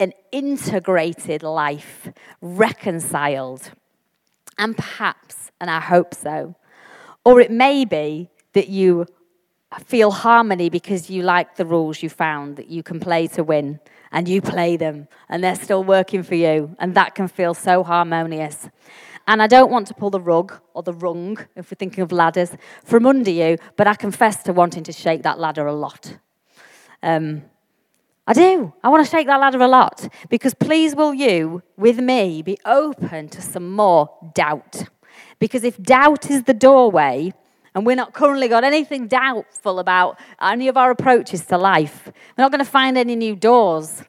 an 0.00 0.12
integrated 0.32 1.44
life, 1.44 2.08
reconciled. 2.40 3.70
And 4.58 4.76
perhaps 4.76 5.50
and 5.60 5.70
I 5.70 5.80
hope 5.80 6.14
so. 6.14 6.54
Or 7.24 7.40
it 7.40 7.50
may 7.50 7.84
be 7.84 8.30
that 8.52 8.68
you 8.68 9.06
feel 9.84 10.10
harmony 10.10 10.70
because 10.70 11.10
you 11.10 11.22
like 11.22 11.56
the 11.56 11.66
rules 11.66 12.02
you 12.02 12.08
found 12.08 12.56
that 12.56 12.68
you 12.68 12.82
can 12.82 13.00
play 13.00 13.26
to 13.26 13.42
win 13.42 13.80
and 14.12 14.28
you 14.28 14.40
play 14.40 14.76
them 14.76 15.08
and 15.28 15.42
they're 15.42 15.56
still 15.56 15.84
working 15.84 16.22
for 16.22 16.34
you 16.34 16.74
and 16.78 16.94
that 16.94 17.14
can 17.14 17.28
feel 17.28 17.52
so 17.52 17.82
harmonious. 17.82 18.68
And 19.26 19.42
I 19.42 19.48
don't 19.48 19.70
want 19.70 19.88
to 19.88 19.94
pull 19.94 20.10
the 20.10 20.20
rug 20.20 20.60
or 20.72 20.82
the 20.84 20.92
rung, 20.92 21.38
if 21.56 21.70
we're 21.70 21.76
thinking 21.76 22.02
of 22.02 22.12
ladders, 22.12 22.52
from 22.84 23.06
under 23.06 23.30
you, 23.30 23.58
but 23.76 23.88
I 23.88 23.94
confess 23.94 24.42
to 24.44 24.52
wanting 24.52 24.84
to 24.84 24.92
shake 24.92 25.24
that 25.24 25.40
ladder 25.40 25.66
a 25.66 25.74
lot. 25.74 26.16
Um, 27.02 27.42
I 28.28 28.32
do. 28.32 28.72
I 28.82 28.88
want 28.88 29.04
to 29.04 29.10
shake 29.10 29.28
that 29.28 29.38
ladder 29.38 29.62
a 29.62 29.68
lot 29.68 30.08
because 30.28 30.52
please 30.52 30.96
will 30.96 31.14
you, 31.14 31.62
with 31.76 32.00
me, 32.00 32.42
be 32.42 32.58
open 32.66 33.28
to 33.28 33.40
some 33.40 33.70
more 33.70 34.10
doubt. 34.34 34.84
Because 35.38 35.62
if 35.62 35.80
doubt 35.80 36.28
is 36.28 36.42
the 36.42 36.54
doorway, 36.54 37.32
and 37.74 37.86
we're 37.86 37.94
not 37.94 38.14
currently 38.14 38.48
got 38.48 38.64
anything 38.64 39.06
doubtful 39.06 39.78
about 39.78 40.18
any 40.40 40.66
of 40.66 40.76
our 40.76 40.90
approaches 40.90 41.44
to 41.46 41.58
life, 41.58 42.06
we're 42.06 42.42
not 42.42 42.50
going 42.50 42.64
to 42.64 42.70
find 42.70 42.98
any 42.98 43.14
new 43.14 43.36
doors. 43.36 44.02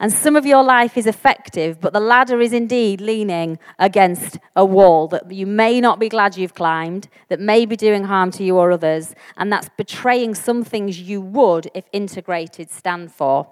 And 0.00 0.12
some 0.12 0.34
of 0.34 0.44
your 0.44 0.64
life 0.64 0.98
is 0.98 1.06
effective, 1.06 1.80
but 1.80 1.92
the 1.92 2.00
ladder 2.00 2.40
is 2.40 2.52
indeed 2.52 3.00
leaning 3.00 3.58
against 3.78 4.38
a 4.56 4.64
wall 4.64 5.06
that 5.08 5.30
you 5.30 5.46
may 5.46 5.80
not 5.80 6.00
be 6.00 6.08
glad 6.08 6.36
you've 6.36 6.54
climbed, 6.54 7.08
that 7.28 7.38
may 7.38 7.64
be 7.64 7.76
doing 7.76 8.04
harm 8.04 8.32
to 8.32 8.44
you 8.44 8.56
or 8.56 8.72
others, 8.72 9.14
and 9.36 9.52
that's 9.52 9.70
betraying 9.76 10.34
some 10.34 10.64
things 10.64 11.00
you 11.00 11.20
would, 11.20 11.70
if 11.72 11.84
integrated, 11.92 12.68
stand 12.68 13.12
for. 13.12 13.46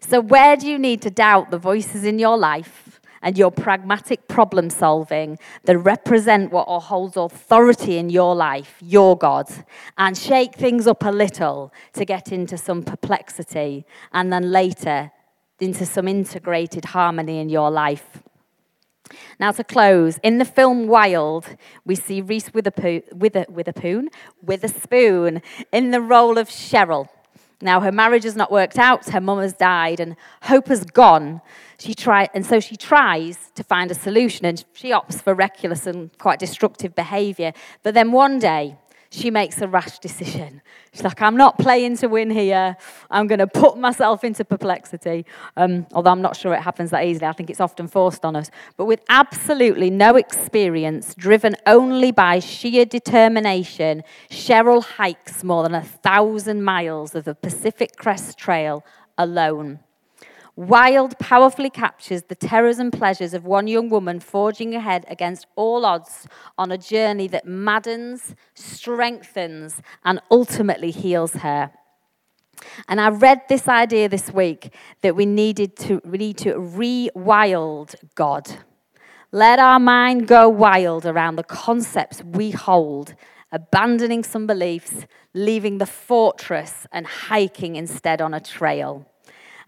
So, 0.00 0.20
where 0.20 0.56
do 0.56 0.68
you 0.68 0.78
need 0.78 1.02
to 1.02 1.10
doubt 1.10 1.50
the 1.50 1.58
voices 1.58 2.04
in 2.04 2.18
your 2.18 2.36
life? 2.36 2.92
and 3.22 3.38
your 3.38 3.52
pragmatic 3.52 4.26
problem 4.28 4.68
solving 4.68 5.38
that 5.64 5.78
represent 5.78 6.50
what 6.50 6.66
holds 6.66 7.16
authority 7.16 7.96
in 7.96 8.10
your 8.10 8.34
life, 8.34 8.76
your 8.80 9.16
God, 9.16 9.48
and 9.96 10.18
shake 10.18 10.56
things 10.56 10.86
up 10.86 11.04
a 11.04 11.10
little 11.10 11.72
to 11.92 12.04
get 12.04 12.32
into 12.32 12.58
some 12.58 12.82
perplexity 12.82 13.86
and 14.12 14.32
then 14.32 14.50
later 14.50 15.12
into 15.60 15.86
some 15.86 16.08
integrated 16.08 16.86
harmony 16.86 17.38
in 17.38 17.48
your 17.48 17.70
life. 17.70 18.22
Now, 19.38 19.52
to 19.52 19.64
close, 19.64 20.18
in 20.22 20.38
the 20.38 20.44
film 20.44 20.86
Wild, 20.86 21.46
we 21.84 21.94
see 21.94 22.20
Reese 22.20 22.52
Witherspoon, 22.52 23.02
Wither, 23.12 23.46
Witherspoon, 23.48 25.42
in 25.70 25.90
the 25.90 26.00
role 26.00 26.38
of 26.38 26.48
Cheryl. 26.48 27.08
Now, 27.62 27.80
her 27.80 27.92
marriage 27.92 28.24
has 28.24 28.34
not 28.34 28.50
worked 28.50 28.76
out, 28.76 29.08
her 29.10 29.20
mum 29.20 29.38
has 29.38 29.52
died, 29.52 30.00
and 30.00 30.16
hope 30.42 30.66
has 30.66 30.84
gone. 30.84 31.40
She 31.78 31.94
try, 31.94 32.28
and 32.34 32.44
so 32.44 32.58
she 32.58 32.76
tries 32.76 33.52
to 33.54 33.62
find 33.62 33.88
a 33.90 33.94
solution, 33.94 34.44
and 34.44 34.64
she 34.72 34.90
opts 34.90 35.22
for 35.22 35.32
reckless 35.32 35.86
and 35.86 36.10
quite 36.18 36.40
destructive 36.40 36.96
behavior. 36.96 37.52
But 37.84 37.94
then 37.94 38.10
one 38.10 38.40
day, 38.40 38.78
she 39.12 39.30
makes 39.30 39.60
a 39.60 39.68
rash 39.68 39.98
decision. 39.98 40.62
She's 40.92 41.04
like, 41.04 41.20
I'm 41.20 41.36
not 41.36 41.58
playing 41.58 41.98
to 41.98 42.06
win 42.06 42.30
here. 42.30 42.76
I'm 43.10 43.26
going 43.26 43.40
to 43.40 43.46
put 43.46 43.76
myself 43.76 44.24
into 44.24 44.42
perplexity. 44.42 45.26
Um, 45.56 45.86
although 45.92 46.10
I'm 46.10 46.22
not 46.22 46.34
sure 46.34 46.54
it 46.54 46.62
happens 46.62 46.90
that 46.90 47.04
easily. 47.04 47.26
I 47.26 47.32
think 47.32 47.50
it's 47.50 47.60
often 47.60 47.88
forced 47.88 48.24
on 48.24 48.36
us. 48.36 48.50
But 48.78 48.86
with 48.86 49.00
absolutely 49.10 49.90
no 49.90 50.16
experience, 50.16 51.14
driven 51.14 51.56
only 51.66 52.10
by 52.10 52.38
sheer 52.38 52.86
determination, 52.86 54.02
Cheryl 54.30 54.82
hikes 54.82 55.44
more 55.44 55.62
than 55.62 55.74
a 55.74 55.82
thousand 55.82 56.64
miles 56.64 57.14
of 57.14 57.24
the 57.24 57.34
Pacific 57.34 57.96
Crest 57.96 58.38
Trail 58.38 58.82
alone. 59.18 59.80
Wild 60.54 61.18
powerfully 61.18 61.70
captures 61.70 62.24
the 62.24 62.34
terrors 62.34 62.78
and 62.78 62.92
pleasures 62.92 63.32
of 63.32 63.46
one 63.46 63.66
young 63.66 63.88
woman 63.88 64.20
forging 64.20 64.74
ahead 64.74 65.06
against 65.08 65.46
all 65.56 65.86
odds 65.86 66.26
on 66.58 66.70
a 66.70 66.76
journey 66.76 67.26
that 67.28 67.46
maddens, 67.46 68.34
strengthens, 68.52 69.80
and 70.04 70.20
ultimately 70.30 70.90
heals 70.90 71.34
her. 71.36 71.72
And 72.86 73.00
I 73.00 73.08
read 73.08 73.40
this 73.48 73.66
idea 73.66 74.10
this 74.10 74.30
week 74.30 74.74
that 75.00 75.16
we 75.16 75.24
needed 75.24 75.74
to 75.78 76.02
we 76.04 76.18
need 76.18 76.36
to 76.38 76.58
re-wild 76.58 77.94
God. 78.14 78.48
Let 79.32 79.58
our 79.58 79.80
mind 79.80 80.28
go 80.28 80.50
wild 80.50 81.06
around 81.06 81.36
the 81.36 81.44
concepts 81.44 82.22
we 82.22 82.50
hold, 82.50 83.14
abandoning 83.50 84.22
some 84.22 84.46
beliefs, 84.46 85.06
leaving 85.32 85.78
the 85.78 85.86
fortress 85.86 86.86
and 86.92 87.06
hiking 87.06 87.76
instead 87.76 88.20
on 88.20 88.34
a 88.34 88.40
trail. 88.40 89.06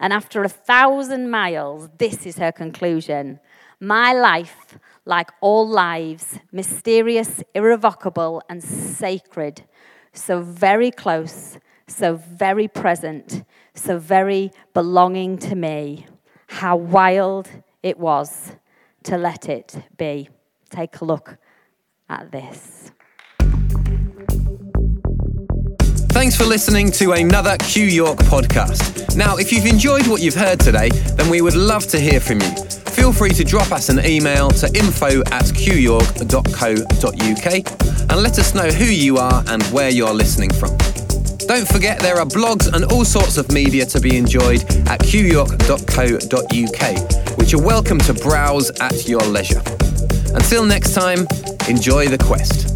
And 0.01 0.13
after 0.13 0.43
a 0.43 0.49
thousand 0.49 1.31
miles, 1.31 1.89
this 1.99 2.27
is 2.27 2.39
her 2.39 2.53
conclusion 2.53 3.41
My 3.81 4.13
life, 4.13 4.79
like 5.05 5.31
all 5.41 5.69
lives, 5.69 6.39
mysterious, 6.53 7.43
irrevocable, 7.55 8.43
and 8.49 8.63
sacred, 8.63 9.65
so 10.13 10.41
very 10.41 10.91
close, 10.91 11.59
so 11.87 12.17
very 12.17 12.69
present, 12.69 13.45
so 13.75 13.99
very 13.99 14.53
belonging 14.73 15.39
to 15.39 15.55
me. 15.55 16.07
How 16.47 16.77
wild 16.77 17.51
it 17.83 17.99
was 17.99 18.53
to 19.05 19.19
let 19.19 19.49
it 19.49 19.77
be. 19.97 20.29
Take 20.71 21.01
a 21.01 21.05
look 21.05 21.37
at 22.09 22.33
this. 22.33 22.91
Thanks 26.15 26.37
for 26.37 26.45
listening 26.45 26.93
to 26.93 27.11
another 27.13 27.57
Q 27.59 27.87
York 27.87 28.19
podcast. 28.21 29.17
Now, 29.17 29.37
if 29.37 29.51
you've 29.53 29.67
enjoyed 29.67 30.07
what 30.07 30.23
you've 30.23 30.37
heard 30.37 30.61
today, 30.61 30.89
then 30.89 31.29
we 31.29 31.41
would 31.41 31.57
love 31.57 31.89
to 31.89 31.99
hear 31.99 32.21
from 32.21 32.41
you. 32.41 32.55
Feel 32.95 33.13
free 33.13 33.31
to 33.31 33.43
drop 33.43 33.73
us 33.73 33.89
an 33.89 33.99
email 34.07 34.49
to 34.53 34.67
info 34.69 35.23
at 35.33 35.47
qyork.co.uk 35.47 36.11
and 38.11 38.23
let 38.23 38.39
us 38.39 38.55
know 38.55 38.71
who 38.71 38.85
you 38.85 39.19
are 39.19 39.43
and 39.49 39.65
where 39.65 39.91
you're 39.91 40.15
listening 40.15 40.53
from. 40.53 40.71
Don't 41.49 41.67
forget 41.67 41.99
there 41.99 42.21
are 42.21 42.27
blogs 42.27 42.73
and 42.73 42.85
all 42.93 43.05
sorts 43.05 43.37
of 43.37 43.51
media 43.51 43.85
to 43.87 44.01
be 44.01 44.17
enjoyed 44.17 44.63
at 44.89 45.01
qyork.co.uk, 45.01 45.69
which 47.39 47.51
you're 47.51 47.61
welcome 47.61 47.99
to 47.99 48.15
browse 48.15 48.71
at 48.81 49.09
your 49.09 49.23
leisure. 49.23 49.63
Until 50.33 50.65
next 50.65 50.95
time, 50.95 51.27
enjoy 51.69 52.07
the 52.07 52.19
quest. 52.19 52.74